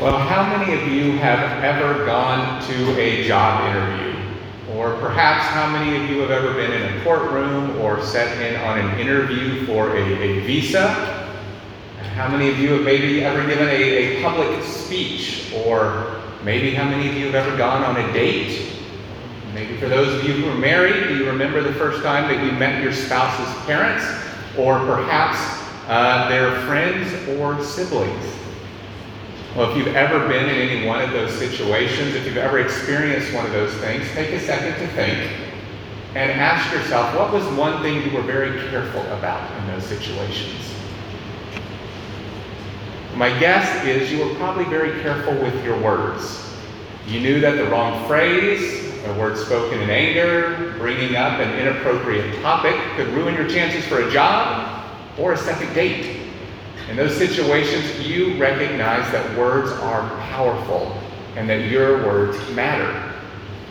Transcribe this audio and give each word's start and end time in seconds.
Well, 0.00 0.16
how 0.16 0.56
many 0.56 0.74
of 0.74 0.86
you 0.86 1.18
have 1.18 1.64
ever 1.64 2.06
gone 2.06 2.62
to 2.68 3.00
a 3.00 3.26
job 3.26 3.68
interview? 3.68 4.16
Or 4.76 4.96
perhaps 4.98 5.44
how 5.46 5.68
many 5.72 5.96
of 5.96 6.08
you 6.08 6.20
have 6.20 6.30
ever 6.30 6.54
been 6.54 6.70
in 6.70 6.96
a 6.96 7.02
courtroom 7.02 7.76
or 7.80 8.00
sat 8.00 8.40
in 8.40 8.60
on 8.60 8.78
an 8.78 9.00
interview 9.00 9.66
for 9.66 9.96
a, 9.96 10.00
a 10.00 10.40
visa? 10.42 10.86
How 12.14 12.28
many 12.28 12.48
of 12.48 12.60
you 12.60 12.74
have 12.74 12.82
maybe 12.82 13.24
ever 13.24 13.44
given 13.44 13.68
a, 13.68 13.72
a 13.72 14.22
public 14.22 14.62
speech? 14.62 15.52
Or 15.66 16.22
maybe 16.44 16.72
how 16.72 16.84
many 16.84 17.08
of 17.08 17.16
you 17.16 17.26
have 17.26 17.34
ever 17.34 17.56
gone 17.56 17.82
on 17.82 17.96
a 17.96 18.12
date? 18.12 18.70
Maybe 19.52 19.76
for 19.78 19.88
those 19.88 20.14
of 20.14 20.22
you 20.22 20.34
who 20.34 20.48
are 20.48 20.58
married, 20.58 21.08
do 21.08 21.16
you 21.16 21.26
remember 21.26 21.60
the 21.60 21.74
first 21.74 22.04
time 22.04 22.32
that 22.32 22.44
you 22.44 22.52
met 22.52 22.84
your 22.84 22.92
spouse's 22.92 23.52
parents? 23.66 24.04
Or 24.56 24.78
perhaps 24.78 25.38
uh, 25.88 26.28
their 26.28 26.52
friends 26.66 27.12
or 27.40 27.60
siblings? 27.64 28.37
Well, 29.58 29.72
if 29.72 29.76
you've 29.76 29.96
ever 29.96 30.20
been 30.28 30.48
in 30.48 30.68
any 30.68 30.86
one 30.86 31.02
of 31.02 31.10
those 31.10 31.32
situations, 31.32 32.14
if 32.14 32.24
you've 32.24 32.36
ever 32.36 32.60
experienced 32.60 33.34
one 33.34 33.44
of 33.44 33.50
those 33.50 33.74
things, 33.78 34.08
take 34.12 34.30
a 34.30 34.38
second 34.38 34.74
to 34.74 34.86
think 34.94 35.32
and 36.14 36.30
ask 36.30 36.72
yourself 36.72 37.12
what 37.16 37.32
was 37.32 37.42
one 37.58 37.82
thing 37.82 38.08
you 38.08 38.16
were 38.16 38.22
very 38.22 38.70
careful 38.70 39.00
about 39.14 39.50
in 39.58 39.66
those 39.66 39.82
situations? 39.82 40.72
My 43.16 43.36
guess 43.40 43.84
is 43.84 44.12
you 44.12 44.24
were 44.24 44.32
probably 44.36 44.62
very 44.66 45.02
careful 45.02 45.34
with 45.42 45.64
your 45.64 45.76
words. 45.82 46.54
You 47.08 47.18
knew 47.18 47.40
that 47.40 47.56
the 47.56 47.64
wrong 47.64 48.06
phrase, 48.06 48.94
a 49.06 49.14
word 49.14 49.36
spoken 49.36 49.80
in 49.80 49.90
anger, 49.90 50.76
bringing 50.78 51.16
up 51.16 51.40
an 51.40 51.58
inappropriate 51.58 52.40
topic 52.42 52.76
could 52.94 53.08
ruin 53.08 53.34
your 53.34 53.48
chances 53.48 53.84
for 53.86 54.06
a 54.06 54.10
job 54.12 54.88
or 55.18 55.32
a 55.32 55.36
second 55.36 55.74
date. 55.74 56.17
In 56.88 56.96
those 56.96 57.14
situations, 57.16 58.06
you 58.06 58.38
recognize 58.38 59.10
that 59.12 59.36
words 59.36 59.70
are 59.72 60.08
powerful 60.30 60.96
and 61.36 61.46
that 61.48 61.68
your 61.68 62.04
words 62.06 62.38
matter. 62.52 62.90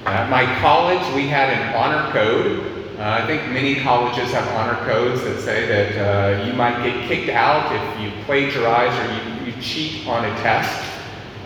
At 0.05 0.29
my 0.29 0.45
college, 0.59 1.01
we 1.15 1.27
had 1.27 1.49
an 1.49 1.75
honor 1.75 2.11
code. 2.11 2.95
Uh, 2.99 3.19
I 3.21 3.25
think 3.25 3.51
many 3.51 3.75
colleges 3.81 4.31
have 4.33 4.47
honor 4.49 4.77
codes 4.85 5.23
that 5.23 5.41
say 5.41 5.65
that 5.65 5.97
uh, 5.97 6.45
you 6.45 6.53
might 6.53 6.83
get 6.83 7.07
kicked 7.07 7.29
out 7.29 7.75
if 7.75 8.01
you 8.01 8.11
plagiarize 8.25 8.93
or 8.99 9.45
you, 9.45 9.51
you 9.51 9.61
cheat 9.61 10.07
on 10.07 10.23
a 10.23 10.29
test. 10.43 10.87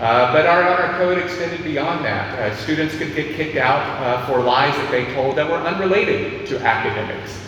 Uh, 0.01 0.33
but 0.33 0.45
our 0.45 0.67
honor 0.67 0.97
code 0.97 1.19
extended 1.19 1.63
beyond 1.63 2.03
that. 2.03 2.37
Uh, 2.37 2.55
students 2.57 2.97
could 2.97 3.15
get 3.15 3.35
kicked 3.35 3.55
out 3.55 3.81
uh, 4.01 4.25
for 4.27 4.41
lies 4.41 4.75
that 4.75 4.91
they 4.91 5.05
told 5.13 5.37
that 5.37 5.49
were 5.49 5.55
unrelated 5.55 6.45
to 6.47 6.59
academics. 6.59 7.39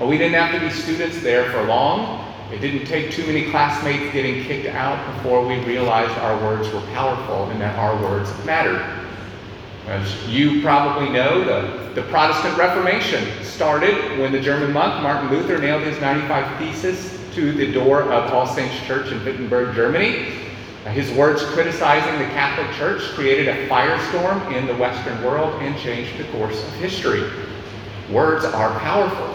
We 0.00 0.18
didn't 0.18 0.34
have 0.34 0.52
to 0.52 0.60
be 0.60 0.70
students 0.70 1.20
there 1.20 1.50
for 1.50 1.64
long. 1.64 2.21
It 2.52 2.60
didn't 2.60 2.84
take 2.84 3.10
too 3.10 3.26
many 3.26 3.50
classmates 3.50 4.12
getting 4.12 4.44
kicked 4.44 4.66
out 4.66 5.16
before 5.16 5.42
we 5.46 5.58
realized 5.64 6.12
our 6.18 6.38
words 6.44 6.68
were 6.70 6.82
powerful 6.92 7.48
and 7.48 7.58
that 7.62 7.78
our 7.78 7.96
words 8.02 8.30
mattered. 8.44 8.82
As 9.86 10.28
you 10.28 10.60
probably 10.60 11.08
know, 11.08 11.44
the, 11.44 11.94
the 11.94 12.06
Protestant 12.08 12.58
Reformation 12.58 13.26
started 13.42 14.18
when 14.18 14.32
the 14.32 14.40
German 14.40 14.70
monk 14.70 15.02
Martin 15.02 15.30
Luther 15.30 15.56
nailed 15.56 15.82
his 15.82 15.98
95 16.02 16.58
Theses 16.58 17.18
to 17.34 17.52
the 17.52 17.72
door 17.72 18.02
of 18.12 18.30
All 18.34 18.46
Saints 18.46 18.78
Church 18.86 19.10
in 19.10 19.24
Wittenberg, 19.24 19.74
Germany. 19.74 20.34
His 20.90 21.10
words 21.12 21.42
criticizing 21.42 22.18
the 22.18 22.26
Catholic 22.34 22.70
Church 22.76 23.00
created 23.14 23.48
a 23.48 23.66
firestorm 23.66 24.52
in 24.52 24.66
the 24.66 24.76
Western 24.76 25.24
world 25.24 25.54
and 25.62 25.74
changed 25.78 26.18
the 26.18 26.30
course 26.32 26.62
of 26.62 26.74
history. 26.74 27.22
Words 28.10 28.44
are 28.44 28.78
powerful. 28.80 29.34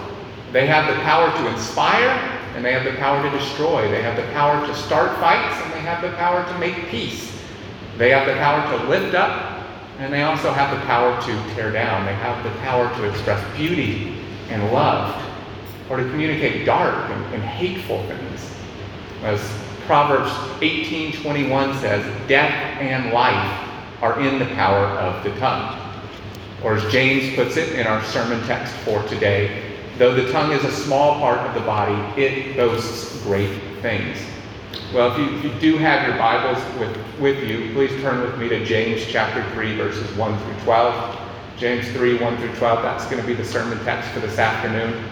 They 0.51 0.67
have 0.67 0.95
the 0.95 1.01
power 1.01 1.31
to 1.31 1.51
inspire 1.51 2.36
and 2.57 2.65
they 2.65 2.73
have 2.73 2.83
the 2.83 2.97
power 2.97 3.21
to 3.21 3.37
destroy. 3.37 3.87
They 3.91 4.01
have 4.01 4.15
the 4.15 4.25
power 4.33 4.65
to 4.65 4.73
start 4.73 5.15
fights, 5.19 5.61
and 5.63 5.73
they 5.73 5.81
have 5.81 6.01
the 6.01 6.09
power 6.17 6.43
to 6.43 6.57
make 6.57 6.87
peace. 6.87 7.39
They 7.99 8.09
have 8.09 8.25
the 8.25 8.33
power 8.33 8.75
to 8.75 8.89
lift 8.89 9.13
up, 9.13 9.63
and 9.99 10.11
they 10.11 10.23
also 10.23 10.51
have 10.51 10.75
the 10.75 10.83
power 10.87 11.21
to 11.21 11.53
tear 11.53 11.71
down. 11.71 12.07
They 12.07 12.15
have 12.15 12.43
the 12.43 12.49
power 12.61 12.89
to 12.95 13.03
express 13.07 13.39
beauty 13.55 14.23
and 14.49 14.73
love, 14.73 15.23
or 15.87 15.97
to 15.97 16.03
communicate 16.09 16.65
dark 16.65 17.11
and, 17.11 17.35
and 17.35 17.43
hateful 17.43 18.01
things. 18.07 18.51
As 19.21 19.39
Proverbs 19.85 20.31
18:21 20.61 21.79
says, 21.79 22.03
"Death 22.27 22.51
and 22.81 23.13
life 23.13 23.69
are 24.01 24.19
in 24.19 24.39
the 24.39 24.47
power 24.55 24.87
of 24.97 25.23
the 25.23 25.29
tongue." 25.39 25.77
Or 26.63 26.73
as 26.73 26.91
James 26.91 27.35
puts 27.35 27.55
it 27.55 27.77
in 27.77 27.85
our 27.85 28.03
sermon 28.05 28.41
text 28.47 28.73
for 28.77 29.03
today, 29.03 29.66
Though 29.97 30.13
the 30.13 30.31
tongue 30.31 30.51
is 30.51 30.63
a 30.63 30.71
small 30.71 31.15
part 31.15 31.39
of 31.39 31.55
the 31.55 31.61
body, 31.61 32.21
it 32.21 32.55
boasts 32.55 33.23
great 33.23 33.59
things. 33.81 34.19
Well, 34.93 35.11
if 35.11 35.17
you, 35.17 35.37
if 35.37 35.43
you 35.43 35.59
do 35.59 35.77
have 35.79 36.07
your 36.07 36.17
Bibles 36.19 36.63
with, 36.79 37.19
with 37.19 37.43
you, 37.43 37.73
please 37.73 37.89
turn 38.01 38.21
with 38.21 38.37
me 38.37 38.47
to 38.49 38.63
James 38.63 39.03
chapter 39.07 39.43
3, 39.53 39.75
verses 39.75 40.15
1 40.15 40.39
through 40.39 40.63
12. 40.65 41.19
James 41.57 41.89
3, 41.93 42.19
1 42.19 42.37
through 42.37 42.53
12, 42.57 42.83
that's 42.83 43.05
going 43.05 43.19
to 43.19 43.25
be 43.25 43.33
the 43.33 43.43
sermon 43.43 43.83
text 43.85 44.09
for 44.11 44.19
this 44.19 44.37
afternoon. 44.37 45.03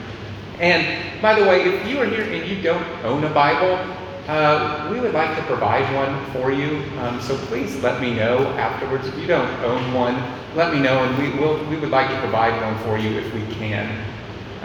And 0.59 1.19
by 1.19 1.34
the 1.34 1.45
way, 1.47 1.63
if 1.63 1.88
you 1.88 2.00
are 2.00 2.06
here 2.06 2.22
and 2.22 2.47
you 2.47 2.62
don't 2.62 2.85
own 3.03 3.24
a 3.24 3.34
Bible, 3.34 3.79
uh, 4.28 4.88
we 4.91 5.00
would 5.00 5.13
like 5.13 5.35
to 5.35 5.44
provide 5.45 5.91
one 5.95 6.31
for 6.31 6.51
you. 6.51 6.84
Um, 7.00 7.19
so 7.22 7.35
please 7.47 7.75
let 7.81 8.00
me 8.00 8.13
know 8.13 8.38
afterwards. 8.50 9.07
If 9.07 9.18
you 9.18 9.25
don't 9.25 9.51
own 9.63 9.94
one, 9.95 10.16
let 10.56 10.72
me 10.72 10.79
know, 10.79 11.03
and 11.03 11.18
we, 11.18 11.40
will, 11.40 11.57
we 11.66 11.75
would 11.78 11.90
like 11.90 12.09
to 12.09 12.19
provide 12.19 12.62
one 12.62 12.78
for 12.84 13.00
you 13.00 13.18
if 13.18 13.34
we 13.34 13.41
can. 13.56 14.15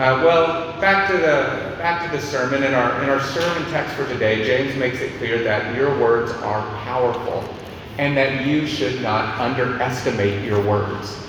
Uh, 0.01 0.19
well, 0.25 0.81
back 0.81 1.07
to 1.11 1.19
the 1.19 1.77
back 1.77 2.03
to 2.03 2.17
the 2.17 2.23
sermon. 2.23 2.63
In 2.63 2.73
our 2.73 3.03
in 3.03 3.11
our 3.11 3.21
sermon 3.21 3.71
text 3.71 3.95
for 3.95 4.07
today, 4.07 4.43
James 4.47 4.75
makes 4.77 4.99
it 5.01 5.15
clear 5.19 5.45
that 5.45 5.77
your 5.77 5.91
words 6.01 6.33
are 6.33 6.63
powerful, 6.85 7.45
and 7.99 8.17
that 8.17 8.47
you 8.47 8.67
should 8.67 9.03
not 9.03 9.39
underestimate 9.39 10.43
your 10.43 10.65
words. 10.67 11.23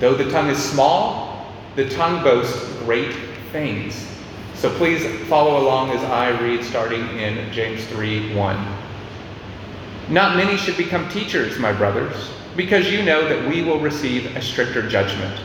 Though 0.00 0.12
the 0.12 0.30
tongue 0.30 0.50
is 0.50 0.62
small, 0.62 1.50
the 1.76 1.88
tongue 1.88 2.22
boasts 2.22 2.62
great 2.80 3.14
things. 3.52 4.06
So 4.52 4.68
please 4.76 5.02
follow 5.26 5.58
along 5.58 5.92
as 5.92 6.04
I 6.04 6.38
read, 6.42 6.62
starting 6.62 7.08
in 7.18 7.50
James 7.54 7.86
3 7.86 8.34
1. 8.34 8.76
Not 10.10 10.36
many 10.36 10.58
should 10.58 10.76
become 10.76 11.08
teachers, 11.08 11.58
my 11.58 11.72
brothers, 11.72 12.30
because 12.54 12.92
you 12.92 13.02
know 13.02 13.26
that 13.26 13.48
we 13.48 13.62
will 13.62 13.80
receive 13.80 14.36
a 14.36 14.42
stricter 14.42 14.86
judgment. 14.86 15.40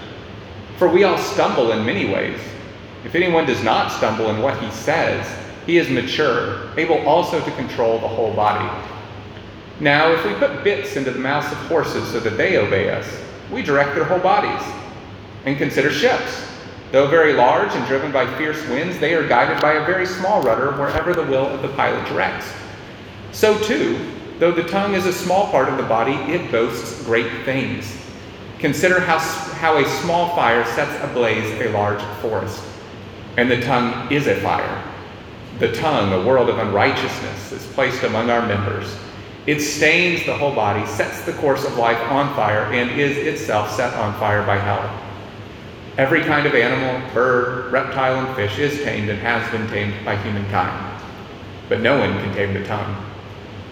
For 0.77 0.89
we 0.89 1.05
all 1.05 1.17
stumble 1.17 1.71
in 1.71 1.85
many 1.85 2.11
ways. 2.11 2.37
If 3.05 3.13
anyone 3.13 3.45
does 3.45 3.63
not 3.63 3.91
stumble 3.91 4.31
in 4.31 4.41
what 4.41 4.59
he 4.61 4.69
says, 4.71 5.25
he 5.67 5.77
is 5.77 5.89
mature, 5.89 6.71
able 6.77 7.07
also 7.07 7.39
to 7.39 7.51
control 7.51 7.99
the 7.99 8.07
whole 8.07 8.33
body. 8.33 8.67
Now, 9.79 10.11
if 10.11 10.25
we 10.25 10.33
put 10.33 10.63
bits 10.63 10.95
into 10.95 11.11
the 11.11 11.19
mouths 11.19 11.51
of 11.51 11.57
horses 11.67 12.11
so 12.11 12.19
that 12.19 12.35
they 12.35 12.57
obey 12.57 12.89
us, 12.89 13.07
we 13.51 13.61
direct 13.61 13.93
their 13.93 14.05
whole 14.05 14.19
bodies. 14.19 14.65
And 15.45 15.57
consider 15.57 15.91
ships. 15.91 16.47
Though 16.91 17.07
very 17.07 17.33
large 17.33 17.71
and 17.73 17.85
driven 17.85 18.11
by 18.11 18.25
fierce 18.37 18.67
winds, 18.69 18.97
they 18.99 19.13
are 19.13 19.27
guided 19.27 19.61
by 19.61 19.73
a 19.73 19.85
very 19.85 20.07
small 20.07 20.41
rudder 20.41 20.71
wherever 20.71 21.13
the 21.13 21.23
will 21.23 21.45
of 21.45 21.61
the 21.61 21.69
pilot 21.69 22.07
directs. 22.07 22.51
So, 23.31 23.59
too, 23.59 24.13
though 24.39 24.51
the 24.51 24.63
tongue 24.63 24.95
is 24.95 25.05
a 25.05 25.13
small 25.13 25.51
part 25.51 25.69
of 25.69 25.77
the 25.77 25.83
body, 25.83 26.13
it 26.31 26.51
boasts 26.51 27.03
great 27.03 27.43
things. 27.43 27.95
Consider 28.59 28.99
how, 28.99 29.19
how 29.19 29.77
a 29.77 29.85
small 30.01 30.35
fire 30.35 30.65
sets 30.73 31.03
ablaze 31.03 31.61
a 31.61 31.69
large 31.69 32.01
forest. 32.21 32.63
And 33.37 33.51
the 33.51 33.61
tongue 33.61 34.11
is 34.11 34.27
a 34.27 34.39
fire. 34.41 34.83
The 35.59 35.71
tongue, 35.73 36.13
a 36.13 36.25
world 36.25 36.49
of 36.49 36.59
unrighteousness, 36.59 37.51
is 37.51 37.65
placed 37.67 38.03
among 38.03 38.29
our 38.29 38.45
members. 38.45 38.95
It 39.45 39.59
stains 39.59 40.25
the 40.25 40.35
whole 40.35 40.55
body, 40.55 40.85
sets 40.85 41.21
the 41.23 41.33
course 41.33 41.65
of 41.65 41.77
life 41.77 42.01
on 42.11 42.33
fire, 42.35 42.63
and 42.73 42.99
is 42.99 43.17
itself 43.17 43.71
set 43.71 43.93
on 43.93 44.17
fire 44.19 44.45
by 44.45 44.57
hell. 44.57 44.89
Every 45.97 46.23
kind 46.23 46.45
of 46.45 46.55
animal, 46.55 47.01
bird, 47.13 47.71
reptile, 47.71 48.25
and 48.25 48.35
fish 48.35 48.57
is 48.59 48.83
tamed 48.83 49.09
and 49.09 49.19
has 49.19 49.49
been 49.51 49.67
tamed 49.69 50.03
by 50.03 50.17
humankind. 50.17 51.01
But 51.69 51.81
no 51.81 51.99
one 51.99 52.13
can 52.19 52.33
tame 52.33 52.53
the 52.53 52.65
tongue. 52.65 53.05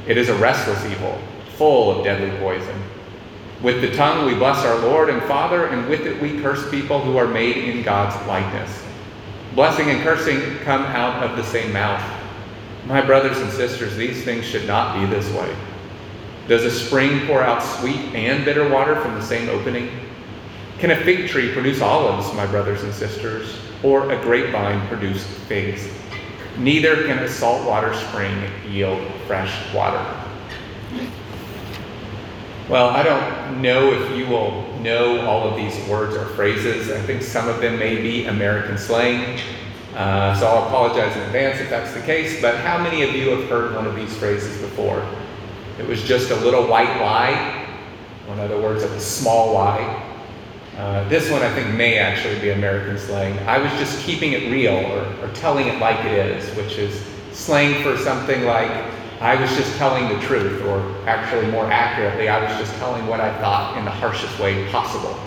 It 0.08 0.18
is 0.18 0.30
a 0.30 0.36
restless 0.36 0.86
evil, 0.86 1.20
full 1.58 1.98
of 1.98 2.04
deadly 2.04 2.38
poison. 2.40 2.82
With 3.62 3.82
the 3.82 3.96
tongue 3.96 4.26
we 4.26 4.36
bless 4.36 4.66
our 4.66 4.78
Lord 4.80 5.10
and 5.10 5.22
Father, 5.24 5.68
and 5.68 5.90
with 5.90 6.02
it 6.02 6.22
we 6.22 6.40
curse 6.42 6.70
people 6.70 7.00
who 7.00 7.18
are 7.18 7.28
made 7.28 7.58
in 7.58 7.84
God's 7.84 8.16
likeness. 8.28 8.84
Blessing 9.56 9.92
and 9.92 10.02
cursing 10.02 10.58
come 10.60 10.82
out 10.82 11.22
of 11.24 11.38
the 11.38 11.44
same 11.44 11.72
mouth. 11.72 12.02
My 12.86 13.02
brothers 13.02 13.38
and 13.38 13.52
sisters, 13.52 13.96
these 13.96 14.24
things 14.24 14.46
should 14.46 14.66
not 14.66 15.00
be 15.00 15.06
this 15.06 15.30
way. 15.32 15.56
Does 16.48 16.64
a 16.64 16.72
spring 16.72 17.28
pour 17.28 17.42
out 17.42 17.62
sweet 17.62 18.00
and 18.16 18.44
bitter 18.44 18.68
water 18.68 19.00
from 19.00 19.14
the 19.14 19.22
same 19.22 19.50
opening? 19.50 19.90
Can 20.80 20.92
a 20.92 21.04
fig 21.04 21.30
tree 21.30 21.54
produce 21.54 21.82
olives, 21.82 22.34
my 22.34 22.48
brothers 22.48 22.84
and 22.84 22.94
sisters, 22.94 23.56
or 23.84 24.12
a 24.12 24.22
grapevine 24.22 24.86
produce 24.88 25.24
figs? 25.48 25.88
Neither 26.58 27.06
can 27.06 27.20
a 27.20 27.30
saltwater 27.30 27.94
spring 27.94 28.36
yield 28.68 29.02
fresh 29.28 29.54
water. 29.74 30.04
Well, 32.70 32.92
I 32.92 33.04
don't 33.04 33.62
know 33.62 33.92
if 33.92 34.18
you 34.18 34.26
will 34.26 34.66
know 34.80 35.20
all 35.28 35.50
of 35.50 35.58
these 35.58 35.78
words 35.90 36.16
or 36.16 36.26
phrases. 36.28 36.90
I 36.90 37.00
think 37.02 37.22
some 37.22 37.50
of 37.50 37.60
them 37.60 37.78
may 37.78 38.02
be 38.02 38.26
American 38.26 38.78
slang. 38.78 39.38
Uh, 39.94 40.34
so 40.36 40.48
I'll 40.48 40.68
apologize 40.68 41.14
in 41.18 41.24
advance 41.24 41.60
if 41.60 41.70
that's 41.70 41.94
the 41.94 42.00
case. 42.02 42.42
But 42.42 42.56
how 42.60 42.82
many 42.82 43.04
of 43.04 43.14
you 43.14 43.32
have 43.32 43.50
heard 43.50 43.76
one 43.76 43.86
of 43.86 43.96
these 43.98 44.16
phrases 44.18 44.62
before? 44.62 45.06
It 45.78 45.86
was 45.86 46.04
just 46.04 46.32
a 46.32 46.36
little 46.36 46.66
white 46.66 47.02
lie, 47.02 47.68
or 48.30 48.36
in 48.36 48.40
other 48.40 48.62
words, 48.62 48.84
a 48.84 49.00
small 49.00 49.54
lie. 49.54 50.02
Uh, 50.78 51.08
this 51.10 51.30
one 51.30 51.42
I 51.42 51.54
think 51.54 51.76
may 51.76 51.98
actually 51.98 52.40
be 52.40 52.52
American 52.52 52.98
slang. 52.98 53.38
I 53.40 53.58
was 53.58 53.72
just 53.74 54.00
keeping 54.06 54.32
it 54.32 54.50
real 54.50 54.74
or, 54.74 55.06
or 55.22 55.34
telling 55.34 55.68
it 55.68 55.80
like 55.80 56.04
it 56.06 56.14
is, 56.14 56.56
which 56.56 56.78
is 56.78 57.04
slang 57.34 57.84
for 57.84 57.98
something 57.98 58.46
like 58.46 58.93
I 59.24 59.40
was 59.40 59.56
just 59.56 59.78
telling 59.78 60.10
the 60.10 60.20
truth, 60.26 60.62
or 60.64 60.80
actually 61.08 61.50
more 61.50 61.66
accurately, 61.72 62.28
I 62.28 62.44
was 62.44 62.60
just 62.60 62.78
telling 62.78 63.08
what 63.08 63.22
I 63.22 63.34
thought 63.40 63.78
in 63.78 63.86
the 63.86 63.92
harshest 63.92 64.38
way 64.38 64.70
possible. 64.70 65.18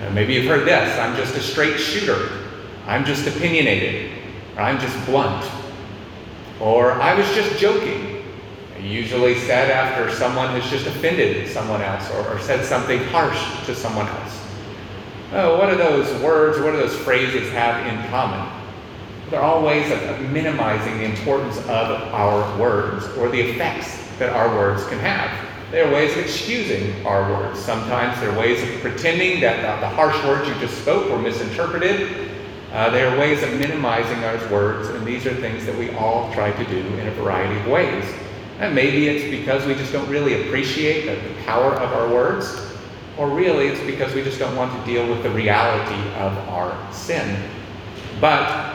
Uh, 0.00 0.10
maybe 0.10 0.34
you've 0.34 0.46
heard 0.46 0.66
this 0.66 0.98
I'm 0.98 1.14
just 1.16 1.36
a 1.36 1.40
straight 1.40 1.78
shooter, 1.78 2.28
I'm 2.88 3.04
just 3.04 3.24
opinionated, 3.28 4.10
or 4.56 4.62
I'm 4.62 4.80
just 4.80 5.06
blunt, 5.06 5.48
or 6.58 6.90
I 6.90 7.14
was 7.14 7.32
just 7.36 7.56
joking. 7.60 8.24
Usually 8.80 9.38
said 9.38 9.70
after 9.70 10.12
someone 10.12 10.48
has 10.60 10.68
just 10.68 10.86
offended 10.86 11.48
someone 11.48 11.82
else 11.82 12.10
or, 12.10 12.28
or 12.28 12.40
said 12.40 12.64
something 12.64 12.98
harsh 13.04 13.64
to 13.66 13.76
someone 13.76 14.08
else. 14.08 14.44
Oh, 15.32 15.56
what 15.56 15.70
do 15.70 15.76
those 15.76 16.20
words, 16.20 16.58
what 16.58 16.72
do 16.72 16.78
those 16.78 16.96
phrases 16.96 17.50
have 17.52 17.86
in 17.86 18.10
common? 18.10 18.63
They're 19.30 19.40
all 19.40 19.64
ways 19.64 19.90
of 19.90 20.30
minimizing 20.30 20.98
the 20.98 21.04
importance 21.04 21.58
of 21.58 21.90
our 22.12 22.58
words 22.58 23.06
or 23.16 23.28
the 23.28 23.40
effects 23.40 23.98
that 24.18 24.30
our 24.30 24.48
words 24.48 24.86
can 24.86 24.98
have. 24.98 25.30
They 25.70 25.80
are 25.80 25.92
ways 25.92 26.12
of 26.12 26.18
excusing 26.18 27.04
our 27.06 27.30
words. 27.32 27.58
Sometimes 27.58 28.20
they're 28.20 28.38
ways 28.38 28.62
of 28.62 28.80
pretending 28.80 29.40
that 29.40 29.80
the 29.80 29.88
harsh 29.88 30.22
words 30.24 30.48
you 30.48 30.54
just 30.56 30.80
spoke 30.82 31.10
were 31.10 31.18
misinterpreted. 31.18 32.30
Uh, 32.72 32.90
they 32.90 33.02
are 33.02 33.18
ways 33.18 33.42
of 33.42 33.52
minimizing 33.58 34.22
our 34.24 34.36
words, 34.52 34.88
and 34.88 35.06
these 35.06 35.26
are 35.26 35.34
things 35.34 35.64
that 35.66 35.76
we 35.76 35.90
all 35.92 36.32
try 36.32 36.50
to 36.52 36.64
do 36.66 36.86
in 36.98 37.08
a 37.08 37.10
variety 37.12 37.58
of 37.60 37.66
ways. 37.66 38.04
And 38.60 38.74
maybe 38.74 39.08
it's 39.08 39.30
because 39.30 39.64
we 39.64 39.74
just 39.74 39.92
don't 39.92 40.08
really 40.08 40.46
appreciate 40.46 41.06
the 41.06 41.44
power 41.44 41.74
of 41.74 41.92
our 41.92 42.08
words 42.08 42.64
or 43.16 43.28
really 43.30 43.68
it's 43.68 43.80
because 43.84 44.14
we 44.14 44.22
just 44.22 44.38
don't 44.38 44.56
want 44.56 44.72
to 44.78 44.92
deal 44.92 45.08
with 45.08 45.22
the 45.22 45.30
reality 45.30 46.00
of 46.14 46.36
our 46.48 46.92
sin. 46.92 47.40
But 48.20 48.73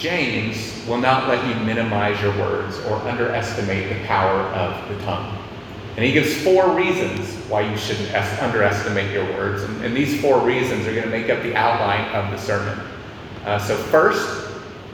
James 0.00 0.82
will 0.88 0.96
not 0.96 1.28
let 1.28 1.46
you 1.46 1.54
minimize 1.62 2.18
your 2.22 2.34
words 2.38 2.78
or 2.86 2.94
underestimate 3.06 3.90
the 3.90 4.02
power 4.06 4.40
of 4.54 4.88
the 4.88 5.04
tongue. 5.04 5.36
And 5.96 6.04
he 6.06 6.12
gives 6.12 6.42
four 6.42 6.74
reasons 6.74 7.34
why 7.50 7.60
you 7.60 7.76
shouldn't 7.76 8.10
underestimate 8.42 9.12
your 9.12 9.26
words. 9.34 9.62
And, 9.62 9.84
and, 9.84 9.94
these 9.94 10.18
four 10.22 10.40
reasons 10.40 10.86
are 10.86 10.92
going 10.92 11.04
to 11.04 11.10
make 11.10 11.28
up 11.28 11.42
the 11.42 11.54
outline 11.54 12.08
of 12.14 12.30
the 12.30 12.38
sermon. 12.38 12.80
Uh, 13.44 13.58
so, 13.58 13.76
first, 13.76 14.50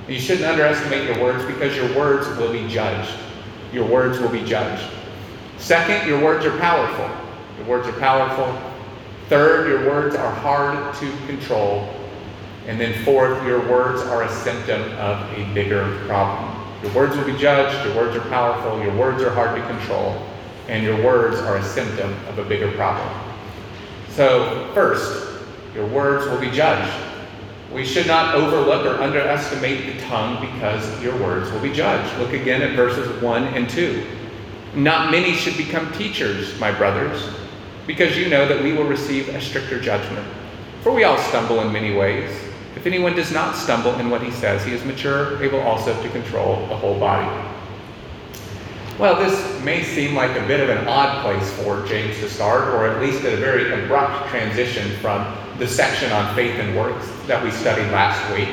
you 0.08 0.18
shouldn't 0.18 0.46
underestimate 0.46 1.04
your 1.04 1.22
words 1.22 1.44
because 1.44 1.76
your 1.76 1.96
words 1.96 2.26
will 2.36 2.50
be 2.50 2.66
judged. 2.66 3.14
Your 3.72 3.86
words 3.86 4.18
will 4.18 4.28
be 4.28 4.44
judged. 4.44 4.90
Second, 5.58 6.08
your 6.08 6.20
words 6.20 6.44
are 6.44 6.58
powerful. 6.58 7.08
Your 7.58 7.66
words 7.68 7.86
are 7.86 7.98
powerful. 8.00 8.60
Third, 9.28 9.68
your 9.68 9.88
words 9.88 10.16
are 10.16 10.32
hard 10.32 10.94
to 10.96 11.16
control. 11.28 11.95
And 12.66 12.80
then 12.80 13.04
fourth, 13.04 13.44
your 13.46 13.60
words 13.68 14.02
are 14.02 14.24
a 14.24 14.28
symptom 14.28 14.82
of 14.98 15.20
a 15.38 15.44
bigger 15.54 16.04
problem. 16.06 16.52
Your 16.82 16.92
words 16.92 17.16
will 17.16 17.24
be 17.24 17.36
judged, 17.36 17.86
your 17.86 17.96
words 17.96 18.16
are 18.16 18.28
powerful, 18.28 18.82
your 18.82 18.94
words 18.96 19.22
are 19.22 19.30
hard 19.30 19.60
to 19.60 19.66
control, 19.66 20.20
and 20.68 20.84
your 20.84 21.02
words 21.04 21.38
are 21.38 21.56
a 21.56 21.64
symptom 21.64 22.12
of 22.26 22.38
a 22.38 22.44
bigger 22.44 22.70
problem. 22.72 23.08
So, 24.10 24.70
first, 24.74 25.44
your 25.74 25.86
words 25.86 26.26
will 26.26 26.40
be 26.40 26.50
judged. 26.50 26.92
We 27.72 27.84
should 27.84 28.06
not 28.06 28.34
overlook 28.34 28.86
or 28.86 29.02
underestimate 29.02 29.94
the 29.94 30.00
tongue 30.02 30.40
because 30.52 31.02
your 31.02 31.16
words 31.20 31.50
will 31.50 31.60
be 31.60 31.72
judged. 31.72 32.18
Look 32.18 32.32
again 32.32 32.62
at 32.62 32.74
verses 32.76 33.22
1 33.22 33.44
and 33.44 33.68
2. 33.68 34.06
Not 34.74 35.10
many 35.10 35.32
should 35.32 35.56
become 35.56 35.92
teachers, 35.92 36.58
my 36.58 36.72
brothers 36.72 37.28
because 37.86 38.16
you 38.16 38.28
know 38.28 38.46
that 38.48 38.62
we 38.62 38.72
will 38.72 38.84
receive 38.84 39.28
a 39.28 39.40
stricter 39.40 39.80
judgment. 39.80 40.26
For 40.82 40.92
we 40.92 41.04
all 41.04 41.18
stumble 41.18 41.60
in 41.60 41.72
many 41.72 41.94
ways. 41.94 42.30
If 42.76 42.86
anyone 42.86 43.16
does 43.16 43.32
not 43.32 43.56
stumble 43.56 43.94
in 43.98 44.10
what 44.10 44.22
he 44.22 44.30
says, 44.30 44.62
he 44.62 44.72
is 44.72 44.84
mature, 44.84 45.42
able 45.42 45.60
also 45.60 46.00
to 46.02 46.08
control 46.10 46.66
the 46.68 46.76
whole 46.76 47.00
body. 47.00 47.26
Well, 48.98 49.16
this 49.16 49.62
may 49.62 49.82
seem 49.82 50.14
like 50.14 50.30
a 50.36 50.46
bit 50.46 50.60
of 50.60 50.68
an 50.68 50.86
odd 50.86 51.22
place 51.22 51.52
for 51.54 51.84
James 51.86 52.18
to 52.18 52.28
start, 52.28 52.68
or 52.68 52.86
at 52.86 53.02
least 53.02 53.24
a 53.24 53.36
very 53.36 53.84
abrupt 53.84 54.28
transition 54.30 54.90
from 54.98 55.36
the 55.58 55.66
section 55.66 56.12
on 56.12 56.34
faith 56.34 56.54
and 56.60 56.76
works 56.76 57.10
that 57.26 57.42
we 57.42 57.50
studied 57.50 57.90
last 57.92 58.32
week. 58.34 58.48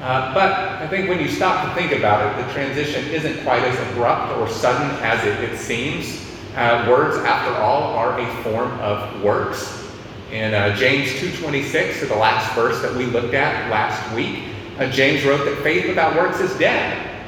Uh, 0.00 0.32
but 0.34 0.52
I 0.52 0.86
think 0.88 1.08
when 1.08 1.18
you 1.18 1.28
stop 1.28 1.66
to 1.66 1.74
think 1.74 1.92
about 1.92 2.38
it, 2.38 2.46
the 2.46 2.52
transition 2.52 3.06
isn't 3.06 3.42
quite 3.42 3.62
as 3.62 3.92
abrupt 3.92 4.36
or 4.38 4.48
sudden 4.48 4.90
as 5.02 5.24
it, 5.26 5.50
it 5.50 5.58
seems. 5.58 6.24
Uh, 6.54 6.86
words, 6.88 7.16
after 7.18 7.54
all, 7.60 7.94
are 7.94 8.20
a 8.20 8.42
form 8.42 8.70
of 8.80 9.22
works. 9.22 9.85
In 10.32 10.54
uh, 10.54 10.74
James 10.74 11.08
2.26, 11.10 12.02
or 12.02 12.06
the 12.06 12.16
last 12.16 12.52
verse 12.54 12.82
that 12.82 12.94
we 12.94 13.06
looked 13.06 13.34
at 13.34 13.70
last 13.70 14.14
week, 14.14 14.42
uh, 14.78 14.90
James 14.90 15.24
wrote 15.24 15.44
that 15.44 15.62
faith 15.62 15.86
without 15.86 16.16
works 16.16 16.40
is 16.40 16.56
dead. 16.58 17.22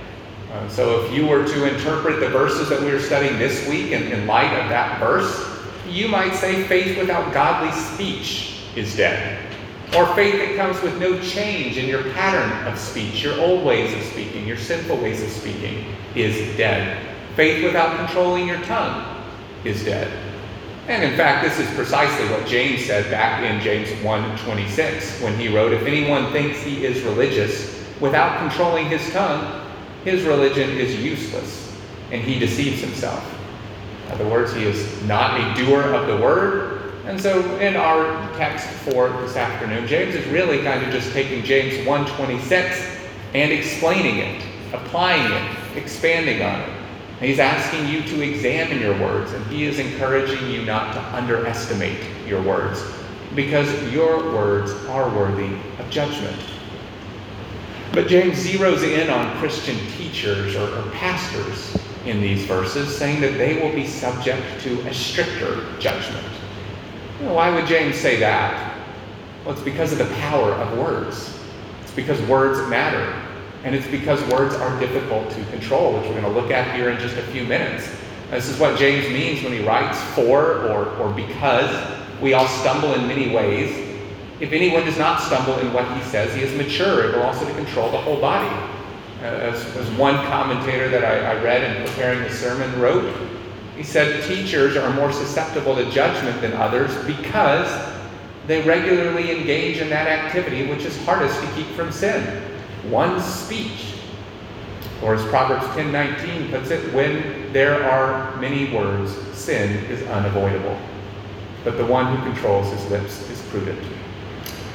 Uh, 0.52 0.68
so 0.68 1.04
if 1.04 1.12
you 1.12 1.26
were 1.26 1.46
to 1.46 1.72
interpret 1.72 2.18
the 2.18 2.28
verses 2.28 2.68
that 2.68 2.80
we 2.80 2.90
are 2.90 2.98
studying 2.98 3.38
this 3.38 3.68
week 3.68 3.92
in, 3.92 4.02
in 4.10 4.26
light 4.26 4.52
of 4.58 4.68
that 4.68 4.98
verse, 4.98 5.46
you 5.86 6.08
might 6.08 6.34
say 6.34 6.64
faith 6.64 6.98
without 6.98 7.32
godly 7.32 7.70
speech 7.72 8.62
is 8.74 8.96
dead. 8.96 9.44
Or 9.96 10.06
faith 10.14 10.34
that 10.34 10.56
comes 10.56 10.82
with 10.82 10.98
no 10.98 11.20
change 11.20 11.78
in 11.78 11.86
your 11.86 12.02
pattern 12.12 12.66
of 12.66 12.78
speech, 12.78 13.22
your 13.22 13.38
old 13.40 13.64
ways 13.64 13.94
of 13.94 14.02
speaking, 14.02 14.46
your 14.46 14.58
sinful 14.58 14.96
ways 14.98 15.22
of 15.22 15.30
speaking, 15.30 15.84
is 16.14 16.56
dead. 16.56 17.06
Faith 17.36 17.62
without 17.62 17.96
controlling 17.96 18.48
your 18.48 18.60
tongue 18.62 19.24
is 19.64 19.84
dead. 19.84 20.27
And 20.88 21.04
in 21.04 21.14
fact, 21.18 21.44
this 21.44 21.58
is 21.58 21.72
precisely 21.76 22.26
what 22.30 22.46
James 22.46 22.86
said 22.86 23.10
back 23.10 23.42
in 23.42 23.60
James 23.60 23.90
1:26 24.02 25.20
when 25.20 25.36
he 25.36 25.48
wrote, 25.48 25.74
"If 25.74 25.86
anyone 25.86 26.32
thinks 26.32 26.62
he 26.62 26.82
is 26.86 27.02
religious 27.02 27.76
without 28.00 28.38
controlling 28.38 28.86
his 28.86 29.12
tongue, 29.12 29.44
his 30.06 30.22
religion 30.22 30.78
is 30.78 30.96
useless, 30.96 31.68
and 32.10 32.22
he 32.22 32.38
deceives 32.38 32.80
himself." 32.80 33.22
In 34.06 34.14
other 34.14 34.24
words, 34.24 34.54
he 34.54 34.64
is 34.64 34.86
not 35.06 35.38
a 35.38 35.54
doer 35.62 35.92
of 35.92 36.06
the 36.06 36.16
word. 36.16 36.80
And 37.06 37.20
so 37.20 37.44
in 37.60 37.76
our 37.76 38.06
text 38.38 38.66
for 38.88 39.10
this 39.22 39.36
afternoon, 39.36 39.86
James 39.86 40.14
is 40.14 40.26
really 40.28 40.62
kind 40.62 40.82
of 40.82 40.90
just 40.90 41.12
taking 41.12 41.42
James 41.42 41.86
1:26 41.86 42.80
and 43.34 43.52
explaining 43.52 44.20
it, 44.20 44.40
applying 44.72 45.30
it, 45.30 45.42
expanding 45.76 46.42
on 46.42 46.60
it. 46.60 46.77
He's 47.20 47.40
asking 47.40 47.88
you 47.88 48.02
to 48.02 48.20
examine 48.22 48.80
your 48.80 48.98
words, 49.00 49.32
and 49.32 49.44
he 49.46 49.64
is 49.64 49.80
encouraging 49.80 50.50
you 50.50 50.64
not 50.64 50.94
to 50.94 51.00
underestimate 51.16 51.98
your 52.26 52.40
words, 52.42 52.80
because 53.34 53.68
your 53.92 54.32
words 54.32 54.72
are 54.86 55.08
worthy 55.10 55.52
of 55.78 55.90
judgment. 55.90 56.38
But 57.92 58.06
James 58.06 58.36
zeroes 58.36 58.84
in 58.84 59.10
on 59.10 59.36
Christian 59.38 59.76
teachers 59.96 60.54
or, 60.54 60.68
or 60.78 60.90
pastors 60.92 61.76
in 62.06 62.20
these 62.20 62.44
verses, 62.44 62.96
saying 62.96 63.20
that 63.22 63.36
they 63.36 63.60
will 63.60 63.74
be 63.74 63.86
subject 63.86 64.42
to 64.60 64.80
a 64.86 64.94
stricter 64.94 65.66
judgment. 65.80 66.24
Why 67.20 67.52
would 67.52 67.66
James 67.66 67.96
say 67.96 68.20
that? 68.20 68.76
Well, 69.44 69.54
it's 69.54 69.64
because 69.64 69.90
of 69.90 69.98
the 69.98 70.14
power 70.16 70.52
of 70.52 70.78
words. 70.78 71.36
It's 71.82 71.92
because 71.92 72.20
words 72.28 72.68
matter. 72.70 73.12
And 73.68 73.76
it's 73.76 73.86
because 73.88 74.18
words 74.32 74.54
are 74.54 74.80
difficult 74.80 75.28
to 75.28 75.44
control, 75.50 75.92
which 75.92 76.04
we're 76.04 76.18
going 76.18 76.22
to 76.22 76.40
look 76.40 76.50
at 76.50 76.74
here 76.74 76.88
in 76.88 76.98
just 76.98 77.18
a 77.18 77.22
few 77.24 77.44
minutes. 77.44 77.86
This 78.30 78.48
is 78.48 78.58
what 78.58 78.78
James 78.78 79.06
means 79.12 79.44
when 79.44 79.52
he 79.52 79.62
writes 79.62 80.00
for 80.14 80.66
or, 80.70 80.86
or 80.96 81.12
because 81.12 81.68
we 82.22 82.32
all 82.32 82.48
stumble 82.48 82.94
in 82.94 83.06
many 83.06 83.28
ways. 83.28 83.98
If 84.40 84.52
anyone 84.52 84.86
does 84.86 84.96
not 84.96 85.20
stumble 85.20 85.58
in 85.58 85.70
what 85.74 85.84
he 85.98 86.02
says, 86.04 86.34
he 86.34 86.40
is 86.40 86.56
mature, 86.56 87.10
able 87.10 87.20
also 87.20 87.46
to 87.46 87.54
control 87.56 87.90
the 87.90 87.98
whole 87.98 88.18
body. 88.18 88.48
Uh, 89.20 89.24
as, 89.24 89.76
as, 89.76 89.90
one 89.98 90.14
commentator 90.28 90.88
that 90.88 91.04
I, 91.04 91.32
I 91.32 91.42
read 91.42 91.62
in 91.62 91.86
preparing 91.86 92.22
the 92.22 92.30
sermon 92.30 92.80
wrote, 92.80 93.14
he 93.76 93.82
said, 93.82 94.24
Teachers 94.24 94.78
are 94.78 94.94
more 94.94 95.12
susceptible 95.12 95.76
to 95.76 95.90
judgment 95.90 96.40
than 96.40 96.54
others 96.54 96.96
because 97.04 97.68
they 98.46 98.62
regularly 98.62 99.38
engage 99.38 99.76
in 99.76 99.90
that 99.90 100.06
activity 100.06 100.66
which 100.70 100.86
is 100.86 100.96
hardest 101.04 101.38
to 101.42 101.46
keep 101.52 101.66
from 101.76 101.92
sin 101.92 102.47
one 102.90 103.20
speech. 103.20 103.94
Or 105.02 105.14
as 105.14 105.24
Proverbs 105.26 105.64
10:19 105.76 106.50
puts 106.50 106.70
it, 106.70 106.92
when 106.92 107.52
there 107.52 107.88
are 107.88 108.36
many 108.36 108.72
words, 108.74 109.12
sin 109.32 109.84
is 109.86 110.02
unavoidable. 110.08 110.76
But 111.64 111.76
the 111.76 111.86
one 111.86 112.16
who 112.16 112.22
controls 112.22 112.70
his 112.72 112.90
lips 112.90 113.28
is 113.30 113.40
prudent. 113.50 113.78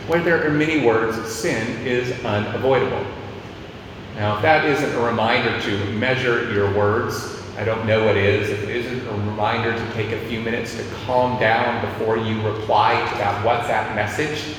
When 0.08 0.24
there 0.24 0.46
are 0.46 0.50
many 0.50 0.86
words, 0.86 1.18
sin 1.30 1.86
is 1.86 2.12
unavoidable. 2.24 3.06
Now, 4.16 4.36
if 4.36 4.42
that 4.44 4.66
isn't 4.66 4.94
a 4.94 5.00
reminder 5.00 5.60
to 5.62 5.86
measure 5.94 6.52
your 6.54 6.72
words, 6.74 7.42
I 7.58 7.64
don't 7.64 7.86
know 7.86 8.06
what 8.06 8.16
is. 8.16 8.50
If 8.50 8.64
it 8.64 8.70
isn't 8.70 9.08
a 9.08 9.12
reminder 9.12 9.74
to 9.74 9.94
take 9.94 10.12
a 10.12 10.20
few 10.28 10.40
minutes 10.40 10.76
to 10.76 10.84
calm 11.06 11.40
down 11.40 11.82
before 11.82 12.18
you 12.18 12.42
reply 12.42 12.94
to 13.12 13.18
that 13.18 13.44
WhatsApp 13.46 13.96
message, 13.96 14.56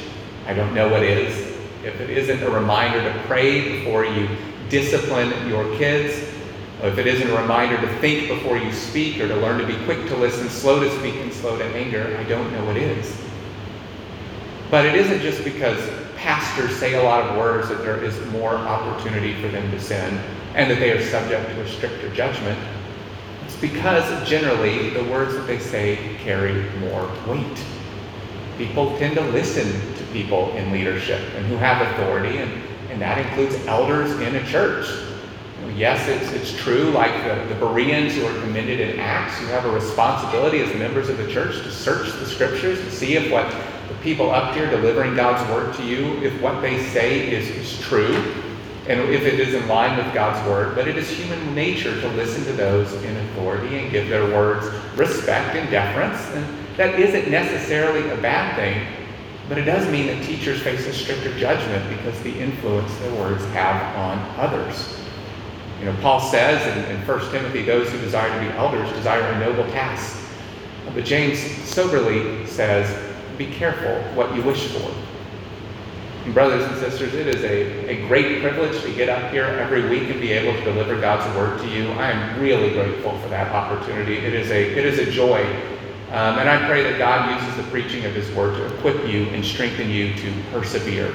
I 0.46 0.54
don't 0.54 0.74
know 0.74 0.88
what 0.88 1.02
is 1.02 1.53
if 1.84 2.00
it 2.00 2.10
isn't 2.10 2.42
a 2.42 2.50
reminder 2.50 3.02
to 3.02 3.18
pray 3.26 3.78
before 3.78 4.04
you 4.04 4.28
discipline 4.68 5.48
your 5.48 5.64
kids, 5.76 6.30
If 6.82 6.98
it 6.98 7.06
isn't 7.06 7.30
a 7.30 7.40
reminder 7.40 7.80
to 7.80 7.98
think 8.00 8.28
before 8.28 8.58
you 8.58 8.70
speak 8.70 9.18
or 9.18 9.26
to 9.26 9.36
learn 9.36 9.58
to 9.58 9.66
be 9.66 9.76
quick 9.84 10.06
to 10.08 10.16
listen, 10.16 10.50
slow 10.50 10.80
to 10.80 10.90
speak, 10.98 11.14
and 11.14 11.32
slow 11.32 11.56
to 11.56 11.64
anger, 11.64 12.14
I 12.18 12.24
don't 12.24 12.52
know 12.52 12.62
what 12.66 12.76
is. 12.76 13.16
But 14.70 14.84
it 14.84 14.94
isn't 14.94 15.20
just 15.20 15.44
because 15.44 15.78
pastors 16.16 16.76
say 16.76 16.94
a 16.94 17.02
lot 17.02 17.22
of 17.22 17.38
words 17.38 17.70
that 17.70 17.78
there 17.78 18.02
is 18.04 18.20
more 18.26 18.54
opportunity 18.54 19.40
for 19.40 19.48
them 19.48 19.70
to 19.70 19.80
sin 19.80 20.20
and 20.54 20.70
that 20.70 20.78
they 20.78 20.92
are 20.92 21.02
subject 21.02 21.48
to 21.48 21.62
a 21.62 21.68
stricter 21.68 22.12
judgment. 22.12 22.58
It's 23.46 23.56
because 23.56 24.28
generally 24.28 24.90
the 24.90 25.04
words 25.04 25.34
that 25.34 25.46
they 25.46 25.58
say 25.58 26.16
carry 26.18 26.68
more 26.80 27.10
weight. 27.26 27.64
People 28.58 28.96
tend 28.98 29.14
to 29.14 29.22
listen 29.30 29.93
people 30.14 30.50
in 30.52 30.72
leadership 30.72 31.20
and 31.34 31.44
who 31.46 31.56
have 31.56 31.82
authority, 31.82 32.38
and, 32.38 32.50
and 32.90 33.02
that 33.02 33.18
includes 33.18 33.56
elders 33.66 34.12
in 34.20 34.36
a 34.36 34.46
church. 34.46 34.86
Yes, 35.76 36.06
it's, 36.08 36.32
it's 36.32 36.62
true, 36.62 36.90
like 36.92 37.12
the, 37.24 37.52
the 37.52 37.58
Bereans 37.58 38.14
who 38.14 38.24
are 38.24 38.40
commended 38.42 38.78
in 38.78 39.00
Acts, 39.00 39.40
you 39.40 39.48
have 39.48 39.64
a 39.64 39.70
responsibility 39.70 40.60
as 40.60 40.72
members 40.76 41.08
of 41.08 41.18
the 41.18 41.26
church 41.26 41.56
to 41.64 41.70
search 41.70 42.12
the 42.12 42.26
scriptures 42.26 42.78
to 42.78 42.90
see 42.92 43.16
if 43.16 43.32
what 43.32 43.50
the 43.88 43.94
people 44.02 44.30
up 44.30 44.54
here 44.54 44.70
delivering 44.70 45.16
God's 45.16 45.42
word 45.50 45.74
to 45.74 45.84
you, 45.84 46.22
if 46.22 46.40
what 46.40 46.60
they 46.60 46.80
say 46.90 47.28
is, 47.28 47.48
is 47.48 47.80
true, 47.80 48.14
and 48.86 49.00
if 49.00 49.22
it 49.22 49.40
is 49.40 49.54
in 49.54 49.66
line 49.66 49.96
with 49.96 50.14
God's 50.14 50.46
word. 50.48 50.76
But 50.76 50.86
it 50.86 50.96
is 50.96 51.08
human 51.10 51.54
nature 51.54 52.00
to 52.00 52.08
listen 52.10 52.44
to 52.44 52.52
those 52.52 52.92
in 53.02 53.16
authority 53.16 53.78
and 53.78 53.90
give 53.90 54.08
their 54.08 54.26
words 54.26 54.66
respect 54.96 55.56
and 55.56 55.68
deference. 55.70 56.20
And 56.36 56.46
that 56.76 57.00
isn't 57.00 57.30
necessarily 57.30 58.08
a 58.10 58.16
bad 58.18 58.54
thing, 58.54 59.03
but 59.48 59.58
it 59.58 59.64
does 59.64 59.86
mean 59.90 60.06
that 60.06 60.24
teachers 60.24 60.62
face 60.62 60.86
a 60.86 60.92
stricter 60.92 61.36
judgment 61.38 61.86
because 61.98 62.20
the 62.22 62.38
influence 62.38 62.94
their 62.98 63.14
words 63.20 63.44
have 63.46 63.96
on 63.96 64.18
others. 64.38 64.98
You 65.80 65.86
know, 65.86 65.96
Paul 66.00 66.20
says 66.20 66.64
in, 66.76 66.96
in 66.96 67.06
1 67.06 67.30
Timothy, 67.30 67.62
those 67.62 67.90
who 67.90 67.98
desire 67.98 68.28
to 68.28 68.48
be 68.48 68.56
elders 68.56 68.90
desire 68.92 69.20
a 69.20 69.38
noble 69.38 69.64
task. 69.72 70.18
But 70.94 71.04
James 71.04 71.40
soberly 71.68 72.46
says, 72.46 73.12
be 73.36 73.46
careful 73.46 73.96
what 74.14 74.34
you 74.34 74.42
wish 74.42 74.68
for. 74.68 74.94
And 76.24 76.32
brothers 76.32 76.64
and 76.64 76.76
sisters, 76.78 77.12
it 77.12 77.26
is 77.26 77.42
a, 77.42 77.88
a 77.90 78.06
great 78.06 78.40
privilege 78.40 78.80
to 78.82 78.94
get 78.94 79.08
up 79.10 79.30
here 79.30 79.44
every 79.44 79.86
week 79.88 80.08
and 80.08 80.20
be 80.20 80.32
able 80.32 80.58
to 80.58 80.64
deliver 80.64 80.98
God's 80.98 81.36
word 81.36 81.60
to 81.60 81.68
you. 81.68 81.90
I 81.92 82.12
am 82.12 82.40
really 82.40 82.70
grateful 82.70 83.18
for 83.18 83.28
that 83.28 83.52
opportunity. 83.52 84.16
It 84.16 84.32
is 84.32 84.50
a, 84.50 84.78
it 84.78 84.86
is 84.86 84.98
a 85.00 85.10
joy. 85.10 85.44
Um, 86.10 86.38
and 86.38 86.48
I 86.48 86.66
pray 86.68 86.82
that 86.84 86.98
God 86.98 87.40
uses 87.40 87.56
the 87.56 87.70
preaching 87.70 88.04
of 88.04 88.14
his 88.14 88.30
word 88.32 88.56
to 88.56 88.74
equip 88.76 89.08
you 89.08 89.24
and 89.30 89.44
strengthen 89.44 89.90
you 89.90 90.14
to 90.14 90.42
persevere. 90.52 91.12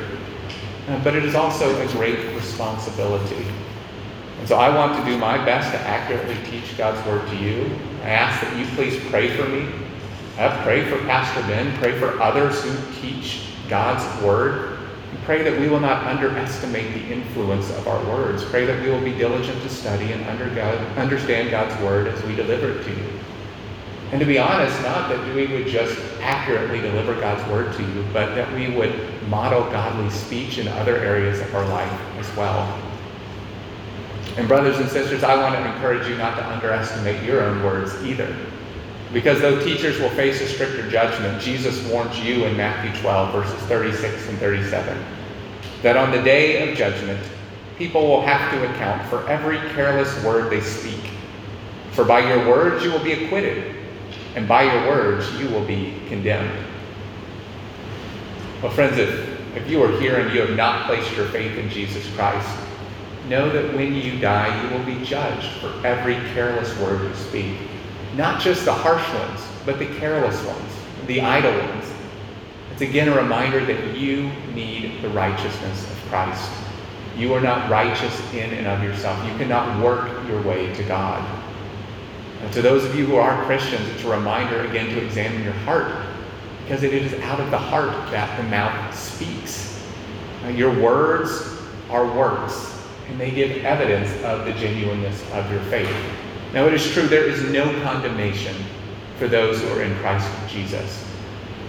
Uh, 0.88 1.02
but 1.04 1.16
it 1.16 1.24
is 1.24 1.36
also 1.36 1.80
a 1.80 1.88
great 1.94 2.36
responsibility. 2.36 3.46
And 4.40 4.48
so 4.48 4.56
I 4.56 4.74
want 4.74 4.98
to 4.98 5.10
do 5.10 5.18
my 5.18 5.38
best 5.46 5.72
to 5.72 5.80
accurately 5.80 6.36
teach 6.50 6.78
God's 6.78 7.06
word 7.08 7.28
to 7.30 7.36
you. 7.36 7.70
I 8.04 8.10
ask 8.10 8.42
that 8.42 8.58
you 8.58 8.66
please 8.76 9.00
pray 9.10 9.36
for 9.36 9.48
me. 9.48 9.68
I 10.38 10.64
pray 10.64 10.84
for 10.90 10.98
Pastor 11.00 11.42
Ben. 11.42 11.78
Pray 11.78 11.98
for 12.00 12.20
others 12.22 12.64
who 12.64 13.02
teach 13.02 13.50
God's 13.68 14.24
word. 14.24 14.80
And 15.12 15.20
pray 15.24 15.44
that 15.44 15.60
we 15.60 15.68
will 15.68 15.80
not 15.80 16.06
underestimate 16.06 16.94
the 16.94 17.14
influence 17.14 17.70
of 17.72 17.88
our 17.88 18.04
words. 18.06 18.44
Pray 18.46 18.66
that 18.66 18.82
we 18.82 18.90
will 18.90 19.04
be 19.04 19.14
diligent 19.14 19.62
to 19.64 19.70
study 19.70 20.14
and 20.14 20.24
understand 20.98 21.52
God's 21.52 21.80
word 21.84 22.08
as 22.08 22.24
we 22.24 22.36
deliver 22.36 22.72
it 22.72 22.84
to 22.84 22.90
you. 22.90 23.19
And 24.12 24.20
to 24.20 24.26
be 24.26 24.40
honest, 24.40 24.82
not 24.82 25.10
that 25.10 25.36
we 25.36 25.46
would 25.48 25.68
just 25.68 26.00
accurately 26.20 26.82
deliver 26.82 27.14
God's 27.20 27.48
word 27.52 27.74
to 27.76 27.84
you, 27.84 28.06
but 28.12 28.34
that 28.34 28.52
we 28.54 28.76
would 28.76 28.94
model 29.30 29.62
godly 29.70 30.10
speech 30.10 30.58
in 30.58 30.68
other 30.68 30.98
areas 30.98 31.40
of 31.40 31.54
our 31.54 31.68
life 31.68 32.02
as 32.18 32.36
well. 32.36 32.80
And, 34.38 34.48
brothers 34.48 34.80
and 34.80 34.90
sisters, 34.90 35.24
I 35.24 35.36
want 35.36 35.56
to 35.56 35.74
encourage 35.74 36.08
you 36.08 36.18
not 36.18 36.36
to 36.38 36.48
underestimate 36.48 37.24
your 37.24 37.44
own 37.44 37.64
words 37.64 37.94
either. 38.04 38.36
Because 39.14 39.42
though 39.42 39.64
teachers 39.64 40.00
will 40.00 40.10
face 40.12 40.40
a 40.42 40.48
stricter 40.48 40.90
judgment, 40.90 41.42
Jesus 41.42 41.86
warns 41.92 42.20
you 42.20 42.46
in 42.46 42.56
Matthew 42.56 43.00
12, 43.02 43.32
verses 43.32 43.62
36 43.68 44.30
and 44.30 44.38
37, 44.38 45.04
that 45.82 45.98
on 45.98 46.12
the 46.12 46.22
day 46.22 46.70
of 46.70 46.78
judgment, 46.78 47.20
people 47.78 48.08
will 48.08 48.22
have 48.22 48.52
to 48.52 48.72
account 48.72 49.08
for 49.10 49.28
every 49.30 49.58
careless 49.74 50.24
word 50.24 50.52
they 50.52 50.62
speak. 50.62 51.12
For 51.92 52.06
by 52.06 52.20
your 52.20 52.48
words 52.48 52.84
you 52.84 52.92
will 52.92 53.04
be 53.04 53.14
acquitted, 53.14 53.79
and 54.36 54.48
by 54.48 54.64
your 54.64 54.88
words 54.90 55.32
you 55.40 55.50
will 55.50 55.66
be 55.66 55.96
condemned. 56.08 56.66
Well, 58.62 58.72
friends, 58.72 58.98
if, 58.98 59.56
if 59.56 59.70
you 59.70 59.82
are 59.84 60.00
here 60.00 60.20
and 60.20 60.34
you 60.34 60.42
have 60.42 60.56
not 60.56 60.86
placed 60.86 61.16
your 61.16 61.28
faith 61.28 61.58
in 61.58 61.70
Jesus 61.70 62.10
Christ, 62.16 62.50
know 63.28 63.50
that 63.50 63.74
when 63.74 63.94
you 63.94 64.20
die, 64.20 64.64
you 64.64 64.78
will 64.78 64.86
be 64.86 65.04
judged 65.06 65.48
for 65.62 65.74
every 65.86 66.16
careless 66.34 66.78
word 66.80 67.02
you 67.08 67.16
speak. 67.16 67.58
Not 68.16 68.42
just 68.42 68.66
the 68.66 68.74
harsh 68.74 69.08
ones, 69.14 69.42
but 69.66 69.80
the 69.80 69.86
careless 69.98 70.44
ones, 70.46 70.74
the 71.08 71.22
idle 71.22 71.58
ones. 71.70 71.86
It's 72.72 72.82
again 72.82 73.08
a 73.08 73.16
reminder 73.16 73.64
that 73.66 73.98
you 73.98 74.32
need 74.54 75.02
the 75.02 75.10
righteousness 75.10 75.90
of 75.92 76.10
Christ. 76.10 76.52
You 77.18 77.34
are 77.34 77.42
not 77.42 77.70
righteous 77.70 78.34
in 78.34 78.52
and 78.52 78.68
of 78.68 78.84
yourself. 78.84 79.22
You 79.26 79.38
cannot 79.38 79.84
work 79.84 80.28
your 80.28 80.42
way 80.42 80.74
to 80.74 80.84
God. 80.84 81.24
And 82.42 82.54
to 82.54 82.62
those 82.62 82.86
of 82.86 82.96
you 82.96 83.06
who 83.06 83.16
are 83.18 83.44
Christians, 83.46 83.88
it's 83.90 84.04
a 84.04 84.10
reminder 84.10 84.62
again 84.62 84.88
to 84.96 85.04
examine 85.04 85.44
your 85.44 85.54
heart, 85.54 86.06
because 86.64 86.84
it 86.84 86.94
is 86.94 87.14
out 87.22 87.40
of 87.40 87.52
the 87.52 87.58
heart 87.58 87.92
that 88.12 88.36
the 88.38 88.44
mouth 88.44 88.98
speaks. 88.98 89.84
Your 90.54 90.74
words 90.82 91.58
are 91.90 92.06
works, 92.06 92.78
and 93.08 93.20
they 93.20 93.32
give 93.32 93.66
evidence 93.66 94.10
of 94.24 94.46
the 94.46 94.54
genuineness 94.54 95.22
of 95.34 95.52
your 95.52 95.62
faith. 95.64 95.94
Now, 96.54 96.66
it 96.66 96.74
is 96.74 96.92
true, 96.92 97.08
there 97.08 97.28
is 97.28 97.44
no 97.52 97.66
condemnation 97.84 98.56
for 99.18 99.28
those 99.28 99.62
who 99.62 99.68
are 99.70 99.82
in 99.82 99.96
Christ 99.98 100.30
Jesus. 100.48 101.06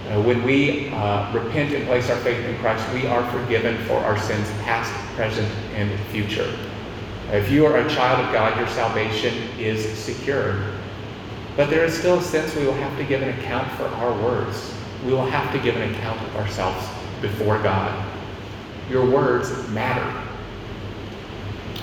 Uh, 0.09 0.21
when 0.21 0.43
we 0.43 0.89
uh, 0.89 1.31
repent 1.33 1.73
and 1.73 1.85
place 1.85 2.09
our 2.09 2.17
faith 2.17 2.43
in 2.45 2.57
Christ, 2.57 2.91
we 2.93 3.07
are 3.07 3.29
forgiven 3.31 3.77
for 3.85 3.95
our 3.97 4.17
sins, 4.17 4.49
past, 4.63 4.91
present, 5.15 5.47
and 5.75 5.99
future. 6.09 6.51
If 7.31 7.49
you 7.49 7.65
are 7.65 7.77
a 7.77 7.89
child 7.89 8.25
of 8.25 8.33
God, 8.33 8.57
your 8.57 8.67
salvation 8.67 9.33
is 9.57 9.97
secure. 9.97 10.61
But 11.55 11.69
there 11.69 11.85
is 11.85 11.97
still 11.97 12.19
a 12.19 12.21
sense 12.21 12.53
we 12.55 12.65
will 12.65 12.73
have 12.73 12.97
to 12.97 13.05
give 13.05 13.21
an 13.21 13.29
account 13.39 13.71
for 13.77 13.85
our 13.85 14.11
words. 14.21 14.73
We 15.05 15.13
will 15.13 15.25
have 15.25 15.49
to 15.53 15.59
give 15.59 15.77
an 15.77 15.93
account 15.93 16.21
of 16.27 16.35
ourselves 16.35 16.85
before 17.21 17.57
God. 17.63 18.05
Your 18.89 19.09
words 19.09 19.69
matter. 19.69 20.21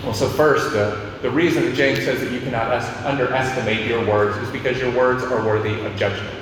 Well, 0.05 0.13
so 0.13 0.29
first, 0.29 0.77
uh, 0.77 1.19
the 1.23 1.31
reason 1.31 1.65
that 1.65 1.75
James 1.75 2.05
says 2.05 2.21
that 2.21 2.31
you 2.31 2.41
cannot 2.41 2.71
underestimate 3.07 3.87
your 3.87 4.07
words 4.07 4.37
is 4.37 4.51
because 4.51 4.79
your 4.79 4.95
words 4.95 5.25
are 5.25 5.45
worthy 5.47 5.81
of 5.81 5.97
judgment. 5.97 6.37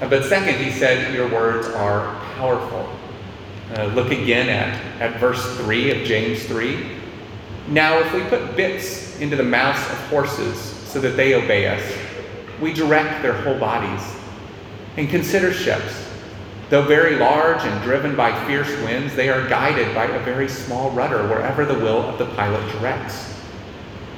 Uh, 0.00 0.08
but 0.08 0.24
second, 0.24 0.54
he 0.54 0.70
said 0.70 1.14
your 1.14 1.30
words 1.30 1.68
are 1.68 2.14
powerful. 2.36 2.88
Uh, 3.76 3.84
look 3.94 4.10
again 4.10 4.48
at, 4.48 5.02
at 5.02 5.20
verse 5.20 5.56
3 5.58 6.00
of 6.00 6.06
James 6.06 6.46
3. 6.46 6.95
Now, 7.68 7.98
if 7.98 8.12
we 8.12 8.22
put 8.24 8.54
bits 8.54 9.18
into 9.18 9.34
the 9.34 9.42
mouths 9.42 9.80
of 9.90 9.98
horses 10.08 10.58
so 10.60 11.00
that 11.00 11.16
they 11.16 11.34
obey 11.34 11.66
us, 11.66 11.82
we 12.60 12.72
direct 12.72 13.22
their 13.22 13.32
whole 13.32 13.58
bodies. 13.58 14.02
And 14.96 15.08
consider 15.08 15.52
ships. 15.52 16.04
Though 16.70 16.82
very 16.82 17.16
large 17.16 17.62
and 17.62 17.82
driven 17.82 18.16
by 18.16 18.32
fierce 18.46 18.70
winds, 18.82 19.14
they 19.14 19.28
are 19.28 19.48
guided 19.48 19.94
by 19.94 20.04
a 20.04 20.24
very 20.24 20.48
small 20.48 20.90
rudder 20.90 21.26
wherever 21.28 21.64
the 21.64 21.74
will 21.74 22.02
of 22.02 22.18
the 22.18 22.26
pilot 22.34 22.60
directs. 22.72 23.34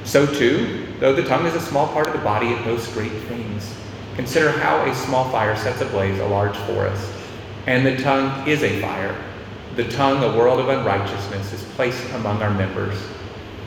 So, 0.04 0.26
too, 0.26 0.86
though 1.00 1.14
the 1.14 1.24
tongue 1.24 1.46
is 1.46 1.54
a 1.54 1.60
small 1.60 1.88
part 1.88 2.06
of 2.06 2.14
the 2.14 2.20
body, 2.20 2.48
it 2.48 2.64
boasts 2.64 2.92
great 2.92 3.12
things. 3.12 3.74
Consider 4.16 4.50
how 4.50 4.84
a 4.84 4.94
small 4.94 5.30
fire 5.30 5.56
sets 5.56 5.80
ablaze 5.80 6.18
a 6.20 6.26
large 6.26 6.56
forest. 6.58 7.12
And 7.66 7.84
the 7.84 7.96
tongue 8.02 8.46
is 8.48 8.62
a 8.62 8.80
fire. 8.80 9.16
The 9.76 9.88
tongue, 9.88 10.24
a 10.24 10.36
world 10.36 10.60
of 10.60 10.68
unrighteousness, 10.68 11.52
is 11.52 11.62
placed 11.74 12.02
among 12.14 12.42
our 12.42 12.50
members. 12.50 12.98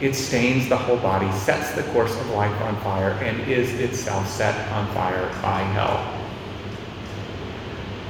It 0.01 0.15
stains 0.15 0.67
the 0.67 0.77
whole 0.77 0.97
body, 0.97 1.31
sets 1.31 1.71
the 1.73 1.83
course 1.93 2.19
of 2.19 2.29
life 2.31 2.59
on 2.63 2.75
fire, 2.81 3.11
and 3.21 3.39
is 3.41 3.71
itself 3.79 4.27
set 4.27 4.55
on 4.71 4.91
fire 4.93 5.27
by 5.43 5.61
hell. 5.61 6.21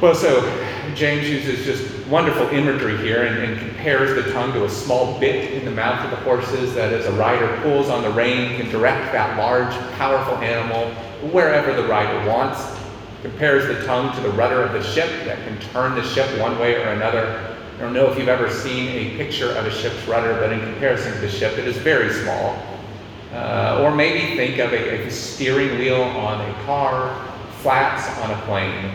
Well, 0.02 0.16
so 0.16 0.42
James 0.96 1.30
uses 1.30 1.64
just 1.64 2.08
wonderful 2.08 2.48
imagery 2.48 2.98
here 2.98 3.24
and, 3.24 3.38
and, 3.38 3.60
compares 3.60 4.16
the 4.16 4.32
tongue 4.32 4.52
to 4.54 4.66
a 4.66 4.70
small 4.70 5.20
bit 5.20 5.54
in 5.54 5.64
the 5.64 5.72
mouth 5.72 6.04
of 6.04 6.12
the 6.12 6.18
horses 6.24 6.74
that, 6.74 6.92
as 6.92 7.06
a 7.06 7.12
rider 7.12 7.62
pulls 7.62 7.90
on 7.90 8.02
the 8.02 8.10
rein, 8.10 8.58
can 8.58 8.70
direct 8.72 9.12
that 9.12 9.38
large, 9.38 9.72
powerful 9.98 10.36
animal 10.38 10.92
wherever 11.32 11.80
the 11.80 11.88
rider 11.88 12.28
wants. 12.28 12.66
Compares 13.22 13.68
the 13.68 13.86
tongue 13.86 14.16
to 14.16 14.22
the 14.22 14.32
rudder 14.32 14.64
of 14.64 14.74
the 14.74 14.82
ship 14.82 15.08
that 15.26 15.38
can 15.46 15.60
turn 15.72 15.94
the 15.94 16.04
ship 16.04 16.26
one 16.40 16.58
way 16.58 16.76
or 16.76 16.90
another. 16.90 17.58
I 17.82 17.84
don't 17.86 17.94
know 17.94 18.12
if 18.12 18.20
you've 18.20 18.28
ever 18.28 18.48
seen 18.48 18.90
a 18.90 19.18
picture 19.18 19.54
of 19.54 19.66
a 19.66 19.72
ship's 19.72 20.08
rudder, 20.08 20.36
but 20.40 20.54
in 20.54 20.60
comparison 20.60 21.14
to 21.14 21.20
the 21.20 21.28
ship, 21.28 21.58
it 21.58 21.68
is 21.68 21.76
very 21.78 22.14
small. 22.14 22.56
Uh, 23.34 23.82
or 23.82 23.90
maybe 23.90 24.36
think 24.36 24.60
of 24.60 24.72
a, 24.72 25.08
a 25.08 25.10
steering 25.10 25.80
wheel 25.80 26.04
on 26.04 26.48
a 26.48 26.54
car, 26.66 27.10
flaps 27.62 28.08
on 28.20 28.30
a 28.30 28.40
plane. 28.44 28.94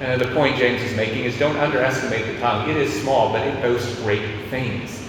Uh, 0.00 0.16
the 0.16 0.28
point 0.28 0.56
James 0.56 0.80
is 0.80 0.96
making 0.96 1.24
is 1.24 1.38
don't 1.38 1.58
underestimate 1.58 2.24
the 2.24 2.40
tongue. 2.40 2.70
It 2.70 2.78
is 2.78 3.02
small, 3.02 3.30
but 3.30 3.46
it 3.46 3.60
boasts 3.60 4.00
great 4.00 4.48
things. 4.48 5.06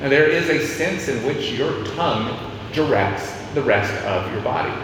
Now, 0.00 0.08
there 0.08 0.26
is 0.26 0.48
a 0.48 0.66
sense 0.66 1.06
in 1.06 1.24
which 1.24 1.52
your 1.52 1.84
tongue 1.94 2.36
directs 2.72 3.32
the 3.54 3.62
rest 3.62 3.94
of 4.04 4.32
your 4.32 4.42
body. 4.42 4.76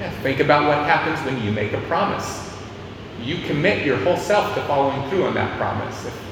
Yeah, 0.00 0.10
think 0.22 0.40
about 0.40 0.66
what 0.66 0.78
happens 0.78 1.24
when 1.24 1.40
you 1.44 1.52
make 1.52 1.74
a 1.74 1.80
promise. 1.82 2.52
You 3.22 3.38
commit 3.46 3.86
your 3.86 3.98
whole 3.98 4.16
self 4.16 4.52
to 4.56 4.62
following 4.62 5.08
through 5.10 5.26
on 5.26 5.34
that 5.34 5.56
promise. 5.60 6.06
If 6.06 6.25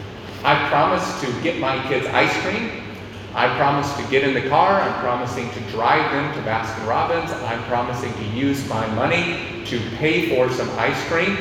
I 0.45 0.69
promise 0.69 1.21
to 1.23 1.43
get 1.43 1.59
my 1.59 1.83
kids 1.89 2.07
ice 2.07 2.37
cream, 2.43 2.85
I 3.35 3.49
promise 3.57 3.93
to 3.97 4.09
get 4.13 4.23
in 4.23 4.33
the 4.33 4.49
car. 4.49 4.81
I'm 4.81 5.01
promising 5.01 5.51
to 5.51 5.61
drive 5.71 6.09
them 6.13 6.33
to 6.35 6.41
Baskin 6.49 6.87
Robbins. 6.87 7.33
I'm 7.33 7.61
promising 7.65 8.15
to 8.15 8.25
use 8.27 8.69
my 8.69 8.87
money 8.95 9.65
to 9.65 9.81
pay 9.97 10.37
for 10.37 10.49
some 10.55 10.71
ice 10.79 11.03
cream. 11.09 11.37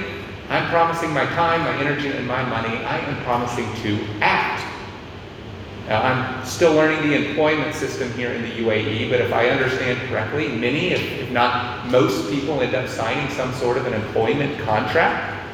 I'm 0.50 0.68
promising 0.70 1.14
my 1.14 1.26
time, 1.26 1.62
my 1.62 1.78
energy, 1.78 2.08
and 2.08 2.28
my 2.28 2.44
money. 2.44 2.84
I 2.84 2.98
am 2.98 3.24
promising 3.24 3.72
to 3.84 4.04
act. 4.22 4.66
Now, 5.88 6.02
I'm 6.02 6.46
still 6.46 6.74
learning 6.74 7.08
the 7.08 7.30
employment 7.30 7.76
system 7.76 8.12
here 8.14 8.32
in 8.32 8.42
the 8.42 8.52
UAE, 8.64 9.12
but 9.12 9.22
if 9.22 9.32
I 9.32 9.50
understand 9.50 10.00
correctly, 10.10 10.48
many, 10.48 10.88
if, 10.88 11.02
if 11.20 11.30
not 11.30 11.86
most 11.90 12.28
people, 12.32 12.62
end 12.62 12.74
up 12.74 12.88
signing 12.90 13.30
some 13.36 13.54
sort 13.54 13.78
of 13.78 13.86
an 13.86 13.94
employment 13.94 14.60
contract. 14.62 15.46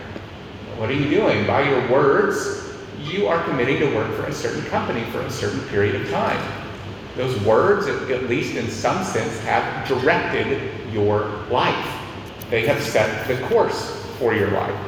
What 0.77 0.89
are 0.89 0.93
you 0.93 1.09
doing? 1.09 1.45
By 1.45 1.69
your 1.69 1.91
words, 1.91 2.68
you 3.01 3.27
are 3.27 3.43
committing 3.43 3.79
to 3.79 3.95
work 3.95 4.13
for 4.15 4.25
a 4.25 4.33
certain 4.33 4.63
company 4.65 5.03
for 5.11 5.21
a 5.21 5.29
certain 5.29 5.61
period 5.69 5.95
of 5.95 6.09
time. 6.09 6.65
Those 7.15 7.39
words, 7.41 7.87
at 7.87 8.23
least 8.23 8.55
in 8.55 8.69
some 8.69 9.03
sense, 9.03 9.39
have 9.39 9.87
directed 9.87 10.71
your 10.91 11.25
life. 11.49 11.95
They 12.49 12.65
have 12.67 12.81
set 12.81 13.27
the 13.27 13.37
course 13.47 13.95
for 14.17 14.33
your 14.33 14.51
life. 14.51 14.79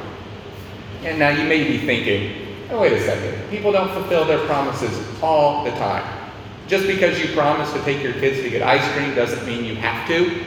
And 1.03 1.19
now 1.19 1.29
you 1.29 1.47
may 1.47 1.67
be 1.67 1.85
thinking, 1.85 2.55
oh, 2.69 2.81
wait 2.81 2.93
a 2.93 3.01
second, 3.03 3.49
people 3.49 3.71
don't 3.71 3.91
fulfill 3.91 4.25
their 4.25 4.45
promises 4.45 5.05
all 5.21 5.63
the 5.63 5.71
time. 5.71 6.31
Just 6.67 6.87
because 6.87 7.19
you 7.19 7.33
promise 7.35 7.71
to 7.73 7.81
take 7.81 8.01
your 8.01 8.13
kids 8.13 8.41
to 8.41 8.49
get 8.49 8.61
ice 8.61 8.87
cream 8.93 9.13
doesn't 9.13 9.45
mean 9.45 9.65
you 9.65 9.75
have 9.75 10.07
to. 10.07 10.45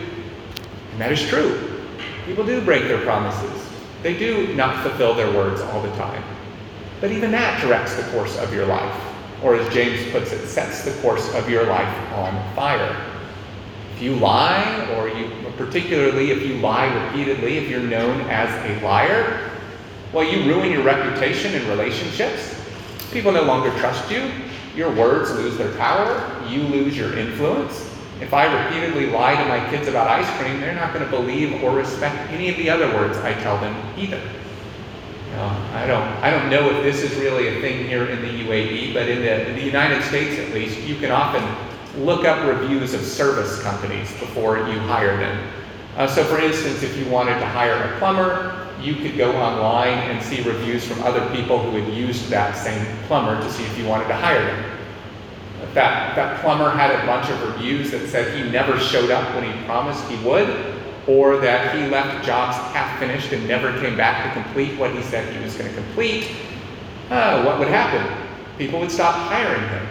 And 0.93 1.01
that 1.01 1.13
is 1.13 1.21
true. 1.29 1.83
People 2.25 2.47
do 2.47 2.65
break 2.65 2.85
their 2.85 3.03
promises. 3.03 3.69
They 4.03 4.17
do 4.17 4.55
not 4.55 4.83
fulfill 4.83 5.15
their 5.15 5.31
words 5.33 5.61
all 5.61 5.83
the 5.83 5.91
time. 5.97 6.23
But 7.05 7.13
even 7.13 7.33
that 7.33 7.61
directs 7.61 7.97
the 7.97 8.11
course 8.13 8.39
of 8.39 8.55
your 8.55 8.65
life, 8.65 8.99
or 9.43 9.57
as 9.57 9.75
James 9.75 10.11
puts 10.11 10.33
it, 10.33 10.49
sets 10.49 10.87
the 10.87 11.03
course 11.03 11.35
of 11.35 11.51
your 11.51 11.67
life 11.67 12.13
on 12.13 12.55
fire. 12.55 12.97
If 13.95 14.01
you 14.01 14.15
lie, 14.15 14.89
or 14.97 15.11
you 15.11 15.31
particularly 15.59 16.31
if 16.31 16.47
you 16.47 16.55
lie 16.61 16.87
repeatedly, 17.05 17.59
if 17.59 17.69
you're 17.69 17.83
known 17.83 18.23
as 18.31 18.49
a 18.65 18.83
liar, 18.83 19.51
well, 20.15 20.25
you 20.25 20.51
ruin 20.51 20.73
your 20.73 20.83
reputation 20.83 21.53
in 21.53 21.69
relationships. 21.69 22.59
People 23.13 23.33
no 23.33 23.43
longer 23.43 23.69
trust 23.81 24.11
you. 24.11 24.31
Your 24.75 24.91
words 24.95 25.31
lose 25.33 25.59
their 25.59 25.77
power. 25.77 26.43
You 26.49 26.63
lose 26.63 26.97
your 26.97 27.19
influence. 27.19 27.95
If 28.23 28.33
I 28.33 28.47
repeatedly 28.65 29.11
lie 29.11 29.35
to 29.35 29.47
my 29.47 29.69
kids 29.69 29.89
about 29.89 30.09
ice 30.09 30.39
cream, 30.39 30.59
they're 30.59 30.75
not 30.75 30.95
going 30.95 31.05
to 31.05 31.11
believe 31.11 31.63
or 31.63 31.77
respect 31.77 32.31
any 32.31 32.49
of 32.49 32.57
the 32.57 32.71
other 32.71 32.87
words 32.95 33.19
I 33.19 33.35
tell 33.43 33.59
them 33.59 33.77
either. 33.99 34.23
I 35.41 35.87
don't, 35.87 36.03
I 36.23 36.31
don't 36.31 36.51
know 36.51 36.71
if 36.71 36.83
this 36.83 37.03
is 37.03 37.19
really 37.19 37.49
a 37.49 37.61
thing 37.61 37.87
here 37.87 38.07
in 38.07 38.23
the 38.23 38.45
UAE, 38.45 38.95
but 38.95 39.09
in 39.09 39.21
the, 39.21 39.49
in 39.49 39.57
the 39.57 39.63
United 39.63 40.03
States 40.05 40.39
at 40.39 40.55
least, 40.55 40.81
you 40.81 40.97
can 40.97 41.11
often 41.11 41.45
look 42.03 42.25
up 42.25 42.47
reviews 42.47 42.95
of 42.95 43.01
service 43.03 43.63
companies 43.63 44.11
before 44.19 44.59
you 44.59 44.79
hire 44.81 45.17
them. 45.17 45.53
Uh, 45.97 46.07
so, 46.07 46.25
for 46.25 46.41
instance, 46.41 46.83
if 46.83 46.97
you 46.97 47.07
wanted 47.07 47.39
to 47.39 47.47
hire 47.47 47.75
a 47.75 47.99
plumber, 47.99 48.69
you 48.81 48.95
could 48.97 49.17
go 49.17 49.35
online 49.37 49.99
and 50.11 50.23
see 50.23 50.43
reviews 50.43 50.85
from 50.85 51.03
other 51.03 51.25
people 51.35 51.59
who 51.59 51.81
had 51.81 51.95
used 51.95 52.29
that 52.29 52.57
same 52.57 52.85
plumber 53.07 53.41
to 53.41 53.51
see 53.53 53.65
if 53.65 53.79
you 53.79 53.87
wanted 53.87 54.09
to 54.09 54.15
hire 54.15 54.45
them. 54.45 54.79
That, 55.73 56.15
that 56.15 56.41
plumber 56.41 56.71
had 56.71 56.91
a 56.91 57.07
bunch 57.07 57.31
of 57.31 57.43
reviews 57.43 57.91
that 57.93 58.09
said 58.09 58.37
he 58.37 58.49
never 58.51 58.79
showed 58.79 59.11
up 59.11 59.35
when 59.35 59.45
he 59.45 59.65
promised 59.65 60.07
he 60.09 60.17
would, 60.25 60.74
or 61.07 61.37
that 61.39 61.75
he 61.77 61.87
left 61.89 62.25
jobs 62.25 62.57
half 62.73 62.99
finished 62.99 63.33
and 63.33 63.47
never 63.47 63.79
came 63.81 63.97
back 63.97 64.35
to 64.35 64.43
complete 64.43 64.79
what 64.79 64.91
he 64.93 65.03
said 65.03 65.31
he 65.35 65.43
was 65.43 65.55
going 65.55 65.69
to 65.69 65.77
complete, 65.77 66.35
uh, 67.11 67.43
what 67.45 67.59
would 67.59 67.69
happen? 67.69 68.27
People 68.57 68.81
would 68.81 68.91
stop 68.91 69.15
hiring 69.15 69.69
him. 69.69 69.87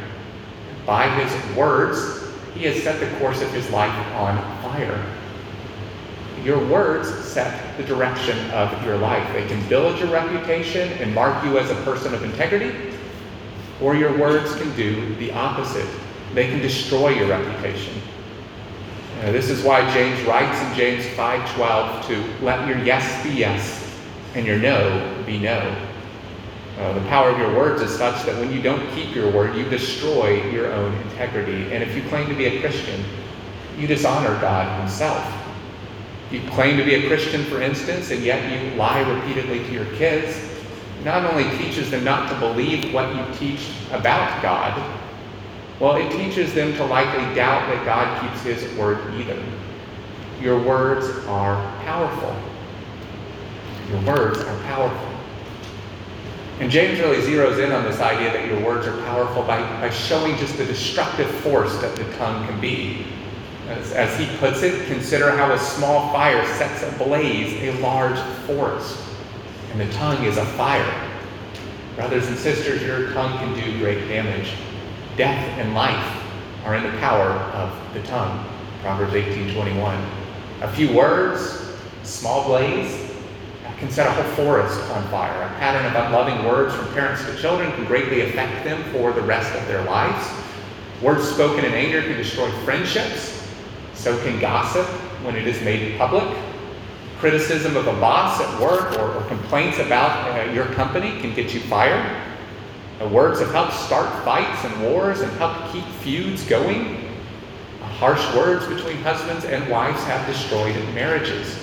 By 0.86 1.08
his 1.10 1.56
words, 1.56 2.24
he 2.56 2.64
has 2.66 2.82
set 2.84 3.00
the 3.00 3.18
course 3.20 3.42
of 3.42 3.52
his 3.52 3.70
life 3.70 3.94
on 4.16 4.38
fire. 4.64 5.06
Your 6.44 6.66
words 6.68 7.08
set 7.24 7.78
the 7.78 7.84
direction 7.84 8.38
of 8.52 8.84
your 8.84 8.98
life. 8.98 9.32
They 9.34 9.48
can 9.48 9.68
build 9.70 9.98
your 10.00 10.10
reputation 10.10 10.92
and 10.94 11.14
mark 11.16 11.44
you 11.46 11.58
as 11.58 11.70
a 11.72 11.76
person 11.84 12.14
of 12.14 12.24
integrity, 12.24 12.76
or 13.82 13.96
your 13.96 14.18
words 14.18 14.54
can 14.56 14.76
do 14.76 15.16
the 15.16 15.32
opposite. 15.32 15.88
They 16.34 16.48
can 16.48 16.60
destroy 16.60 17.10
your 17.10 17.30
reputation. 17.30 18.02
Uh, 19.24 19.32
this 19.32 19.50
is 19.50 19.64
why 19.64 19.90
James 19.94 20.22
writes 20.24 20.60
in 20.62 20.76
James 20.76 21.06
5:12 21.16 22.06
to 22.08 22.44
let 22.44 22.68
your 22.68 22.78
yes 22.80 23.24
be 23.24 23.30
yes 23.30 23.90
and 24.36 24.46
your 24.46 24.58
no 24.58 25.24
be 25.26 25.40
no. 25.40 25.74
Uh, 26.78 26.92
the 26.92 27.08
power 27.08 27.30
of 27.30 27.38
your 27.38 27.56
words 27.56 27.82
is 27.82 27.96
such 27.96 28.26
that 28.26 28.38
when 28.38 28.52
you 28.52 28.62
don't 28.62 28.86
keep 28.92 29.16
your 29.16 29.32
word, 29.32 29.56
you 29.56 29.64
destroy 29.70 30.44
your 30.52 30.74
own 30.74 30.94
integrity. 31.04 31.72
And 31.72 31.82
if 31.82 31.96
you 31.96 32.02
claim 32.10 32.28
to 32.28 32.36
be 32.36 32.48
a 32.48 32.60
Christian, 32.60 33.02
you 33.78 33.88
dishonor 33.88 34.38
God 34.42 34.82
Himself. 34.82 35.26
You 36.30 36.42
claim 36.50 36.76
to 36.76 36.84
be 36.84 36.96
a 36.96 37.08
Christian, 37.08 37.46
for 37.46 37.62
instance, 37.62 38.12
and 38.12 38.24
yet 38.24 38.42
you 38.52 38.76
lie 38.76 39.10
repeatedly 39.10 39.60
to 39.60 39.72
your 39.72 39.86
kids, 39.96 40.36
not 41.06 41.24
only 41.24 41.46
teaches 41.58 41.90
them 41.90 42.04
not 42.04 42.28
to 42.28 42.36
believe 42.40 42.94
what 42.94 43.16
you 43.16 43.24
teach 43.36 43.70
about 43.92 44.42
God, 44.42 44.74
well, 45.84 45.98
it 45.98 46.10
teaches 46.14 46.54
them 46.54 46.74
to 46.76 46.86
likely 46.86 47.26
doubt 47.36 47.68
that 47.68 47.84
God 47.84 48.22
keeps 48.22 48.42
his 48.42 48.74
word 48.78 49.00
either. 49.16 49.38
Your 50.40 50.58
words 50.64 51.10
are 51.28 51.58
powerful. 51.84 52.34
Your 53.90 54.00
words 54.04 54.40
are 54.40 54.64
powerful. 54.64 55.10
And 56.62 56.72
James 56.72 57.02
really 57.02 57.18
zeroes 57.18 57.62
in 57.62 57.74
on 57.74 57.84
this 57.84 58.00
idea 58.00 58.32
that 58.32 58.48
your 58.48 58.66
words 58.66 58.88
are 58.88 58.98
powerful 59.02 59.44
by, 59.44 59.60
by 59.82 59.90
showing 59.90 60.38
just 60.38 60.58
the 60.58 60.64
destructive 60.64 61.30
force 61.42 61.78
that 61.82 61.98
the 61.98 62.06
tongue 62.14 62.48
can 62.48 62.62
be. 62.62 63.06
As, 63.68 63.92
as 63.92 64.18
he 64.18 64.38
puts 64.38 64.64
it, 64.64 64.88
consider 64.88 65.32
how 65.32 65.52
a 65.52 65.60
small 65.60 66.14
fire 66.14 66.46
sets 66.56 66.82
ablaze 66.84 67.62
a 67.62 67.78
large 67.82 68.20
forest. 68.48 69.04
And 69.74 69.82
the 69.82 69.94
tongue 69.96 70.24
is 70.24 70.38
a 70.38 70.46
fire. 70.46 71.10
Brothers 71.98 72.28
and 72.28 72.38
sisters, 72.38 72.82
your 72.82 73.12
tongue 73.12 73.38
can 73.40 73.54
do 73.54 73.80
great 73.80 74.08
damage. 74.08 74.54
Death 75.18 75.60
and 75.60 75.74
life 75.74 76.24
are 76.66 76.76
in 76.76 76.84
the 76.84 76.98
power 77.00 77.30
of 77.30 77.94
the 77.94 78.02
tongue. 78.04 78.46
Proverbs 78.82 79.14
18:21. 79.14 79.98
A 80.62 80.68
few 80.68 80.92
words, 80.92 81.74
small 82.04 82.46
blaze, 82.46 83.04
can 83.84 83.92
set 83.92 84.08
a 84.08 84.12
whole 84.12 84.46
forest 84.46 84.80
on 84.92 85.06
fire. 85.10 85.42
A 85.42 85.60
pattern 85.60 85.86
of 85.86 86.06
unloving 86.06 86.46
words 86.46 86.74
from 86.74 86.88
parents 86.94 87.26
to 87.26 87.36
children 87.36 87.70
can 87.74 87.84
greatly 87.84 88.22
affect 88.22 88.64
them 88.64 88.82
for 88.94 89.12
the 89.12 89.22
rest 89.22 89.54
of 89.56 89.68
their 89.68 89.84
lives. 89.84 90.26
Words 91.02 91.28
spoken 91.28 91.66
in 91.66 91.74
anger 91.74 92.02
can 92.02 92.16
destroy 92.16 92.50
friendships. 92.64 93.46
So 93.94 94.18
can 94.24 94.40
gossip 94.40 94.86
when 95.26 95.36
it 95.36 95.46
is 95.48 95.62
made 95.64 95.98
public. 95.98 96.24
Criticism 97.20 97.76
of 97.76 97.88
a 97.88 97.94
boss 97.94 98.40
at 98.40 98.62
work 98.62 98.98
or, 99.00 99.16
or 99.16 99.28
complaints 99.28 99.80
about 99.80 100.32
uh, 100.32 100.52
your 100.54 100.66
company 100.68 101.20
can 101.20 101.34
get 101.36 101.54
you 101.54 101.60
fired. 101.60 102.23
The 103.00 103.08
words 103.08 103.40
have 103.40 103.52
helped 103.52 103.74
start 103.74 104.24
fights 104.24 104.64
and 104.66 104.84
wars 104.84 105.22
and 105.22 105.32
helped 105.34 105.74
keep 105.74 105.86
feuds 106.02 106.46
going. 106.46 107.10
Harsh 107.82 108.36
words 108.36 108.68
between 108.68 108.98
husbands 108.98 109.46
and 109.46 109.68
wives 109.70 110.04
have 110.04 110.26
destroyed 110.28 110.76
marriages. 110.94 111.58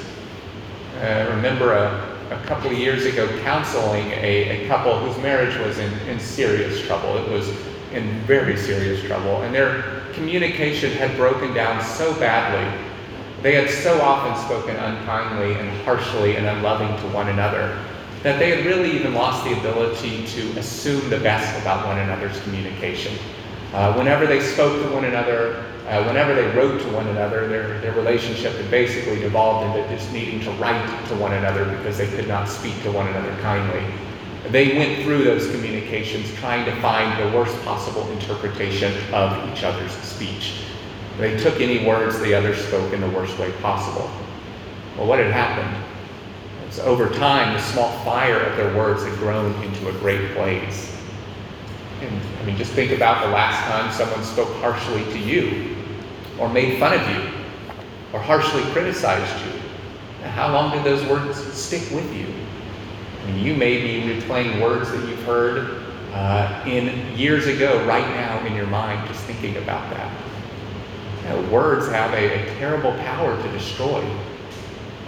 I 1.01 1.23
uh, 1.23 1.37
remember 1.37 1.73
a, 1.73 2.19
a 2.31 2.47
couple 2.47 2.71
of 2.71 2.79
years 2.79 3.07
ago 3.07 3.29
counseling 3.43 4.11
a, 4.11 4.65
a 4.65 4.69
couple 4.69 4.99
whose 4.99 5.17
marriage 5.23 5.57
was 5.59 5.79
in, 5.79 5.93
in 6.09 6.19
serious 6.19 6.85
trouble. 6.87 7.17
It 7.19 7.29
was 7.31 7.49
in 7.93 8.21
very 8.21 8.57
serious 8.57 9.03
trouble, 9.05 9.43
and 9.43 9.55
their 9.55 10.03
communication 10.13 10.93
had 10.93 11.17
broken 11.17 11.55
down 11.55 11.83
so 11.83 12.13
badly. 12.19 12.87
They 13.43 13.55
had 13.55 13.71
so 13.71 14.01
often 14.03 14.37
spoken 14.45 14.77
unkindly 14.77 15.55
and 15.55 15.71
harshly 15.85 16.37
and 16.37 16.47
unloving 16.47 16.95
to 17.01 17.15
one 17.15 17.29
another 17.29 17.79
that 18.23 18.39
they 18.39 18.51
had 18.51 18.67
really 18.67 18.91
even 18.93 19.15
lost 19.15 19.45
the 19.45 19.59
ability 19.59 20.27
to 20.27 20.59
assume 20.59 21.09
the 21.09 21.19
best 21.21 21.61
about 21.63 21.87
one 21.87 21.99
another's 21.99 22.39
communication. 22.43 23.17
Uh, 23.73 23.95
whenever 23.95 24.27
they 24.27 24.41
spoke 24.41 24.83
to 24.83 24.93
one 24.93 25.05
another, 25.05 25.65
uh, 25.89 26.05
whenever 26.05 26.35
they 26.35 26.47
wrote 26.57 26.81
to 26.81 26.89
one 26.91 27.07
another, 27.09 27.49
their, 27.49 27.81
their 27.81 27.93
relationship 27.93 28.53
had 28.55 28.71
basically 28.71 29.19
devolved 29.21 29.67
into 29.67 29.97
just 29.97 30.13
needing 30.13 30.41
to 30.41 30.51
write 30.53 31.09
to 31.09 31.15
one 31.17 31.33
another 31.33 31.65
because 31.77 31.97
they 31.97 32.09
could 32.09 32.29
not 32.29 32.49
speak 32.49 32.81
to 32.83 32.93
one 32.93 33.09
another 33.09 33.35
kindly. 33.41 33.83
They 34.49 34.77
went 34.77 35.03
through 35.03 35.25
those 35.25 35.51
communications 35.51 36.35
trying 36.35 36.65
to 36.65 36.81
find 36.81 37.19
the 37.23 37.37
worst 37.37 37.57
possible 37.63 38.11
interpretation 38.13 38.93
of 39.13 39.51
each 39.51 39.63
other's 39.63 39.93
speech. 39.93 40.65
They 41.19 41.37
took 41.39 41.61
any 41.61 41.87
words 41.87 42.19
the 42.21 42.35
other 42.35 42.55
spoke 42.55 42.93
in 42.93 43.01
the 43.01 43.11
worst 43.11 43.39
way 43.39 43.53
possible. 43.61 44.11
Well, 44.97 45.07
what 45.07 45.19
had 45.19 45.31
happened? 45.31 45.90
So 46.71 46.85
over 46.85 47.09
time, 47.11 47.55
the 47.55 47.61
small 47.61 47.91
fire 48.05 48.41
of 48.41 48.57
their 48.57 48.75
words 48.77 49.05
had 49.05 49.17
grown 49.19 49.53
into 49.63 49.89
a 49.89 49.93
great 49.95 50.35
blaze. 50.35 50.97
And 52.01 52.21
I 52.41 52.45
mean, 52.45 52.57
just 52.57 52.73
think 52.73 52.93
about 52.93 53.25
the 53.25 53.33
last 53.33 53.61
time 53.67 53.93
someone 53.93 54.25
spoke 54.25 54.55
harshly 54.57 55.05
to 55.05 55.19
you 55.19 55.77
or 56.39 56.49
made 56.49 56.79
fun 56.79 56.95
of 56.99 57.09
you 57.11 57.31
or 58.13 58.21
harshly 58.21 58.63
criticized 58.73 59.45
you, 59.45 59.61
how 60.31 60.53
long 60.53 60.73
did 60.73 60.85
those 60.85 61.05
words 61.07 61.39
stick 61.53 61.83
with 61.93 62.15
you? 62.15 62.27
I 63.23 63.27
mean, 63.27 63.45
you 63.45 63.55
may 63.55 63.83
be 63.83 64.15
replaying 64.15 64.61
words 64.63 64.91
that 64.91 65.09
you've 65.09 65.23
heard 65.25 65.83
uh, 66.13 66.63
in 66.67 67.17
years 67.17 67.47
ago, 67.47 67.85
right 67.87 68.07
now 68.15 68.45
in 68.47 68.55
your 68.55 68.67
mind, 68.67 69.07
just 69.09 69.23
thinking 69.25 69.57
about 69.57 69.89
that. 69.91 70.13
You 71.23 71.29
know, 71.29 71.51
words 71.51 71.89
have 71.89 72.13
a, 72.15 72.43
a 72.43 72.55
terrible 72.59 72.93
power 72.93 73.41
to 73.41 73.53
destroy. 73.53 74.03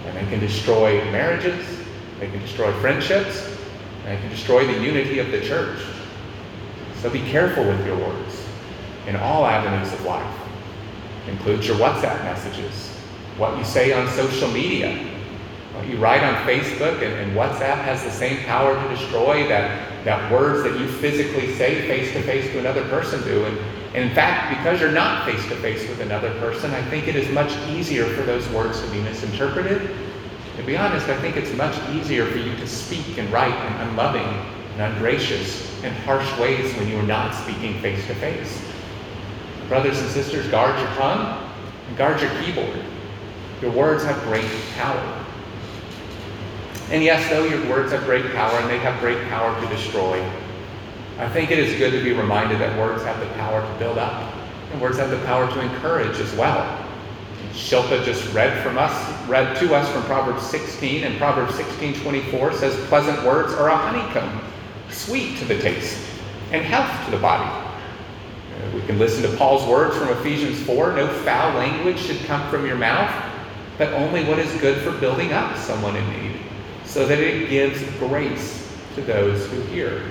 And 0.05 0.17
they 0.17 0.29
can 0.29 0.39
destroy 0.39 1.03
marriages, 1.11 1.65
they 2.19 2.29
can 2.29 2.39
destroy 2.39 2.71
friendships, 2.81 3.47
and 4.05 4.17
they 4.17 4.21
can 4.21 4.29
destroy 4.29 4.65
the 4.65 4.83
unity 4.83 5.19
of 5.19 5.31
the 5.31 5.41
church. 5.41 5.79
So 7.01 7.09
be 7.09 7.21
careful 7.21 7.63
with 7.65 7.85
your 7.85 7.97
words 7.97 8.45
in 9.07 9.15
all 9.15 9.45
avenues 9.45 9.93
of 9.93 10.05
life. 10.05 10.39
Includes 11.27 11.67
your 11.67 11.77
WhatsApp 11.77 12.23
messages, 12.23 12.89
what 13.37 13.57
you 13.57 13.63
say 13.63 13.93
on 13.93 14.07
social 14.09 14.49
media, 14.51 14.95
what 15.73 15.87
you 15.87 15.97
write 15.97 16.23
on 16.23 16.35
Facebook, 16.47 17.01
and, 17.01 17.13
and 17.13 17.31
WhatsApp 17.37 17.77
has 17.83 18.03
the 18.03 18.11
same 18.11 18.43
power 18.45 18.75
to 18.75 18.95
destroy 18.95 19.47
that 19.47 19.89
that 20.03 20.29
words 20.31 20.63
that 20.63 20.77
you 20.77 20.87
physically 20.87 21.55
say 21.55 21.87
face 21.87 22.11
to 22.11 22.21
face 22.23 22.51
to 22.51 22.59
another 22.59 22.83
person 22.89 23.23
do. 23.23 23.45
And, 23.45 23.57
in 23.93 24.13
fact, 24.15 24.57
because 24.57 24.81
you're 24.81 24.91
not 24.91 25.25
face 25.25 25.43
to 25.49 25.55
face 25.57 25.87
with 25.87 25.99
another 25.99 26.33
person, 26.39 26.71
I 26.71 26.81
think 26.89 27.07
it 27.07 27.15
is 27.15 27.29
much 27.31 27.55
easier 27.69 28.05
for 28.15 28.23
those 28.23 28.47
words 28.49 28.81
to 28.81 28.89
be 28.89 28.99
misinterpreted. 29.01 29.95
To 30.57 30.63
be 30.63 30.75
honest, 30.75 31.07
I 31.09 31.19
think 31.21 31.35
it's 31.35 31.53
much 31.55 31.77
easier 31.89 32.25
for 32.25 32.37
you 32.37 32.55
to 32.55 32.67
speak 32.67 33.17
and 33.19 33.31
write 33.31 33.53
in 33.53 33.87
unloving 33.87 34.27
and 34.73 34.81
ungracious 34.81 35.83
and 35.83 35.95
harsh 35.97 36.39
ways 36.39 36.73
when 36.75 36.87
you 36.87 36.97
are 36.97 37.03
not 37.03 37.35
speaking 37.35 37.79
face 37.81 38.05
to 38.07 38.15
face. 38.15 38.63
Brothers 39.67 39.99
and 39.99 40.09
sisters, 40.09 40.47
guard 40.47 40.77
your 40.79 40.89
tongue 40.95 41.51
and 41.87 41.97
guard 41.97 42.19
your 42.19 42.31
keyboard. 42.41 42.79
Your 43.61 43.71
words 43.71 44.03
have 44.03 44.19
great 44.23 44.49
power. 44.75 45.25
And 46.89 47.03
yes, 47.03 47.29
though 47.29 47.45
your 47.45 47.67
words 47.69 47.91
have 47.91 48.03
great 48.05 48.25
power 48.33 48.59
and 48.59 48.69
they 48.69 48.79
have 48.79 48.99
great 48.99 49.27
power 49.29 49.59
to 49.61 49.67
destroy, 49.67 50.19
I 51.19 51.29
think 51.29 51.51
it 51.51 51.59
is 51.59 51.77
good 51.77 51.91
to 51.91 52.03
be 52.03 52.11
reminded 52.11 52.59
that 52.59 52.77
words 52.77 53.03
have 53.03 53.19
the 53.19 53.27
power 53.35 53.61
to 53.61 53.79
build 53.79 53.97
up, 53.97 54.33
and 54.71 54.81
words 54.81 54.97
have 54.97 55.11
the 55.11 55.23
power 55.25 55.47
to 55.51 55.61
encourage 55.61 56.19
as 56.19 56.33
well. 56.35 56.85
Shilpa 57.53 58.03
just 58.03 58.33
read 58.33 58.63
from 58.63 58.77
us, 58.77 58.93
read 59.27 59.55
to 59.57 59.75
us 59.75 59.87
from 59.91 60.03
Proverbs 60.03 60.43
16, 60.47 61.03
and 61.03 61.17
Proverbs 61.17 61.53
16:24 61.55 62.53
says, 62.53 62.75
"Pleasant 62.87 63.23
words 63.23 63.53
are 63.53 63.69
a 63.69 63.77
honeycomb, 63.77 64.41
sweet 64.89 65.37
to 65.37 65.45
the 65.45 65.59
taste, 65.59 65.97
and 66.51 66.65
health 66.65 66.91
to 67.05 67.11
the 67.11 67.17
body." 67.17 67.49
Uh, 67.49 68.75
we 68.75 68.81
can 68.81 68.97
listen 68.97 69.21
to 69.23 69.37
Paul's 69.37 69.67
words 69.67 69.95
from 69.95 70.09
Ephesians 70.09 70.59
4, 70.61 70.93
"No 70.93 71.07
foul 71.07 71.53
language 71.53 71.99
should 71.99 72.25
come 72.25 72.41
from 72.49 72.65
your 72.65 72.75
mouth, 72.75 73.11
but 73.77 73.93
only 73.93 74.23
what 74.23 74.39
is 74.39 74.51
good 74.61 74.81
for 74.81 74.91
building 74.91 75.31
up 75.31 75.57
someone 75.57 75.95
in 75.95 76.09
need." 76.09 76.23
so 76.93 77.07
that 77.07 77.17
it 77.17 77.49
gives 77.49 77.81
grace 77.97 78.69
to 78.93 79.01
those 79.01 79.47
who 79.47 79.59
hear. 79.63 80.03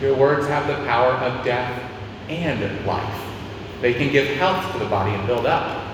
Your 0.00 0.16
words 0.16 0.46
have 0.46 0.66
the 0.66 0.82
power 0.86 1.12
of 1.12 1.44
death 1.44 1.82
and 2.28 2.86
life. 2.86 3.22
They 3.80 3.92
can 3.92 4.10
give 4.10 4.26
health 4.36 4.72
to 4.72 4.78
the 4.78 4.86
body 4.86 5.12
and 5.12 5.26
build 5.26 5.46
up. 5.46 5.86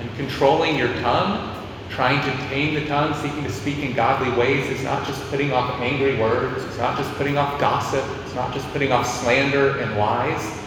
And 0.00 0.14
controlling 0.16 0.76
your 0.76 0.92
tongue, 1.00 1.54
trying 1.90 2.20
to 2.22 2.48
tame 2.48 2.74
the 2.74 2.86
tongue, 2.86 3.14
seeking 3.22 3.44
to 3.44 3.52
speak 3.52 3.78
in 3.78 3.94
godly 3.94 4.30
ways, 4.38 4.68
is 4.70 4.82
not 4.82 5.06
just 5.06 5.22
putting 5.28 5.52
off 5.52 5.80
angry 5.80 6.18
words, 6.18 6.64
it's 6.64 6.78
not 6.78 6.96
just 6.96 7.12
putting 7.14 7.36
off 7.36 7.60
gossip, 7.60 8.04
it's 8.24 8.34
not 8.34 8.52
just 8.54 8.66
putting 8.72 8.90
off 8.90 9.06
slander 9.06 9.78
and 9.78 9.96
lies. 9.98 10.58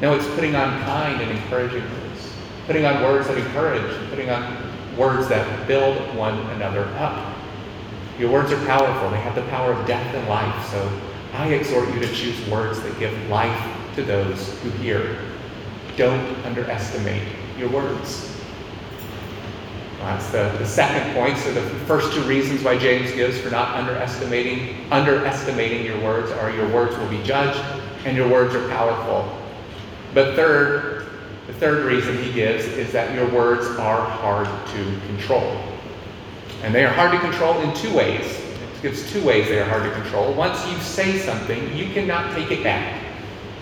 No, 0.00 0.14
it's 0.14 0.26
putting 0.34 0.54
on 0.54 0.80
kind 0.84 1.20
and 1.20 1.30
encouraging 1.30 1.82
words, 1.82 2.32
putting 2.66 2.84
on 2.84 3.02
words 3.02 3.26
that 3.28 3.36
encourage, 3.36 4.10
putting 4.10 4.30
on 4.30 4.96
words 4.96 5.28
that 5.28 5.66
build 5.66 5.96
one 6.16 6.38
another 6.50 6.84
up. 6.98 7.34
Your 8.18 8.30
words 8.30 8.52
are 8.52 8.66
powerful. 8.66 9.10
They 9.10 9.20
have 9.20 9.34
the 9.34 9.42
power 9.42 9.72
of 9.72 9.86
death 9.86 10.14
and 10.14 10.28
life. 10.28 10.68
So 10.70 11.00
I 11.32 11.48
exhort 11.48 11.88
you 11.94 12.00
to 12.00 12.14
choose 12.14 12.46
words 12.48 12.82
that 12.82 12.98
give 12.98 13.12
life 13.28 13.94
to 13.94 14.02
those 14.02 14.58
who 14.60 14.70
hear. 14.70 15.18
Don't 15.96 16.36
underestimate 16.44 17.22
your 17.58 17.70
words. 17.70 18.36
that's 19.98 20.30
the, 20.30 20.54
the 20.58 20.66
second 20.66 21.14
point. 21.14 21.38
So 21.38 21.54
the 21.54 21.62
first 21.86 22.12
two 22.12 22.22
reasons 22.22 22.62
why 22.62 22.76
James 22.76 23.12
gives 23.12 23.38
for 23.40 23.50
not 23.50 23.74
underestimating 23.74 24.90
underestimating 24.90 25.86
your 25.86 26.00
words 26.02 26.30
are 26.32 26.50
your 26.50 26.68
words 26.68 26.96
will 26.98 27.08
be 27.08 27.22
judged 27.22 27.60
and 28.04 28.14
your 28.16 28.28
words 28.28 28.54
are 28.54 28.68
powerful. 28.68 29.38
But 30.12 30.34
third, 30.36 31.06
the 31.46 31.54
third 31.54 31.86
reason 31.86 32.22
he 32.22 32.32
gives 32.32 32.66
is 32.66 32.92
that 32.92 33.14
your 33.14 33.28
words 33.30 33.66
are 33.78 34.04
hard 34.04 34.46
to 34.46 35.00
control. 35.06 35.56
And 36.62 36.74
they 36.74 36.84
are 36.84 36.92
hard 36.92 37.12
to 37.12 37.18
control 37.18 37.58
in 37.60 37.74
two 37.74 37.94
ways. 37.94 38.41
Gives 38.82 39.10
two 39.12 39.24
ways 39.24 39.46
they 39.46 39.60
are 39.60 39.64
hard 39.64 39.84
to 39.84 39.92
control. 39.92 40.34
Once 40.34 40.66
you 40.68 40.76
say 40.78 41.18
something, 41.18 41.74
you 41.76 41.92
cannot 41.94 42.34
take 42.34 42.50
it 42.50 42.64
back. 42.64 43.00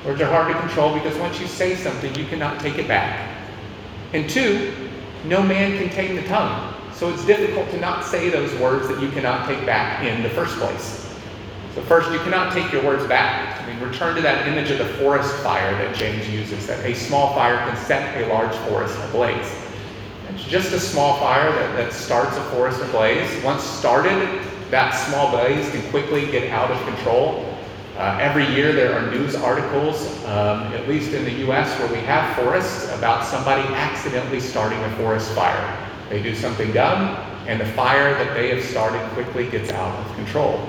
Words 0.06 0.22
are 0.22 0.30
hard 0.30 0.50
to 0.50 0.58
control 0.60 0.94
because 0.94 1.16
once 1.18 1.38
you 1.38 1.46
say 1.46 1.76
something, 1.76 2.14
you 2.14 2.24
cannot 2.24 2.58
take 2.58 2.78
it 2.78 2.88
back. 2.88 3.36
And 4.14 4.28
two, 4.30 4.72
no 5.26 5.42
man 5.42 5.76
can 5.76 5.90
tame 5.90 6.16
the 6.16 6.22
tongue. 6.22 6.74
So 6.94 7.10
it's 7.10 7.24
difficult 7.26 7.70
to 7.70 7.80
not 7.80 8.04
say 8.04 8.30
those 8.30 8.52
words 8.58 8.88
that 8.88 9.00
you 9.00 9.10
cannot 9.10 9.46
take 9.46 9.64
back 9.66 10.02
in 10.04 10.22
the 10.22 10.30
first 10.30 10.56
place. 10.56 11.06
So, 11.74 11.82
first, 11.82 12.10
you 12.10 12.18
cannot 12.20 12.52
take 12.52 12.72
your 12.72 12.82
words 12.82 13.06
back. 13.06 13.62
I 13.62 13.66
mean, 13.66 13.78
return 13.80 14.16
to 14.16 14.22
that 14.22 14.48
image 14.48 14.70
of 14.70 14.78
the 14.78 14.88
forest 14.94 15.32
fire 15.36 15.70
that 15.72 15.94
James 15.94 16.28
uses 16.28 16.66
that 16.66 16.84
a 16.84 16.94
small 16.94 17.32
fire 17.34 17.58
can 17.58 17.76
set 17.76 18.20
a 18.20 18.26
large 18.26 18.54
forest 18.68 18.98
ablaze. 19.04 19.54
It's 20.30 20.44
just 20.44 20.72
a 20.72 20.80
small 20.80 21.18
fire 21.20 21.50
that, 21.52 21.76
that 21.76 21.92
starts 21.92 22.36
a 22.36 22.42
forest 22.50 22.80
ablaze. 22.82 23.44
Once 23.44 23.62
started, 23.62 24.49
that 24.70 24.90
small 24.90 25.30
blaze 25.30 25.68
can 25.70 25.82
quickly 25.90 26.30
get 26.30 26.50
out 26.50 26.70
of 26.70 26.82
control. 26.84 27.44
Uh, 27.96 28.18
every 28.20 28.46
year 28.54 28.72
there 28.72 28.94
are 28.94 29.10
news 29.10 29.34
articles, 29.34 30.24
um, 30.24 30.62
at 30.72 30.88
least 30.88 31.12
in 31.12 31.24
the 31.24 31.50
US 31.50 31.78
where 31.78 31.88
we 31.88 31.98
have 32.06 32.34
forests, 32.36 32.90
about 32.96 33.24
somebody 33.24 33.62
accidentally 33.74 34.40
starting 34.40 34.78
a 34.78 34.96
forest 34.96 35.30
fire. 35.32 35.76
They 36.08 36.22
do 36.22 36.34
something 36.34 36.72
dumb, 36.72 37.16
and 37.46 37.60
the 37.60 37.66
fire 37.66 38.14
that 38.14 38.34
they 38.34 38.54
have 38.54 38.64
started 38.64 39.00
quickly 39.10 39.48
gets 39.50 39.70
out 39.70 39.94
of 39.98 40.14
control. 40.16 40.68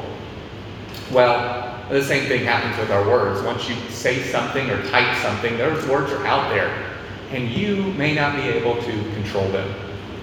Well, 1.12 1.78
the 1.90 2.04
same 2.04 2.28
thing 2.28 2.46
happens 2.46 2.78
with 2.78 2.92
our 2.92 3.08
words. 3.08 3.42
Once 3.44 3.68
you 3.70 3.76
say 3.90 4.24
something 4.24 4.70
or 4.70 4.82
type 4.88 5.16
something, 5.18 5.58
those 5.58 5.86
words 5.88 6.12
are 6.12 6.26
out 6.26 6.50
there 6.50 6.92
and 7.32 7.50
you 7.50 7.94
may 7.94 8.14
not 8.14 8.36
be 8.36 8.42
able 8.44 8.76
to 8.82 8.92
control 9.14 9.48
them. 9.50 9.74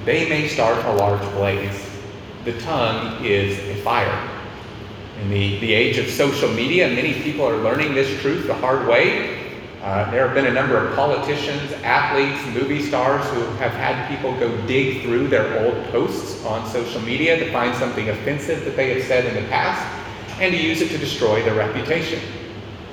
They 0.04 0.28
may 0.28 0.46
start 0.48 0.84
a 0.84 0.92
large 0.92 1.22
blaze. 1.32 1.97
The 2.48 2.58
tongue 2.62 3.22
is 3.22 3.58
a 3.58 3.74
fire. 3.82 4.26
In 5.20 5.28
the, 5.28 5.58
the 5.58 5.74
age 5.74 5.98
of 5.98 6.08
social 6.08 6.50
media, 6.50 6.88
many 6.88 7.12
people 7.22 7.44
are 7.44 7.58
learning 7.58 7.92
this 7.92 8.08
truth 8.22 8.46
the 8.46 8.54
hard 8.54 8.88
way. 8.88 9.52
Uh, 9.82 10.10
there 10.10 10.26
have 10.26 10.34
been 10.34 10.46
a 10.46 10.54
number 10.54 10.78
of 10.78 10.96
politicians, 10.96 11.70
athletes, 11.82 12.42
movie 12.54 12.80
stars 12.80 13.22
who 13.34 13.42
have 13.56 13.72
had 13.72 14.08
people 14.08 14.32
go 14.40 14.48
dig 14.66 15.02
through 15.02 15.28
their 15.28 15.62
old 15.62 15.84
posts 15.88 16.42
on 16.46 16.66
social 16.70 17.02
media 17.02 17.38
to 17.38 17.52
find 17.52 17.76
something 17.76 18.08
offensive 18.08 18.64
that 18.64 18.76
they 18.76 18.94
have 18.94 19.06
said 19.06 19.26
in 19.26 19.34
the 19.34 19.46
past 19.50 19.84
and 20.40 20.50
to 20.54 20.58
use 20.58 20.80
it 20.80 20.88
to 20.88 20.96
destroy 20.96 21.42
their 21.42 21.54
reputation. 21.54 22.18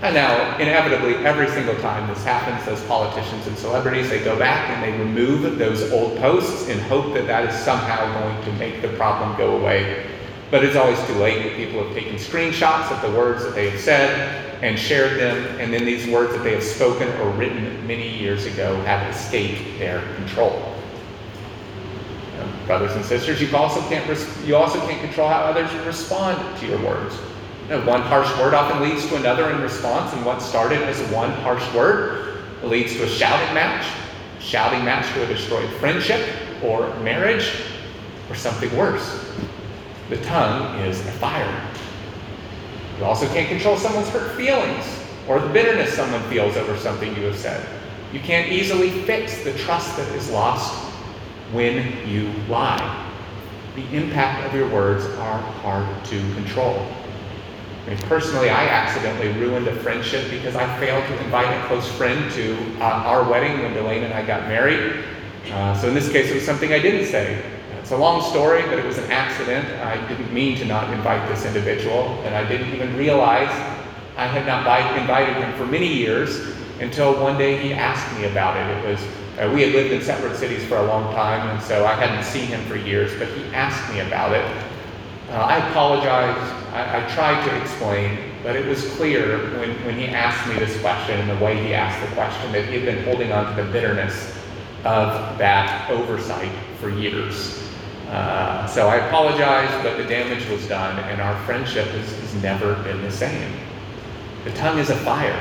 And 0.01 0.13
now, 0.13 0.57
inevitably, 0.57 1.15
every 1.25 1.47
single 1.49 1.75
time 1.77 2.07
this 2.07 2.23
happens, 2.23 2.65
those 2.65 2.83
politicians 2.85 3.47
and 3.47 3.57
celebrities, 3.57 4.09
they 4.09 4.23
go 4.23 4.37
back 4.37 4.69
and 4.69 4.83
they 4.83 4.97
remove 4.99 5.57
those 5.57 5.89
old 5.91 6.17
posts 6.17 6.67
in 6.67 6.77
hope 6.79 7.13
that 7.13 7.27
that 7.27 7.49
is 7.49 7.57
somehow 7.57 8.21
going 8.21 8.43
to 8.43 8.51
make 8.59 8.81
the 8.81 8.89
problem 8.89 9.35
go 9.37 9.57
away. 9.57 10.05
But 10.51 10.63
it's 10.63 10.75
always 10.75 11.01
too 11.07 11.13
late. 11.13 11.55
People 11.55 11.83
have 11.83 11.93
taken 11.93 12.15
screenshots 12.15 12.91
of 12.91 13.01
the 13.01 13.17
words 13.17 13.43
that 13.43 13.55
they 13.55 13.69
have 13.69 13.79
said 13.79 14.63
and 14.63 14.77
shared 14.77 15.19
them, 15.19 15.59
and 15.59 15.73
then 15.73 15.85
these 15.85 16.07
words 16.07 16.33
that 16.33 16.43
they 16.43 16.53
have 16.53 16.63
spoken 16.63 17.07
or 17.21 17.29
written 17.31 17.85
many 17.87 18.07
years 18.17 18.45
ago 18.45 18.75
have 18.81 19.09
escaped 19.13 19.79
their 19.79 20.01
control. 20.15 20.73
brothers 22.67 22.95
and 22.95 23.05
sisters, 23.05 23.41
you 23.41 23.55
also 23.55 23.81
can't 23.89 24.05
you 24.45 24.55
also 24.55 24.79
can't 24.87 25.01
control 25.01 25.29
how 25.29 25.41
others 25.41 25.71
respond 25.85 26.37
to 26.59 26.67
your 26.67 26.81
words. 26.83 27.15
You 27.65 27.71
know, 27.71 27.85
one 27.85 28.01
harsh 28.01 28.29
word 28.37 28.53
often 28.53 28.81
leads 28.81 29.07
to 29.07 29.15
another 29.15 29.49
in 29.49 29.59
response, 29.59 30.13
and 30.13 30.23
what 30.23 30.39
started 30.39 30.83
as 30.83 31.01
one 31.11 31.31
harsh 31.31 31.73
word 31.73 32.43
leads 32.63 32.93
to 32.93 33.03
a 33.03 33.07
shouting 33.07 33.55
match, 33.55 33.87
a 34.37 34.41
shouting 34.41 34.85
match 34.85 35.11
to 35.13 35.23
a 35.23 35.27
destroyed 35.27 35.67
friendship 35.79 36.23
or 36.63 36.93
marriage, 36.99 37.63
or 38.29 38.35
something 38.35 38.75
worse. 38.77 39.33
The 40.09 40.17
tongue 40.17 40.79
is 40.81 40.99
a 40.99 41.11
fire. 41.13 41.71
You 42.99 43.05
also 43.05 43.27
can't 43.29 43.49
control 43.49 43.77
someone's 43.77 44.09
hurt 44.09 44.37
feelings 44.37 44.85
or 45.27 45.39
the 45.39 45.49
bitterness 45.49 45.93
someone 45.93 46.21
feels 46.29 46.55
over 46.57 46.77
something 46.77 47.15
you 47.15 47.23
have 47.23 47.35
said. 47.35 47.65
You 48.13 48.19
can't 48.19 48.51
easily 48.51 48.89
fix 48.89 49.43
the 49.43 49.53
trust 49.57 49.97
that 49.97 50.07
is 50.15 50.29
lost 50.29 50.73
when 51.51 52.07
you 52.07 52.31
lie. 52.47 53.11
The 53.75 53.85
impact 53.95 54.45
of 54.45 54.53
your 54.53 54.69
words 54.69 55.05
are 55.05 55.39
hard 55.39 56.05
to 56.05 56.19
control. 56.35 56.87
I 57.85 57.89
mean, 57.89 57.97
personally, 57.99 58.49
I 58.49 58.67
accidentally 58.67 59.31
ruined 59.39 59.67
a 59.67 59.75
friendship 59.75 60.31
because 60.31 60.55
I 60.55 60.79
failed 60.79 61.05
to 61.05 61.23
invite 61.23 61.45
a 61.45 61.67
close 61.67 61.87
friend 61.91 62.31
to 62.31 62.57
uh, 62.79 63.03
our 63.05 63.29
wedding 63.29 63.61
when 63.61 63.73
Delane 63.73 64.03
and 64.03 64.13
I 64.13 64.25
got 64.25 64.47
married. 64.47 65.03
Uh, 65.51 65.79
so 65.79 65.87
in 65.87 65.93
this 65.93 66.11
case, 66.11 66.31
it 66.31 66.33
was 66.33 66.43
something 66.43 66.73
I 66.73 66.79
didn't 66.79 67.05
say. 67.05 67.43
It's 67.79 67.91
a 67.91 67.97
long 67.97 68.23
story, 68.31 68.63
but 68.63 68.79
it 68.79 68.85
was 68.85 68.97
an 68.97 69.11
accident. 69.11 69.67
I 69.81 69.95
didn't 70.07 70.33
mean 70.33 70.57
to 70.57 70.65
not 70.65 70.91
invite 70.91 71.29
this 71.29 71.45
individual, 71.45 72.19
and 72.23 72.33
I 72.33 72.47
didn't 72.47 72.73
even 72.73 72.97
realize 72.97 73.49
I 74.17 74.25
had 74.25 74.47
not 74.47 74.65
invited 74.97 75.35
him 75.35 75.53
for 75.55 75.67
many 75.67 75.87
years 75.87 76.55
until 76.79 77.21
one 77.21 77.37
day 77.37 77.61
he 77.61 77.73
asked 77.73 78.17
me 78.17 78.25
about 78.25 78.57
it. 78.57 78.83
It 78.83 78.89
was 78.89 78.99
uh, 79.37 79.51
we 79.53 79.61
had 79.61 79.73
lived 79.73 79.91
in 79.91 80.01
separate 80.01 80.35
cities 80.37 80.65
for 80.65 80.77
a 80.77 80.85
long 80.85 81.13
time, 81.13 81.47
and 81.49 81.61
so 81.61 81.85
I 81.85 81.93
hadn't 81.93 82.23
seen 82.23 82.47
him 82.47 82.65
for 82.65 82.77
years, 82.77 83.11
but 83.19 83.27
he 83.27 83.43
asked 83.53 83.93
me 83.93 83.99
about 83.99 84.31
it. 84.31 84.74
Uh, 85.29 85.33
I 85.33 85.69
apologized. 85.69 86.53
I, 86.73 87.03
I, 87.03 87.15
tried 87.15 87.43
to 87.47 87.61
explain, 87.61 88.17
but 88.43 88.55
it 88.55 88.65
was 88.67 88.85
clear 88.95 89.39
when, 89.59 89.71
when 89.85 89.97
he 89.97 90.07
asked 90.07 90.47
me 90.47 90.55
this 90.59 90.79
question 90.81 91.19
and 91.19 91.29
the 91.29 91.43
way 91.43 91.61
he 91.63 91.73
asked 91.73 92.07
the 92.07 92.15
question 92.15 92.51
that 92.51 92.65
he 92.65 92.75
had 92.75 92.85
been 92.85 93.03
holding 93.05 93.31
on 93.31 93.55
to 93.55 93.63
the 93.63 93.71
bitterness 93.71 94.37
of 94.83 95.37
that 95.39 95.89
oversight 95.89 96.51
for 96.79 96.89
years. 96.89 97.61
Uh, 98.09 98.67
so 98.67 98.87
I 98.87 98.97
apologized, 99.07 99.83
but 99.83 99.97
the 99.97 100.03
damage 100.03 100.47
was 100.47 100.67
done, 100.67 100.99
and 101.09 101.19
our 101.19 101.35
friendship 101.45 101.87
has, 101.87 102.19
has 102.19 102.35
never 102.43 102.75
been 102.83 103.01
the 103.01 103.11
same. 103.11 103.51
The 104.43 104.51
tongue 104.51 104.77
is 104.77 104.91
a 104.91 104.97
fire. 104.97 105.39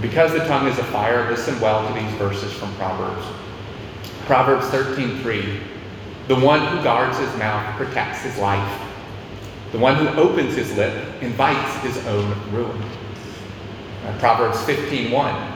Because 0.00 0.32
the 0.32 0.44
tongue 0.46 0.66
is 0.68 0.78
a 0.78 0.84
fire, 0.84 1.28
listen 1.30 1.60
well 1.60 1.86
to 1.86 2.00
these 2.00 2.12
verses 2.14 2.52
from 2.52 2.74
Proverbs. 2.76 3.26
Proverbs 4.24 4.66
13:3. 4.66 5.60
The 6.28 6.36
one 6.36 6.60
who 6.60 6.82
guards 6.82 7.18
his 7.18 7.34
mouth 7.36 7.74
protects 7.78 8.22
his 8.22 8.36
life. 8.36 8.82
The 9.72 9.78
one 9.78 9.96
who 9.96 10.08
opens 10.20 10.54
his 10.54 10.76
lip 10.76 11.22
invites 11.22 11.74
his 11.82 12.06
own 12.06 12.34
ruin. 12.52 12.82
Uh, 14.06 14.18
Proverbs 14.18 14.58
15:1. 14.64 15.54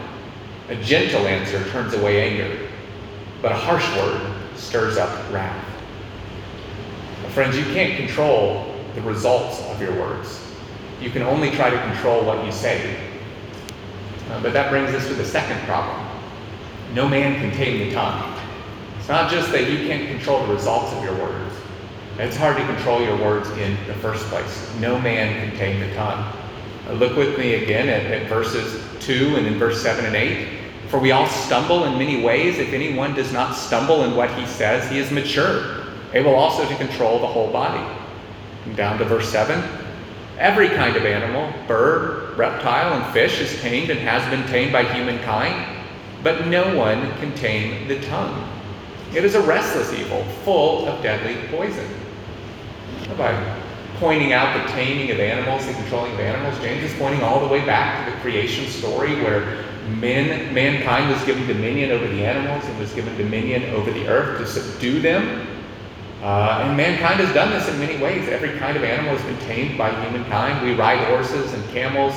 A 0.71 0.77
gentle 0.77 1.27
answer 1.27 1.63
turns 1.71 1.93
away 1.93 2.31
anger, 2.31 2.69
but 3.43 3.53
a 3.53 3.55
harsh 3.55 3.87
word 3.99 4.21
stirs 4.57 4.97
up 4.97 5.11
wrath. 5.31 5.63
Friends, 7.33 7.57
you 7.57 7.65
can't 7.75 7.97
control 7.97 8.75
the 8.95 9.03
results 9.03 9.61
of 9.71 9.81
your 9.81 9.93
words. 10.01 10.41
You 11.03 11.11
can 11.11 11.23
only 11.23 11.51
try 11.51 11.69
to 11.69 11.83
control 11.83 12.25
what 12.25 12.45
you 12.45 12.53
say. 12.53 12.97
Uh, 14.31 14.41
but 14.43 14.53
that 14.55 14.71
brings 14.71 14.95
us 14.95 15.07
to 15.09 15.15
the 15.15 15.25
second 15.25 15.59
problem. 15.67 16.07
No 16.95 17.09
man 17.09 17.41
can 17.41 17.51
tame 17.51 17.89
the 17.89 17.95
tongue. 17.95 18.32
It's 19.03 19.09
not 19.09 19.33
just 19.33 19.51
that 19.51 19.69
you 19.69 19.79
can't 19.89 20.07
control 20.07 20.47
the 20.47 20.55
results 20.55 20.93
of 20.93 21.03
your 21.03 21.17
words. 21.17 21.57
It's 22.19 22.37
hard 22.37 22.57
to 22.57 22.65
control 22.67 23.03
your 23.03 23.17
words 23.17 23.51
in 23.59 23.77
the 23.89 23.95
first 23.95 24.25
place. 24.27 24.73
No 24.79 24.97
man 25.01 25.41
can 25.41 25.59
tame 25.59 25.81
the 25.81 25.93
tongue. 25.97 26.33
Uh, 26.87 26.93
look 26.93 27.17
with 27.17 27.37
me 27.37 27.55
again 27.55 27.89
at, 27.89 28.07
at 28.07 28.29
verses 28.29 28.81
2 29.01 29.35
and 29.35 29.49
in 29.49 29.59
verse 29.59 29.83
7 29.83 30.05
and 30.05 30.15
8. 30.15 30.47
For 30.87 31.01
we 31.01 31.11
all 31.11 31.27
stumble 31.27 31.83
in 31.83 31.99
many 31.99 32.23
ways. 32.23 32.61
If 32.61 32.73
anyone 32.73 33.13
does 33.13 33.33
not 33.33 33.57
stumble 33.57 34.05
in 34.05 34.15
what 34.15 34.33
he 34.39 34.47
says, 34.47 34.89
he 34.89 35.01
is 35.01 35.11
mature, 35.11 35.85
able 36.13 36.37
also 36.37 36.65
to 36.65 36.77
control 36.77 37.19
the 37.19 37.27
whole 37.27 37.51
body. 37.51 37.85
And 38.67 38.77
down 38.77 38.99
to 38.99 39.05
verse 39.05 39.29
7. 39.31 39.69
Every 40.39 40.69
kind 40.69 40.95
of 40.95 41.05
animal, 41.05 41.53
bird, 41.67 42.39
reptile, 42.39 43.03
and 43.03 43.13
fish 43.13 43.41
is 43.41 43.61
tamed 43.63 43.91
and 43.91 43.99
has 43.99 44.25
been 44.31 44.47
tamed 44.47 44.71
by 44.71 44.85
humankind, 44.85 45.77
but 46.23 46.47
no 46.47 46.77
one 46.77 47.11
can 47.17 47.35
tame 47.35 47.89
the 47.89 48.01
tongue. 48.03 48.52
It 49.15 49.27
is 49.27 49.35
a 49.35 49.43
restless 49.43 49.93
evil, 49.93 50.25
full 50.43 50.89
of 50.89 51.03
deadly 51.03 51.37
poison. 51.49 51.87
By 53.19 53.59
pointing 53.99 54.33
out 54.33 54.57
the 54.57 54.73
taming 54.73 55.11
of 55.11 55.21
animals, 55.21 55.67
the 55.67 55.75
controlling 55.75 56.13
of 56.15 56.21
animals, 56.21 56.59
James 56.61 56.83
is 56.83 56.99
pointing 56.99 57.23
all 57.23 57.39
the 57.39 57.47
way 57.47 57.63
back 57.65 58.07
to 58.07 58.15
the 58.15 58.21
creation 58.23 58.67
story 58.67 59.15
where 59.17 59.65
men, 60.01 60.55
mankind 60.55 61.11
was 61.11 61.23
given 61.25 61.47
dominion 61.47 61.91
over 61.91 62.09
the 62.09 62.25
animals 62.25 62.65
and 62.65 62.79
was 62.79 62.91
given 62.95 63.15
dominion 63.19 63.65
over 63.75 63.91
the 63.91 64.09
earth 64.09 64.39
to 64.39 64.47
subdue 64.47 65.03
them. 65.03 65.47
Uh, 66.23 66.65
and 66.65 66.77
mankind 66.77 67.21
has 67.21 67.35
done 67.35 67.51
this 67.51 67.69
in 67.69 67.79
many 67.79 68.03
ways. 68.03 68.29
Every 68.29 68.59
kind 68.59 68.79
of 68.79 68.85
animal 68.85 69.15
has 69.15 69.23
been 69.27 69.39
tamed 69.47 69.77
by 69.77 69.91
humankind. 70.05 70.67
We 70.67 70.75
ride 70.75 71.07
horses 71.09 71.53
and 71.53 71.63
camels. 71.71 72.15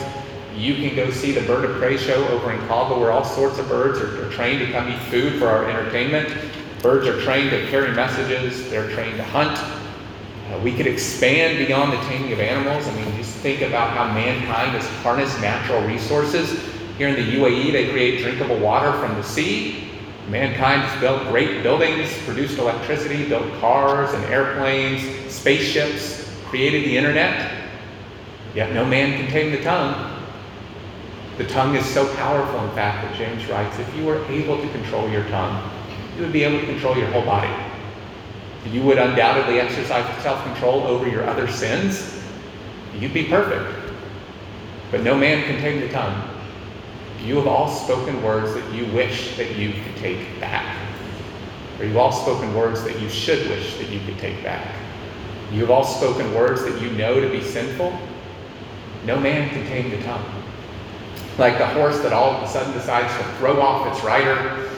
You 0.55 0.75
can 0.75 0.95
go 0.95 1.11
see 1.11 1.33
the 1.33 1.41
bird 1.41 1.65
of 1.65 1.77
prey 1.77 1.97
show 1.97 2.25
over 2.29 2.53
in 2.53 2.67
Caldwell 2.67 3.01
where 3.01 3.11
all 3.11 3.25
sorts 3.25 3.59
of 3.59 3.67
birds 3.67 3.99
are, 3.99 4.25
are 4.25 4.31
trained 4.31 4.59
to 4.59 4.71
come 4.71 4.87
eat 4.89 4.99
food 5.09 5.37
for 5.39 5.47
our 5.47 5.69
entertainment. 5.69 6.33
Birds 6.85 7.07
are 7.07 7.19
trained 7.19 7.49
to 7.49 7.65
carry 7.71 7.91
messages. 7.95 8.69
They're 8.69 8.91
trained 8.91 9.17
to 9.17 9.23
hunt. 9.23 9.57
Uh, 9.57 10.59
we 10.59 10.71
could 10.71 10.85
expand 10.85 11.57
beyond 11.57 11.91
the 11.91 11.97
taming 12.05 12.31
of 12.31 12.39
animals. 12.39 12.87
I 12.87 12.93
mean, 12.93 13.17
just 13.17 13.35
think 13.37 13.61
about 13.63 13.89
how 13.97 14.13
mankind 14.13 14.69
has 14.73 14.87
harnessed 15.01 15.41
natural 15.41 15.81
resources 15.87 16.63
here 16.99 17.07
in 17.07 17.15
the 17.15 17.37
UAE, 17.37 17.71
they 17.71 17.89
create 17.89 18.21
drinkable 18.21 18.59
water 18.59 18.93
from 18.99 19.15
the 19.15 19.23
sea. 19.23 19.89
Mankind 20.29 20.83
has 20.83 21.01
built 21.01 21.23
great 21.29 21.63
buildings, 21.63 22.15
produced 22.23 22.59
electricity, 22.59 23.27
built 23.27 23.51
cars 23.59 24.13
and 24.13 24.23
airplanes, 24.25 25.33
spaceships, 25.33 26.31
created 26.45 26.85
the 26.85 26.95
internet. 26.95 27.51
Yet 28.53 28.73
no 28.73 28.85
man 28.85 29.17
can 29.17 29.31
tame 29.31 29.51
the 29.51 29.63
tongue. 29.63 30.21
The 31.39 31.47
tongue 31.47 31.75
is 31.75 31.83
so 31.83 32.13
powerful, 32.17 32.63
in 32.63 32.75
fact, 32.75 33.07
that 33.07 33.17
James 33.17 33.43
writes 33.49 33.79
if 33.79 33.95
you 33.95 34.05
were 34.05 34.23
able 34.25 34.61
to 34.61 34.69
control 34.69 35.09
your 35.09 35.27
tongue, 35.29 35.74
you 36.15 36.21
would 36.21 36.33
be 36.33 36.43
able 36.43 36.59
to 36.59 36.65
control 36.65 36.97
your 36.97 37.07
whole 37.07 37.25
body. 37.25 37.51
You 38.71 38.81
would 38.83 38.97
undoubtedly 38.97 39.59
exercise 39.59 40.05
self 40.23 40.43
control 40.43 40.83
over 40.83 41.07
your 41.07 41.25
other 41.25 41.47
sins. 41.47 42.23
You'd 42.97 43.13
be 43.13 43.25
perfect. 43.25 43.93
But 44.91 45.01
no 45.01 45.15
man 45.15 45.43
can 45.43 45.59
tame 45.59 45.81
the 45.81 45.89
tongue. 45.89 46.29
You 47.23 47.35
have 47.37 47.47
all 47.47 47.69
spoken 47.69 48.21
words 48.23 48.53
that 48.53 48.73
you 48.73 48.85
wish 48.93 49.35
that 49.37 49.55
you 49.55 49.73
could 49.73 49.95
take 49.97 50.39
back. 50.39 50.77
Or 51.79 51.85
you've 51.85 51.97
all 51.97 52.11
spoken 52.11 52.55
words 52.55 52.83
that 52.83 52.99
you 52.99 53.09
should 53.09 53.49
wish 53.49 53.77
that 53.77 53.89
you 53.89 53.99
could 54.05 54.17
take 54.19 54.43
back. 54.43 54.73
You 55.51 55.61
have 55.61 55.71
all 55.71 55.83
spoken 55.83 56.33
words 56.33 56.63
that 56.63 56.81
you 56.81 56.91
know 56.91 57.19
to 57.19 57.29
be 57.29 57.41
sinful. 57.43 57.97
No 59.05 59.19
man 59.19 59.49
can 59.49 59.65
tame 59.67 59.91
the 59.91 60.01
tongue. 60.03 60.25
Like 61.37 61.57
the 61.57 61.67
horse 61.67 61.99
that 61.99 62.13
all 62.13 62.31
of 62.31 62.43
a 62.43 62.47
sudden 62.47 62.73
decides 62.73 63.13
to 63.17 63.23
throw 63.37 63.61
off 63.61 63.93
its 63.93 64.03
rider, 64.03 64.69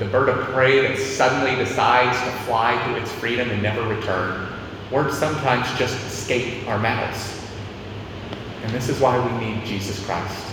the 0.00 0.06
bird 0.06 0.30
of 0.30 0.38
prey 0.46 0.80
that 0.80 0.98
suddenly 0.98 1.54
decides 1.62 2.18
to 2.18 2.44
fly 2.44 2.72
to 2.86 2.96
its 2.98 3.12
freedom 3.12 3.50
and 3.50 3.62
never 3.62 3.82
return. 3.82 4.48
Words 4.90 5.16
sometimes 5.16 5.68
just 5.78 5.94
escape 6.06 6.66
our 6.66 6.78
mouths. 6.78 7.38
And 8.62 8.72
this 8.72 8.88
is 8.88 8.98
why 8.98 9.18
we 9.18 9.46
need 9.46 9.66
Jesus 9.66 10.02
Christ 10.06 10.46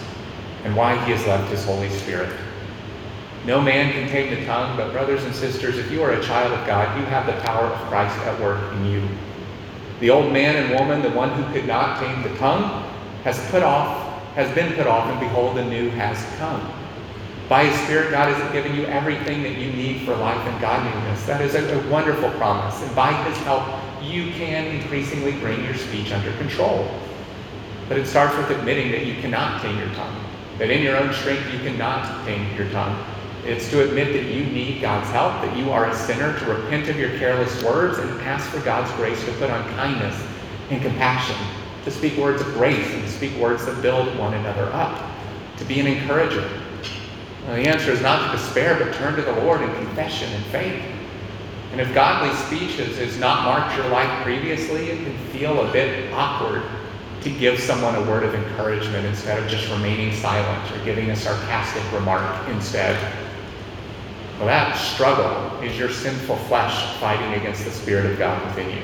and 0.66 0.76
why 0.76 1.02
he 1.06 1.14
has 1.14 1.26
left 1.26 1.50
his 1.50 1.64
Holy 1.64 1.90
Spirit. 1.90 2.30
No 3.46 3.62
man 3.62 3.94
can 3.94 4.10
tame 4.10 4.38
the 4.38 4.46
tongue, 4.46 4.76
but 4.76 4.92
brothers 4.92 5.24
and 5.24 5.34
sisters, 5.34 5.78
if 5.78 5.90
you 5.90 6.04
are 6.04 6.12
a 6.12 6.22
child 6.22 6.52
of 6.52 6.68
God, 6.68 7.00
you 7.00 7.06
have 7.06 7.26
the 7.26 7.42
power 7.44 7.68
of 7.68 7.80
Christ 7.88 8.18
at 8.26 8.38
work 8.42 8.74
in 8.74 8.86
you. 8.86 9.08
The 10.02 10.10
old 10.10 10.34
man 10.34 10.58
and 10.58 10.78
woman, 10.78 11.02
the 11.02 11.18
one 11.18 11.30
who 11.30 11.54
could 11.54 11.66
not 11.66 12.02
tame 12.02 12.22
the 12.22 12.38
tongue, 12.38 12.84
has 13.24 13.40
put 13.50 13.64
off, 13.64 14.22
has 14.34 14.54
been 14.54 14.74
put 14.74 14.88
off, 14.88 15.10
and 15.10 15.22
behold, 15.22 15.56
the 15.56 15.64
new 15.64 15.90
has 15.92 16.22
come. 16.38 16.77
By 17.50 17.66
his 17.66 17.80
Spirit, 17.82 18.12
God 18.12 18.34
has 18.34 18.54
given 18.54 18.76
you 18.76 18.86
everything 18.86 19.44
that 19.44 19.58
you 19.58 19.72
need 19.72 20.06
for 20.06 20.16
life 20.16 20.46
and 20.48 20.60
godliness. 20.62 21.26
That 21.26 21.42
is 21.42 21.56
a, 21.56 21.80
a 21.80 21.90
wonderful 21.90 22.30
promise. 22.32 22.82
And 22.82 22.96
by 22.96 23.14
his 23.24 23.38
help, 23.40 23.64
you 24.04 24.32
can 24.32 24.68
increasingly 24.68 25.34
bring 25.34 25.64
your 25.64 25.76
speech 25.76 26.12
under 26.12 26.32
control. 26.38 26.90
But 27.88 27.98
it 27.98 28.06
starts 28.06 28.36
with 28.36 28.58
admitting 28.58 28.92
that 28.92 29.06
you 29.06 29.16
cannot 29.22 29.62
tame 29.62 29.78
your 29.78 29.94
tongue 29.94 30.28
that 30.58 30.72
in 30.72 30.82
your 30.82 30.98
own 30.98 31.14
strength 31.14 31.52
you 31.54 31.60
cannot 31.60 32.26
tame 32.26 32.56
your 32.56 32.70
tongue. 32.70 32.98
It's 33.46 33.70
to 33.70 33.88
admit 33.88 34.14
that 34.14 34.34
you 34.34 34.44
need 34.46 34.82
God's 34.82 35.10
help, 35.12 35.34
that 35.44 35.56
you 35.56 35.72
are 35.72 35.90
a 35.90 35.96
sinner, 35.96 36.38
to 36.38 36.46
repent 36.46 36.90
of 36.90 36.98
your 36.98 37.12
careless 37.18 37.64
words 37.64 37.98
and 38.00 38.10
ask 38.22 38.50
for 38.50 38.60
God's 38.62 38.92
grace 38.94 39.24
to 39.26 39.32
put 39.34 39.50
on 39.50 39.68
kindness 39.76 40.20
and 40.70 40.82
compassion, 40.82 41.36
to 41.86 41.92
speak 41.92 42.18
words 42.18 42.42
of 42.42 42.48
grace 42.56 42.92
and 42.94 43.04
to 43.04 43.10
speak 43.10 43.36
words 43.38 43.66
that 43.66 43.82
build 43.82 44.18
one 44.18 44.34
another 44.34 44.66
up, 44.74 45.12
to 45.58 45.66
be 45.66 45.80
an 45.80 45.88
encourager. 45.88 46.50
The 47.48 47.68
answer 47.68 47.92
is 47.92 48.02
not 48.02 48.30
to 48.30 48.38
despair, 48.38 48.78
but 48.78 48.94
turn 48.96 49.16
to 49.16 49.22
the 49.22 49.32
Lord 49.32 49.62
in 49.62 49.74
confession 49.76 50.32
and 50.34 50.44
faith. 50.48 50.84
And 51.72 51.80
if 51.80 51.94
godly 51.94 52.36
speech 52.36 52.78
has, 52.78 52.98
has 52.98 53.18
not 53.18 53.44
marked 53.46 53.76
your 53.78 53.88
life 53.88 54.24
previously, 54.24 54.90
it 54.90 55.04
can 55.04 55.18
feel 55.30 55.66
a 55.66 55.72
bit 55.72 56.12
awkward 56.14 56.64
to 57.22 57.30
give 57.30 57.60
someone 57.60 57.96
a 57.96 58.02
word 58.02 58.24
of 58.24 58.36
encouragement 58.36 59.06
instead 59.06 59.42
of 59.42 59.50
just 59.50 59.72
remaining 59.72 60.14
silent 60.14 60.72
or 60.74 60.84
giving 60.84 61.10
a 61.10 61.16
sarcastic 61.16 61.84
remark 61.94 62.48
instead. 62.50 62.96
Well, 64.38 64.48
that 64.48 64.76
struggle 64.76 65.60
is 65.62 65.80
your 65.80 65.90
sinful 65.90 66.36
flesh 66.36 66.98
fighting 67.00 67.40
against 67.40 67.64
the 67.64 67.72
Spirit 67.72 68.06
of 68.08 68.20
God 68.20 68.46
within 68.46 68.70
you. 68.70 68.84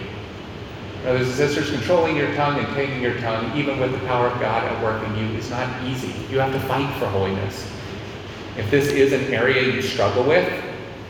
Brothers 1.03 1.27
and 1.27 1.35
sisters, 1.35 1.69
controlling 1.69 2.15
your 2.15 2.33
tongue 2.35 2.59
and 2.59 2.67
taming 2.75 3.01
your 3.01 3.19
tongue, 3.19 3.55
even 3.57 3.77
with 3.77 3.91
the 3.91 3.99
power 4.07 4.27
of 4.27 4.39
God 4.39 4.63
at 4.63 4.81
work 4.81 5.05
in 5.05 5.17
you, 5.17 5.37
is 5.37 5.49
not 5.49 5.83
easy. 5.83 6.13
You 6.31 6.39
have 6.39 6.53
to 6.53 6.59
fight 6.61 6.91
for 6.97 7.07
holiness. 7.07 7.69
If 8.55 8.69
this 8.69 8.87
is 8.89 9.13
an 9.13 9.33
area 9.33 9.73
you 9.73 9.81
struggle 9.81 10.23
with, 10.23 10.47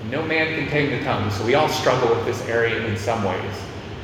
no 0.10 0.26
man 0.26 0.56
can 0.56 0.70
tame 0.70 0.98
the 0.98 1.04
tongue, 1.04 1.30
so 1.30 1.46
we 1.46 1.56
all 1.56 1.68
struggle 1.68 2.16
with 2.16 2.26
this 2.26 2.42
area 2.48 2.86
in 2.86 2.96
some 2.96 3.22
ways. 3.24 3.54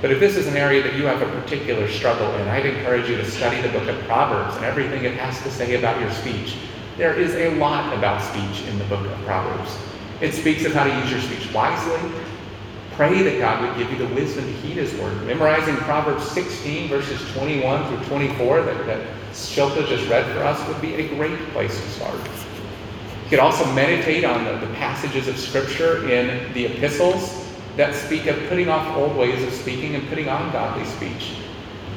But 0.01 0.11
if 0.11 0.19
this 0.19 0.35
is 0.35 0.47
an 0.47 0.57
area 0.57 0.83
that 0.83 0.95
you 0.95 1.05
have 1.05 1.21
a 1.21 1.41
particular 1.41 1.87
struggle 1.89 2.33
in, 2.35 2.47
I'd 2.49 2.65
encourage 2.65 3.09
you 3.09 3.15
to 3.15 3.29
study 3.29 3.61
the 3.61 3.69
book 3.69 3.87
of 3.87 3.97
Proverbs 4.05 4.57
and 4.57 4.65
everything 4.65 5.05
it 5.05 5.13
has 5.13 5.41
to 5.43 5.51
say 5.51 5.75
about 5.75 6.01
your 6.01 6.11
speech. 6.11 6.57
There 6.97 7.13
is 7.13 7.33
a 7.35 7.55
lot 7.55 7.93
about 7.97 8.21
speech 8.21 8.67
in 8.67 8.77
the 8.77 8.85
book 8.85 9.05
of 9.05 9.17
Proverbs. 9.25 9.77
It 10.19 10.33
speaks 10.33 10.65
of 10.65 10.73
how 10.73 10.83
to 10.83 10.93
use 10.99 11.09
your 11.09 11.21
speech 11.21 11.53
wisely. 11.53 12.11
Pray 12.91 13.23
that 13.23 13.39
God 13.39 13.61
would 13.61 13.77
give 13.77 13.89
you 13.89 14.05
the 14.05 14.13
wisdom 14.13 14.45
to 14.45 14.51
heed 14.59 14.75
His 14.75 14.93
word. 14.99 15.15
Memorizing 15.25 15.77
Proverbs 15.77 16.29
16, 16.31 16.89
verses 16.89 17.21
21 17.33 17.87
through 17.87 18.05
24, 18.07 18.63
that, 18.63 18.85
that 18.85 19.07
Shilpa 19.31 19.87
just 19.87 20.09
read 20.09 20.25
for 20.33 20.39
us, 20.39 20.65
would 20.67 20.81
be 20.81 20.95
a 20.95 21.07
great 21.15 21.39
place 21.51 21.73
to 21.79 21.89
start. 21.91 22.19
You 23.29 23.37
could 23.37 23.45
also 23.45 23.71
meditate 23.73 24.25
on 24.25 24.43
the, 24.43 24.53
the 24.65 24.73
passages 24.73 25.27
of 25.27 25.37
Scripture 25.37 26.09
in 26.09 26.51
the 26.53 26.65
epistles 26.65 27.47
that 27.77 27.93
speak 27.93 28.25
of 28.25 28.35
putting 28.49 28.69
off 28.69 28.97
old 28.97 29.15
ways 29.15 29.43
of 29.43 29.53
speaking 29.53 29.93
and 29.93 30.09
putting 30.09 30.27
on 30.27 30.51
godly 30.51 30.83
speech. 30.85 31.35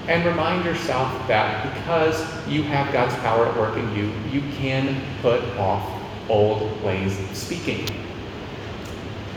And 0.08 0.26
remind 0.26 0.66
yourself 0.66 1.10
that 1.28 1.72
because 1.72 2.22
you 2.46 2.62
have 2.64 2.92
God's 2.92 3.14
power 3.20 3.46
at 3.46 3.56
work 3.56 3.78
in 3.78 3.96
you, 3.96 4.12
you 4.30 4.42
can 4.56 5.00
put 5.22 5.42
off 5.56 6.02
old 6.28 6.82
ways 6.82 7.18
of 7.18 7.34
speaking. 7.34 7.88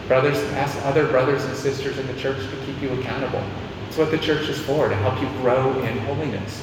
Brothers, 0.10 0.38
ask 0.51 0.77
other 0.86 1.08
brothers 1.08 1.45
and 1.45 1.55
sisters 1.55 1.97
in 1.97 2.05
the 2.08 2.19
church 2.19 2.45
to 2.49 2.65
keep 2.65 2.81
you 2.81 2.91
accountable. 2.99 3.41
It's 3.88 3.97
what 3.97 4.12
the 4.12 4.17
church 4.17 4.49
is 4.49 4.60
for, 4.60 4.89
to 4.89 4.95
help 4.95 5.21
you 5.21 5.29
grow 5.39 5.71
in 5.84 5.97
holiness. 5.99 6.62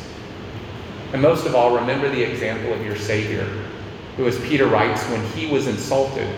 And 1.15 1.23
most 1.23 1.47
of 1.47 1.55
all, 1.55 1.75
remember 1.75 2.11
the 2.11 2.23
example 2.23 2.75
of 2.75 2.85
your 2.85 2.97
Savior, 2.97 3.49
who, 4.17 4.27
as 4.27 4.39
Peter 4.41 4.67
writes, 4.67 5.03
when 5.05 5.25
he 5.29 5.47
was 5.47 5.67
insulted, 5.67 6.29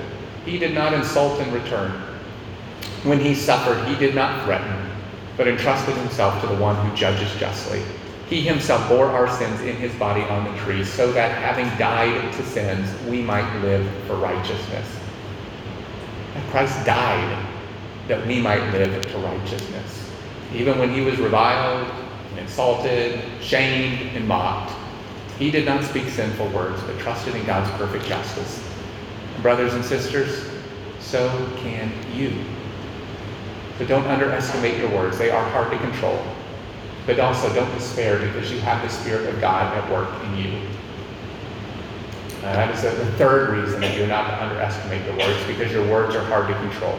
he 0.44 0.58
did 0.58 0.74
not 0.74 0.92
insult 0.92 1.40
in 1.40 1.52
return. 1.52 1.90
When 3.02 3.20
he 3.20 3.34
suffered, 3.34 3.84
he 3.88 3.96
did 3.96 4.14
not 4.14 4.44
threaten, 4.44 4.90
but 5.36 5.48
entrusted 5.48 5.96
himself 5.96 6.40
to 6.40 6.46
the 6.46 6.56
one 6.56 6.76
who 6.76 6.96
judges 6.96 7.34
justly. 7.36 7.82
He 8.28 8.40
himself 8.40 8.88
bore 8.88 9.08
our 9.08 9.28
sins 9.28 9.60
in 9.60 9.76
his 9.76 9.94
body 9.96 10.22
on 10.22 10.50
the 10.50 10.58
tree, 10.60 10.84
so 10.84 11.12
that 11.12 11.30
having 11.30 11.66
died 11.78 12.32
to 12.32 12.44
sins, 12.46 12.88
we 13.08 13.20
might 13.20 13.60
live 13.60 13.86
for 14.06 14.16
righteousness. 14.16 14.88
And 16.34 16.50
Christ 16.50 16.84
died 16.86 17.46
that 18.08 18.26
we 18.26 18.40
might 18.40 18.70
live 18.72 19.02
to 19.02 19.18
righteousness. 19.18 20.10
Even 20.54 20.78
when 20.78 20.92
he 20.92 21.00
was 21.00 21.18
reviled, 21.18 21.88
insulted, 22.38 23.20
shamed, 23.40 24.16
and 24.16 24.26
mocked, 24.26 24.72
he 25.38 25.50
did 25.50 25.64
not 25.64 25.82
speak 25.84 26.08
sinful 26.08 26.48
words, 26.50 26.82
but 26.82 26.98
trusted 26.98 27.34
in 27.34 27.44
God's 27.44 27.70
perfect 27.72 28.06
justice. 28.06 28.62
Brothers 29.42 29.74
and 29.74 29.84
sisters, 29.84 30.48
so 31.00 31.28
can 31.58 31.92
you. 32.14 32.32
So 33.78 33.86
don't 33.86 34.06
underestimate 34.06 34.78
your 34.78 34.90
words. 34.90 35.18
They 35.18 35.30
are 35.30 35.44
hard 35.50 35.72
to 35.72 35.78
control. 35.78 36.24
But 37.06 37.18
also 37.18 37.52
don't 37.52 37.72
despair 37.74 38.18
because 38.18 38.50
you 38.50 38.60
have 38.60 38.82
the 38.82 38.88
Spirit 38.88 39.28
of 39.28 39.40
God 39.40 39.76
at 39.76 39.90
work 39.90 40.08
in 40.24 40.36
you. 40.36 40.68
Uh, 42.38 42.52
that 42.52 42.74
is 42.74 42.82
the 42.82 43.06
third 43.12 43.50
reason 43.50 43.80
that 43.80 43.96
you're 43.96 44.06
not 44.06 44.28
to 44.28 44.42
underestimate 44.44 45.04
your 45.06 45.16
words 45.18 45.44
because 45.46 45.72
your 45.72 45.86
words 45.90 46.14
are 46.14 46.24
hard 46.24 46.46
to 46.46 46.54
control. 46.54 46.98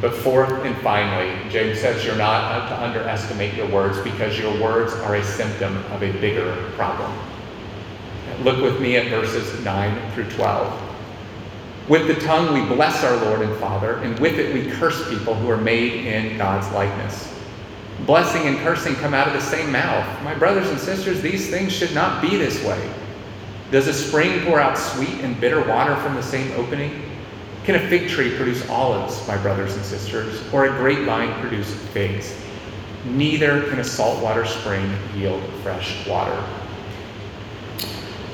But 0.00 0.14
fourth 0.14 0.52
and 0.64 0.76
finally, 0.78 1.32
James 1.50 1.80
says 1.80 2.04
you're 2.04 2.16
not 2.16 2.68
to 2.68 2.82
underestimate 2.82 3.54
your 3.54 3.68
words 3.68 3.98
because 4.00 4.38
your 4.38 4.52
words 4.62 4.92
are 4.92 5.16
a 5.16 5.24
symptom 5.24 5.76
of 5.86 6.02
a 6.02 6.12
bigger 6.12 6.70
problem. 6.76 7.12
Look 8.42 8.62
with 8.62 8.80
me 8.80 8.96
at 8.96 9.08
verses 9.08 9.64
9 9.64 10.12
through 10.12 10.30
12. 10.30 10.82
With 11.88 12.06
the 12.06 12.14
tongue 12.24 12.54
we 12.54 12.64
bless 12.72 13.02
our 13.02 13.16
Lord 13.24 13.40
and 13.40 13.56
Father, 13.58 13.96
and 13.96 14.16
with 14.20 14.38
it 14.38 14.54
we 14.54 14.70
curse 14.72 15.08
people 15.08 15.34
who 15.34 15.50
are 15.50 15.56
made 15.56 16.06
in 16.06 16.38
God's 16.38 16.70
likeness. 16.72 17.34
Blessing 18.06 18.42
and 18.42 18.58
cursing 18.58 18.94
come 18.96 19.14
out 19.14 19.26
of 19.26 19.32
the 19.32 19.40
same 19.40 19.72
mouth. 19.72 20.06
My 20.22 20.34
brothers 20.34 20.68
and 20.68 20.78
sisters, 20.78 21.20
these 21.20 21.50
things 21.50 21.72
should 21.72 21.92
not 21.94 22.22
be 22.22 22.36
this 22.36 22.62
way. 22.64 22.92
Does 23.72 23.88
a 23.88 23.94
spring 23.94 24.44
pour 24.44 24.60
out 24.60 24.78
sweet 24.78 25.20
and 25.22 25.40
bitter 25.40 25.66
water 25.66 25.96
from 25.96 26.14
the 26.14 26.22
same 26.22 26.52
opening? 26.52 27.07
Can 27.68 27.74
a 27.74 27.88
fig 27.90 28.08
tree 28.08 28.34
produce 28.34 28.66
olives, 28.70 29.28
my 29.28 29.36
brothers 29.36 29.76
and 29.76 29.84
sisters, 29.84 30.42
or 30.54 30.64
a 30.64 30.68
grapevine 30.70 31.38
produce 31.38 31.70
figs? 31.88 32.34
Neither 33.04 33.68
can 33.68 33.78
a 33.80 33.84
saltwater 33.84 34.46
spring 34.46 34.90
yield 35.14 35.42
fresh 35.62 36.08
water. 36.08 36.42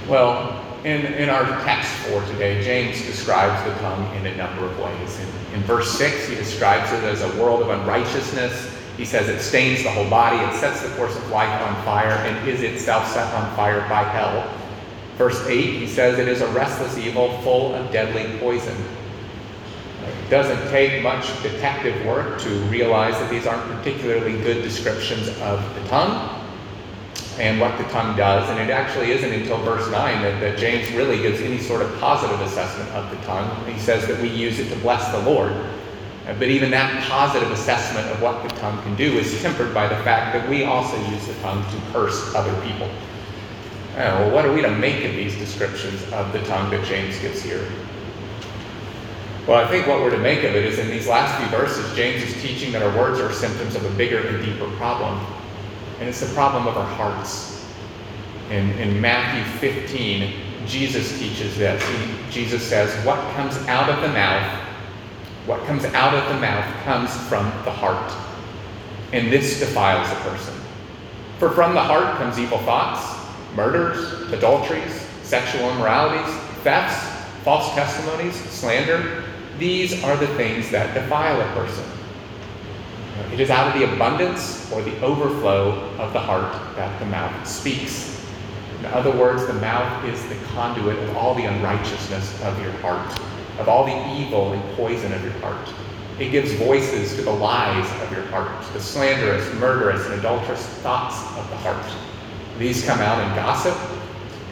Well, 0.07 0.65
in, 0.85 1.05
in 1.15 1.31
our 1.31 1.43
text 1.65 1.91
for 2.07 2.25
today, 2.27 2.63
James 2.63 3.05
describes 3.07 3.61
the 3.69 3.77
tongue 3.81 4.15
in 4.15 4.27
a 4.27 4.37
number 4.37 4.67
of 4.67 4.79
ways. 4.79 5.19
In, 5.19 5.57
in 5.57 5.63
verse 5.63 5.91
6, 5.99 6.29
he 6.29 6.37
describes 6.37 6.93
it 6.93 7.03
as 7.03 7.23
a 7.23 7.43
world 7.43 7.61
of 7.61 7.71
unrighteousness. 7.71 8.73
He 8.97 9.05
says 9.05 9.29
it 9.29 9.41
stains 9.41 9.83
the 9.83 9.91
whole 9.91 10.09
body, 10.09 10.37
it 10.37 10.61
sets 10.61 10.81
the 10.81 10.95
course 10.95 11.17
of 11.17 11.29
life 11.31 11.61
on 11.61 11.85
fire, 11.85 12.13
and 12.13 12.49
is 12.49 12.63
itself 12.63 13.09
set 13.09 13.35
on 13.35 13.57
fire 13.57 13.81
by 13.89 14.05
hell. 14.05 14.49
Verse 15.17 15.45
8, 15.45 15.81
he 15.81 15.89
says 15.89 16.21
it 16.21 16.29
is 16.29 16.41
a 16.41 16.47
restless 16.53 16.97
evil 16.97 17.37
full 17.39 17.75
of 17.75 17.91
deadly 17.91 18.39
poison. 18.39 18.77
It 20.25 20.31
doesn't 20.31 20.71
take 20.71 21.03
much 21.03 21.27
detective 21.43 22.07
work 22.07 22.41
to 22.41 22.49
realize 22.71 23.13
that 23.19 23.29
these 23.29 23.47
aren't 23.47 23.63
particularly 23.77 24.33
good 24.43 24.63
descriptions 24.63 25.29
of 25.43 25.63
the 25.75 25.87
tongue 25.89 26.43
and 27.39 27.61
what 27.61 27.77
the 27.77 27.85
tongue 27.85 28.17
does. 28.17 28.49
And 28.49 28.59
it 28.59 28.73
actually 28.73 29.11
isn't 29.11 29.31
until 29.31 29.59
verse 29.59 29.85
9 29.91 30.23
that, 30.23 30.41
that 30.41 30.59
James 30.59 30.91
really 30.93 31.21
gives 31.21 31.43
any 31.43 31.59
sort 31.59 31.83
of 31.83 31.95
positive 32.01 32.41
assessment 32.41 32.89
of 32.93 33.11
the 33.11 33.19
tongue. 33.27 33.71
He 33.71 33.79
says 33.79 34.07
that 34.07 34.19
we 34.23 34.29
use 34.29 34.59
it 34.59 34.71
to 34.71 34.77
bless 34.77 35.13
the 35.13 35.31
Lord. 35.31 35.53
Uh, 35.53 36.33
but 36.39 36.49
even 36.49 36.71
that 36.71 37.07
positive 37.07 37.51
assessment 37.51 38.09
of 38.09 38.23
what 38.23 38.43
the 38.49 38.55
tongue 38.57 38.83
can 38.83 38.97
do 38.97 39.19
is 39.19 39.43
tempered 39.43 39.75
by 39.75 39.87
the 39.87 40.03
fact 40.05 40.33
that 40.33 40.49
we 40.49 40.65
also 40.65 40.97
use 41.11 41.27
the 41.27 41.35
tongue 41.43 41.63
to 41.71 41.93
curse 41.93 42.35
other 42.35 42.59
people. 42.63 42.87
Uh, 43.93 44.25
well, 44.25 44.31
what 44.31 44.47
are 44.47 44.55
we 44.55 44.63
to 44.63 44.71
make 44.71 45.05
of 45.05 45.15
these 45.15 45.37
descriptions 45.37 46.03
of 46.15 46.33
the 46.33 46.43
tongue 46.45 46.71
that 46.71 46.83
James 46.87 47.19
gives 47.19 47.43
here? 47.43 47.69
Well, 49.47 49.63
I 49.63 49.69
think 49.69 49.87
what 49.87 50.01
we're 50.01 50.11
to 50.11 50.19
make 50.19 50.39
of 50.39 50.55
it 50.55 50.65
is 50.65 50.79
in 50.79 50.89
these 50.89 51.07
last 51.07 51.39
few 51.39 51.47
verses, 51.59 51.95
James 51.95 52.23
is 52.23 52.41
teaching 52.41 52.73
that 52.73 52.83
our 52.83 52.97
words 52.97 53.21
are 53.21 53.31
symptoms 53.31 53.75
of 53.77 53.85
a 53.85 53.95
bigger 53.95 54.27
and 54.27 54.43
deeper 54.43 54.71
problem. 54.77 55.23
And 56.01 56.09
it's 56.09 56.21
the 56.21 56.33
problem 56.35 56.67
of 56.67 56.79
our 56.79 56.87
hearts. 56.95 57.69
In, 58.51 58.71
in 58.79 58.99
Matthew 58.99 59.45
15, 59.59 60.33
Jesus 60.67 61.19
teaches 61.19 61.59
this. 61.59 61.83
He, 61.87 62.31
Jesus 62.31 62.63
says, 62.63 62.91
What 63.05 63.19
comes 63.35 63.55
out 63.69 63.91
of 63.91 64.01
the 64.01 64.09
mouth, 64.09 64.63
what 65.45 65.63
comes 65.67 65.85
out 65.85 66.15
of 66.15 66.27
the 66.35 66.41
mouth 66.41 66.65
comes 66.85 67.15
from 67.29 67.45
the 67.65 67.71
heart. 67.71 68.13
And 69.13 69.31
this 69.31 69.61
defiles 69.61 70.11
a 70.11 70.31
person. 70.31 70.55
For 71.39 71.51
from 71.51 71.75
the 71.75 71.83
heart 71.83 72.17
comes 72.17 72.39
evil 72.39 72.59
thoughts, 72.61 73.29
murders, 73.55 74.33
adulteries, 74.33 75.07
sexual 75.23 75.71
immoralities, 75.71 76.35
thefts, 76.63 77.07
false 77.45 77.75
testimonies, 77.75 78.37
slander. 78.49 79.24
These 79.59 80.03
are 80.03 80.17
the 80.17 80.27
things 80.29 80.71
that 80.71 80.95
defile 80.95 81.41
a 81.41 81.55
person. 81.55 81.85
It 83.33 83.41
is 83.41 83.51
out 83.51 83.69
of 83.69 83.81
the 83.81 83.93
abundance 83.95 84.71
or 84.73 84.83
the 84.83 85.01
overflow 85.01 85.73
of 85.99 86.13
the 86.13 86.21
heart 86.21 86.53
that 86.77 86.99
the 86.99 87.07
mouth 87.07 87.47
speaks. 87.47 88.25
In 88.81 88.87
other 88.87 89.11
words, 89.11 89.47
the 89.47 89.55
mouth 89.55 90.05
is 90.05 90.23
the 90.29 90.35
conduit 90.47 90.99
of 90.99 91.17
all 91.17 91.35
the 91.35 91.45
unrighteousness 91.45 92.43
of 92.43 92.61
your 92.61 92.73
heart, 92.75 93.19
of 93.59 93.69
all 93.69 93.85
the 93.85 94.21
evil 94.21 94.53
and 94.53 94.77
poison 94.77 95.13
of 95.13 95.23
your 95.23 95.33
heart. 95.35 95.69
It 96.19 96.31
gives 96.31 96.53
voices 96.53 97.17
to 97.17 97.23
the 97.23 97.31
lies 97.33 97.91
of 98.03 98.13
your 98.13 98.25
heart, 98.27 98.65
the 98.73 98.81
slanderous, 98.81 99.53
murderous, 99.55 100.05
and 100.07 100.15
adulterous 100.15 100.65
thoughts 100.83 101.17
of 101.39 101.49
the 101.51 101.57
heart. 101.57 101.85
These 102.59 102.85
come 102.85 103.01
out 103.01 103.21
in 103.27 103.35
gossip, 103.35 103.77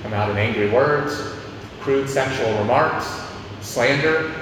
come 0.02 0.12
out 0.12 0.30
in 0.30 0.36
angry 0.36 0.70
words, 0.70 1.36
crude 1.80 2.08
sexual 2.08 2.58
remarks, 2.58 3.20
slander. 3.60 4.41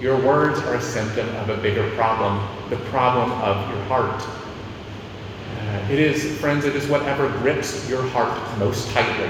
Your 0.00 0.16
words 0.16 0.58
are 0.60 0.76
a 0.76 0.80
symptom 0.80 1.28
of 1.36 1.50
a 1.50 1.58
bigger 1.58 1.90
problem, 1.90 2.40
the 2.70 2.76
problem 2.88 3.30
of 3.32 3.68
your 3.68 3.82
heart. 3.84 4.22
Uh, 4.22 5.92
it 5.92 5.98
is, 5.98 6.38
friends, 6.38 6.64
it 6.64 6.74
is 6.74 6.86
whatever 6.88 7.28
grips 7.40 7.86
your 7.86 8.02
heart 8.08 8.58
most 8.58 8.88
tightly, 8.92 9.28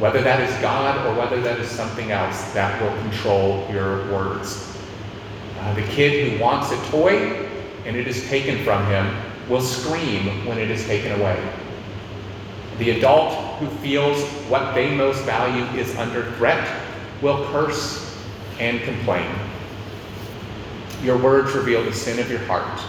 whether 0.00 0.20
that 0.20 0.40
is 0.40 0.52
God 0.60 1.06
or 1.06 1.16
whether 1.16 1.40
that 1.42 1.60
is 1.60 1.70
something 1.70 2.10
else 2.10 2.52
that 2.52 2.82
will 2.82 3.00
control 3.02 3.64
your 3.70 4.10
words. 4.12 4.76
Uh, 5.60 5.72
the 5.74 5.82
kid 5.82 6.32
who 6.32 6.42
wants 6.42 6.72
a 6.72 6.90
toy 6.90 7.48
and 7.84 7.96
it 7.96 8.08
is 8.08 8.26
taken 8.28 8.64
from 8.64 8.84
him 8.86 9.16
will 9.48 9.60
scream 9.60 10.44
when 10.46 10.58
it 10.58 10.68
is 10.68 10.84
taken 10.86 11.12
away. 11.12 11.40
The 12.78 12.90
adult 12.90 13.34
who 13.58 13.68
feels 13.78 14.20
what 14.48 14.74
they 14.74 14.92
most 14.96 15.22
value 15.22 15.64
is 15.78 15.94
under 15.96 16.28
threat 16.32 16.82
will 17.20 17.46
curse 17.52 18.18
and 18.58 18.80
complain. 18.82 19.30
Your 21.02 21.18
words 21.18 21.52
reveal 21.52 21.84
the 21.84 21.92
sin 21.92 22.18
of 22.18 22.30
your 22.30 22.40
heart, 22.40 22.80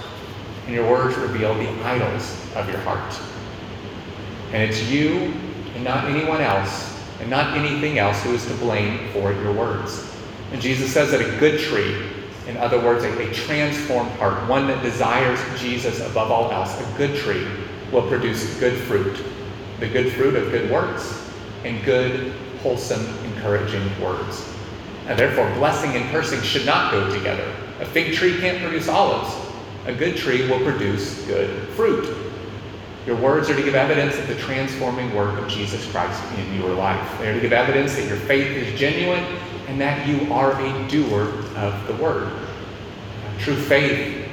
and 0.66 0.76
your 0.76 0.90
words 0.90 1.18
reveal 1.18 1.54
the 1.56 1.70
idols 1.84 2.38
of 2.56 2.70
your 2.70 2.80
heart. 2.80 3.20
And 4.52 4.62
it's 4.62 4.88
you 4.90 5.34
and 5.74 5.84
not 5.84 6.06
anyone 6.06 6.42
else, 6.42 6.96
and 7.20 7.30
not 7.30 7.58
anything 7.58 7.98
else, 7.98 8.22
who 8.24 8.34
is 8.34 8.46
to 8.46 8.54
blame 8.56 9.10
for 9.12 9.34
your 9.34 9.54
words. 9.54 10.16
And 10.52 10.62
Jesus 10.62 10.94
says 10.94 11.10
that 11.12 11.22
a 11.22 11.40
good 11.40 11.60
tree, 11.60 12.06
in 12.48 12.58
other 12.58 12.80
words, 12.80 13.04
a, 13.04 13.30
a 13.30 13.34
transformed 13.34 14.12
heart, 14.12 14.48
one 14.48 14.68
that 14.68 14.84
desires 14.84 15.40
Jesus 15.60 16.00
above 16.00 16.30
all 16.30 16.52
else, 16.52 16.80
a 16.80 16.98
good 16.98 17.16
tree 17.16 17.48
will 17.92 18.08
produce 18.08 18.60
good 18.60 18.78
fruit. 18.84 19.24
The 19.80 19.88
good 19.88 20.14
fruit 20.14 20.36
of 20.36 20.52
good 20.52 20.70
works 20.70 21.32
and 21.64 21.84
good, 21.84 22.34
wholesome, 22.62 23.06
encouraging 23.26 23.84
words. 24.00 24.53
And 25.08 25.20
therefore, 25.20 25.50
blessing 25.56 25.92
and 25.92 26.10
cursing 26.12 26.42
should 26.42 26.66
not 26.66 26.92
go 26.92 27.14
together. 27.14 27.54
A 27.80 27.86
fig 27.86 28.14
tree 28.14 28.40
can't 28.40 28.62
produce 28.62 28.88
olives. 28.88 29.36
A 29.86 29.94
good 29.94 30.16
tree 30.16 30.50
will 30.50 30.64
produce 30.64 31.26
good 31.26 31.68
fruit. 31.70 32.16
Your 33.06 33.18
words 33.18 33.50
are 33.50 33.56
to 33.56 33.62
give 33.62 33.76
evidence 33.76 34.18
of 34.18 34.28
the 34.28 34.36
transforming 34.36 35.14
work 35.14 35.38
of 35.38 35.50
Jesus 35.50 35.90
Christ 35.92 36.24
in 36.38 36.56
your 36.56 36.74
life. 36.74 37.20
They 37.20 37.30
are 37.30 37.34
to 37.34 37.42
give 37.42 37.52
evidence 37.52 37.96
that 37.96 38.08
your 38.08 38.18
faith 38.18 38.48
is 38.48 38.80
genuine 38.80 39.24
and 39.68 39.80
that 39.82 40.08
you 40.08 40.32
are 40.32 40.54
a 40.54 40.88
doer 40.88 41.24
of 41.58 41.88
the 41.88 41.96
word. 41.96 42.32
True 43.40 43.58
faith 43.58 44.26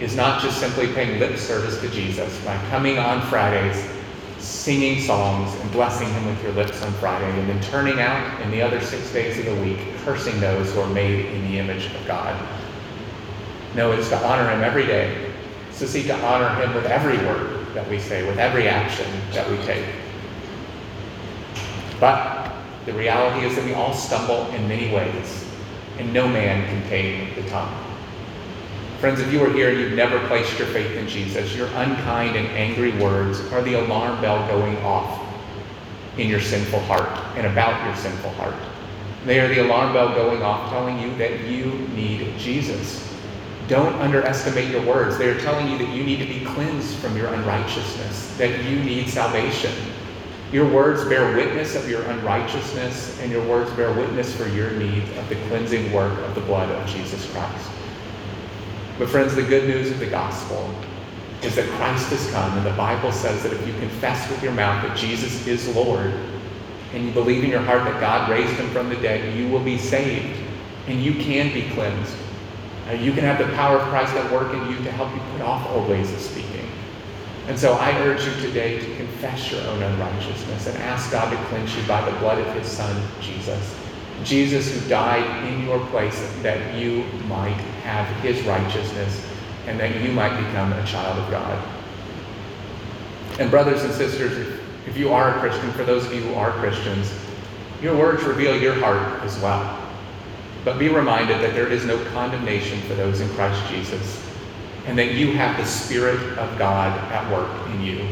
is 0.00 0.16
not 0.16 0.42
just 0.42 0.58
simply 0.58 0.92
paying 0.92 1.20
lip 1.20 1.38
service 1.38 1.80
to 1.80 1.88
Jesus 1.90 2.44
by 2.44 2.56
coming 2.70 2.98
on 2.98 3.22
Fridays, 3.28 3.88
singing 4.38 5.00
songs, 5.00 5.54
and 5.60 5.72
blessing 5.72 6.08
him 6.08 6.26
with 6.26 6.42
your 6.42 6.52
lips 6.52 6.82
on 6.82 6.92
Friday, 6.94 7.38
and 7.38 7.48
then 7.48 7.60
turning 7.62 8.00
out 8.00 8.40
in 8.42 8.50
the 8.50 8.62
other 8.62 8.80
six 8.80 9.12
days 9.12 9.38
of 9.38 9.44
the 9.46 9.62
week, 9.62 9.78
cursing 10.04 10.38
those 10.40 10.72
who 10.72 10.80
are 10.80 10.88
made 10.88 11.26
in 11.26 11.42
the 11.50 11.58
image 11.58 11.86
of 11.86 12.06
God. 12.06 12.36
No, 13.74 13.92
it's 13.92 14.08
to 14.08 14.26
honor 14.26 14.50
him 14.50 14.62
every 14.62 14.86
day. 14.86 15.32
It's 15.68 15.78
to 15.80 15.88
seek 15.88 16.06
to 16.06 16.16
honor 16.24 16.48
him 16.60 16.74
with 16.74 16.86
every 16.86 17.18
word 17.18 17.66
that 17.74 17.88
we 17.88 17.98
say, 17.98 18.26
with 18.26 18.38
every 18.38 18.68
action 18.68 19.06
that 19.32 19.48
we 19.50 19.56
take. 19.58 19.84
But 22.00 22.52
the 22.86 22.92
reality 22.92 23.46
is 23.46 23.56
that 23.56 23.64
we 23.64 23.74
all 23.74 23.92
stumble 23.92 24.46
in 24.48 24.66
many 24.68 24.94
ways, 24.94 25.44
and 25.98 26.12
no 26.12 26.26
man 26.28 26.66
can 26.68 26.88
tame 26.88 27.34
the 27.34 27.48
tongue. 27.48 27.85
Friends, 28.98 29.20
if 29.20 29.30
you 29.30 29.44
are 29.44 29.52
here 29.52 29.68
and 29.68 29.78
you've 29.78 29.92
never 29.92 30.18
placed 30.26 30.58
your 30.58 30.68
faith 30.68 30.90
in 30.92 31.06
Jesus, 31.06 31.54
your 31.54 31.66
unkind 31.68 32.34
and 32.34 32.46
angry 32.48 32.92
words 32.98 33.40
are 33.52 33.60
the 33.60 33.74
alarm 33.74 34.18
bell 34.22 34.48
going 34.48 34.74
off 34.78 35.22
in 36.16 36.30
your 36.30 36.40
sinful 36.40 36.80
heart 36.80 37.10
and 37.36 37.46
about 37.46 37.84
your 37.86 37.94
sinful 37.96 38.30
heart. 38.32 38.54
They 39.26 39.38
are 39.38 39.48
the 39.48 39.58
alarm 39.58 39.92
bell 39.92 40.14
going 40.14 40.40
off 40.40 40.70
telling 40.70 40.98
you 40.98 41.14
that 41.16 41.40
you 41.40 41.72
need 41.94 42.38
Jesus. 42.38 43.14
Don't 43.68 43.94
underestimate 43.96 44.70
your 44.70 44.82
words. 44.86 45.18
They 45.18 45.28
are 45.28 45.38
telling 45.40 45.70
you 45.70 45.76
that 45.76 45.94
you 45.94 46.02
need 46.02 46.20
to 46.20 46.26
be 46.26 46.42
cleansed 46.46 46.96
from 46.96 47.18
your 47.18 47.26
unrighteousness, 47.34 48.34
that 48.38 48.64
you 48.64 48.82
need 48.82 49.10
salvation. 49.10 49.74
Your 50.52 50.72
words 50.72 51.04
bear 51.04 51.36
witness 51.36 51.74
of 51.74 51.86
your 51.90 52.00
unrighteousness, 52.02 53.20
and 53.20 53.30
your 53.30 53.46
words 53.46 53.70
bear 53.72 53.92
witness 53.92 54.34
for 54.34 54.48
your 54.48 54.70
need 54.70 55.02
of 55.18 55.28
the 55.28 55.34
cleansing 55.48 55.92
work 55.92 56.18
of 56.20 56.34
the 56.34 56.40
blood 56.42 56.70
of 56.70 56.88
Jesus 56.88 57.30
Christ. 57.32 57.68
But, 58.98 59.08
friends, 59.08 59.34
the 59.34 59.42
good 59.42 59.68
news 59.68 59.90
of 59.90 59.98
the 59.98 60.06
gospel 60.06 60.74
is 61.42 61.54
that 61.56 61.68
Christ 61.72 62.08
has 62.10 62.30
come, 62.30 62.56
and 62.56 62.66
the 62.66 62.72
Bible 62.72 63.12
says 63.12 63.42
that 63.42 63.52
if 63.52 63.66
you 63.66 63.74
confess 63.74 64.28
with 64.30 64.42
your 64.42 64.52
mouth 64.52 64.82
that 64.86 64.96
Jesus 64.96 65.46
is 65.46 65.68
Lord, 65.76 66.12
and 66.94 67.04
you 67.04 67.12
believe 67.12 67.44
in 67.44 67.50
your 67.50 67.60
heart 67.60 67.84
that 67.84 68.00
God 68.00 68.30
raised 68.30 68.52
him 68.54 68.70
from 68.70 68.88
the 68.88 68.96
dead, 68.96 69.36
you 69.36 69.48
will 69.48 69.62
be 69.62 69.76
saved, 69.76 70.40
and 70.86 71.02
you 71.02 71.12
can 71.14 71.52
be 71.52 71.68
cleansed. 71.74 72.16
You 72.98 73.12
can 73.12 73.24
have 73.24 73.38
the 73.38 73.52
power 73.54 73.78
of 73.78 73.88
Christ 73.88 74.14
at 74.14 74.32
work 74.32 74.54
in 74.54 74.70
you 74.70 74.76
to 74.84 74.92
help 74.92 75.12
you 75.12 75.20
put 75.32 75.42
off 75.42 75.68
old 75.70 75.88
ways 75.88 76.10
of 76.12 76.20
speaking. 76.20 76.68
And 77.48 77.58
so 77.58 77.74
I 77.74 77.90
urge 77.98 78.24
you 78.24 78.32
today 78.40 78.78
to 78.78 78.96
confess 78.96 79.50
your 79.52 79.60
own 79.62 79.82
unrighteousness 79.82 80.68
and 80.68 80.78
ask 80.78 81.10
God 81.12 81.30
to 81.30 81.36
cleanse 81.48 81.76
you 81.76 81.82
by 81.86 82.08
the 82.08 82.16
blood 82.18 82.38
of 82.38 82.54
his 82.54 82.66
Son, 82.66 83.02
Jesus. 83.20 83.76
Jesus 84.24 84.72
who 84.72 84.88
died 84.88 85.44
in 85.52 85.64
your 85.64 85.84
place 85.86 86.18
that 86.42 86.74
you 86.74 87.04
might 87.28 87.60
have 87.86 88.06
his 88.22 88.42
righteousness 88.44 89.24
and 89.66 89.78
that 89.78 90.02
you 90.02 90.12
might 90.12 90.36
become 90.36 90.72
a 90.72 90.84
child 90.84 91.18
of 91.18 91.30
God. 91.30 91.62
And 93.38 93.50
brothers 93.50 93.84
and 93.84 93.92
sisters, 93.92 94.60
if 94.86 94.96
you 94.96 95.12
are 95.12 95.36
a 95.36 95.40
Christian, 95.40 95.70
for 95.72 95.84
those 95.84 96.06
of 96.06 96.12
you 96.14 96.22
who 96.22 96.34
are 96.34 96.50
Christians, 96.52 97.12
your 97.82 97.96
words 97.96 98.22
reveal 98.24 98.60
your 98.60 98.74
heart 98.74 99.22
as 99.22 99.38
well. 99.40 99.82
But 100.64 100.78
be 100.78 100.88
reminded 100.88 101.40
that 101.40 101.54
there 101.54 101.68
is 101.68 101.84
no 101.84 102.02
condemnation 102.06 102.80
for 102.82 102.94
those 102.94 103.20
in 103.20 103.28
Christ 103.30 103.60
Jesus, 103.70 104.24
and 104.86 104.98
that 104.98 105.14
you 105.14 105.32
have 105.32 105.56
the 105.56 105.64
Spirit 105.64 106.38
of 106.38 106.58
God 106.58 106.96
at 107.12 107.30
work 107.30 107.68
in 107.70 107.82
you. 107.82 108.08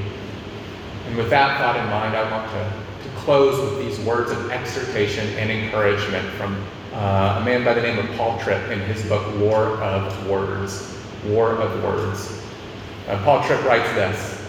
And 1.07 1.17
with 1.17 1.31
that 1.31 1.59
thought 1.59 1.77
in 1.77 1.87
mind, 1.87 2.17
I 2.17 2.31
want 2.31 2.51
to, 2.53 3.09
to 3.09 3.17
close 3.17 3.59
with 3.61 3.85
these 3.85 4.05
words 4.07 4.31
of 4.31 4.51
exhortation 4.51 5.27
and 5.39 5.51
encouragement 5.51 6.29
from 6.35 6.65
uh, 6.95 7.41
a 7.41 7.45
man 7.45 7.65
by 7.65 7.75
the 7.75 7.83
name 7.83 7.99
of 7.99 8.09
Paul 8.17 8.39
Tripp 8.39 8.71
in 8.71 8.81
his 8.81 9.05
book, 9.09 9.39
War 9.39 9.81
of 9.83 10.29
Words. 10.29 10.97
War 11.27 11.51
of 11.53 11.83
Words. 11.83 12.41
Uh, 13.09 13.23
Paul 13.25 13.45
Tripp 13.45 13.63
writes 13.65 13.93
this 13.95 14.49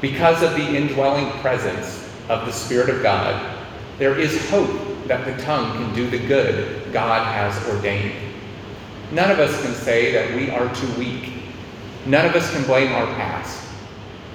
Because 0.00 0.42
of 0.42 0.52
the 0.52 0.76
indwelling 0.76 1.30
presence 1.40 2.08
of 2.28 2.46
the 2.46 2.52
Spirit 2.52 2.88
of 2.88 3.02
God, 3.02 3.58
there 3.98 4.18
is 4.18 4.48
hope 4.48 4.70
that 5.08 5.24
the 5.26 5.42
tongue 5.42 5.72
can 5.76 5.94
do 5.94 6.08
the 6.08 6.24
good 6.26 6.92
God 6.92 7.26
has 7.26 7.68
ordained. 7.68 8.14
None 9.10 9.30
of 9.30 9.40
us 9.40 9.60
can 9.62 9.74
say 9.74 10.12
that 10.12 10.34
we 10.36 10.50
are 10.50 10.72
too 10.74 10.92
weak. 10.98 11.32
None 12.06 12.24
of 12.24 12.34
us 12.36 12.50
can 12.52 12.64
blame 12.64 12.92
our 12.92 13.06
past. 13.16 13.66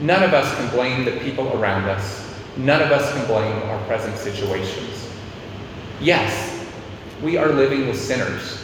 None 0.01 0.21
of 0.21 0.33
us 0.33 0.53
can 0.57 0.69
blame 0.71 1.05
the 1.05 1.13
people 1.21 1.57
around 1.57 1.85
us. 1.85 2.35
None 2.57 2.81
of 2.81 2.91
us 2.91 3.11
can 3.13 3.25
blame 3.25 3.57
our 3.69 3.81
present 3.85 4.17
situations. 4.17 5.09
Yes, 6.01 6.44
we 7.21 7.37
are 7.37 7.49
living 7.49 7.87
with 7.87 7.99
sinners. 7.99 8.61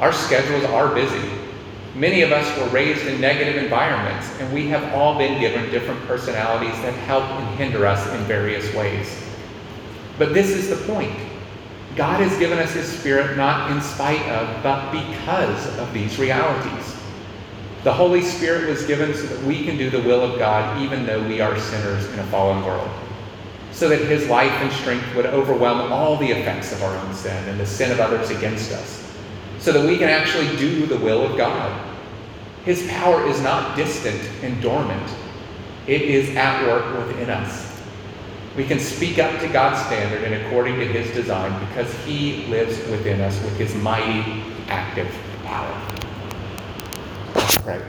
Our 0.00 0.12
schedules 0.12 0.64
are 0.64 0.92
busy. 0.94 1.30
Many 1.94 2.22
of 2.22 2.32
us 2.32 2.58
were 2.58 2.68
raised 2.68 3.06
in 3.06 3.20
negative 3.20 3.62
environments, 3.62 4.28
and 4.40 4.52
we 4.52 4.66
have 4.68 4.92
all 4.94 5.16
been 5.16 5.40
given 5.40 5.70
different 5.70 6.00
personalities 6.06 6.74
that 6.82 6.92
help 7.06 7.24
and 7.24 7.58
hinder 7.58 7.86
us 7.86 8.04
in 8.14 8.20
various 8.24 8.72
ways. 8.74 9.22
But 10.18 10.34
this 10.34 10.50
is 10.50 10.70
the 10.70 10.92
point. 10.92 11.16
God 11.94 12.20
has 12.20 12.36
given 12.38 12.58
us 12.58 12.72
His 12.72 12.86
Spirit 12.86 13.36
not 13.36 13.70
in 13.70 13.80
spite 13.80 14.22
of, 14.28 14.62
but 14.64 14.90
because 14.90 15.78
of 15.78 15.92
these 15.94 16.18
realities. 16.18 16.96
The 17.84 17.92
Holy 17.92 18.22
Spirit 18.22 18.68
was 18.68 18.84
given 18.86 19.14
so 19.14 19.26
that 19.26 19.44
we 19.44 19.64
can 19.64 19.76
do 19.76 19.90
the 19.90 20.00
will 20.00 20.22
of 20.22 20.38
God 20.38 20.82
even 20.82 21.06
though 21.06 21.22
we 21.28 21.40
are 21.40 21.56
sinners 21.58 22.06
in 22.12 22.18
a 22.18 22.24
fallen 22.24 22.64
world. 22.64 22.90
So 23.74 23.88
that 23.88 24.00
His 24.00 24.28
life 24.28 24.52
and 24.52 24.72
strength 24.72 25.04
would 25.14 25.26
overwhelm 25.26 25.92
all 25.92 26.16
the 26.16 26.30
effects 26.30 26.72
of 26.72 26.82
our 26.82 26.96
own 26.96 27.12
sin 27.12 27.48
and 27.48 27.58
the 27.58 27.66
sin 27.66 27.90
of 27.90 28.00
others 28.00 28.30
against 28.30 28.72
us. 28.72 29.12
So 29.58 29.72
that 29.72 29.86
we 29.86 29.98
can 29.98 30.08
actually 30.08 30.56
do 30.56 30.86
the 30.86 30.96
will 30.98 31.22
of 31.22 31.36
God. 31.36 31.94
His 32.64 32.86
power 32.88 33.26
is 33.26 33.40
not 33.42 33.76
distant 33.76 34.20
and 34.42 34.62
dormant, 34.62 35.12
it 35.86 36.02
is 36.02 36.34
at 36.36 36.66
work 36.66 36.96
within 36.96 37.28
us. 37.28 37.74
We 38.56 38.64
can 38.64 38.78
speak 38.78 39.18
up 39.18 39.40
to 39.40 39.48
God's 39.48 39.84
standard 39.84 40.22
and 40.22 40.46
according 40.46 40.76
to 40.76 40.86
his 40.86 41.12
design 41.12 41.58
because 41.68 41.92
he 42.04 42.46
lives 42.46 42.78
within 42.88 43.20
us 43.20 43.34
with 43.42 43.56
his 43.56 43.74
mighty 43.74 44.42
active 44.68 45.12
power. 45.44 45.74
Right. 47.64 47.82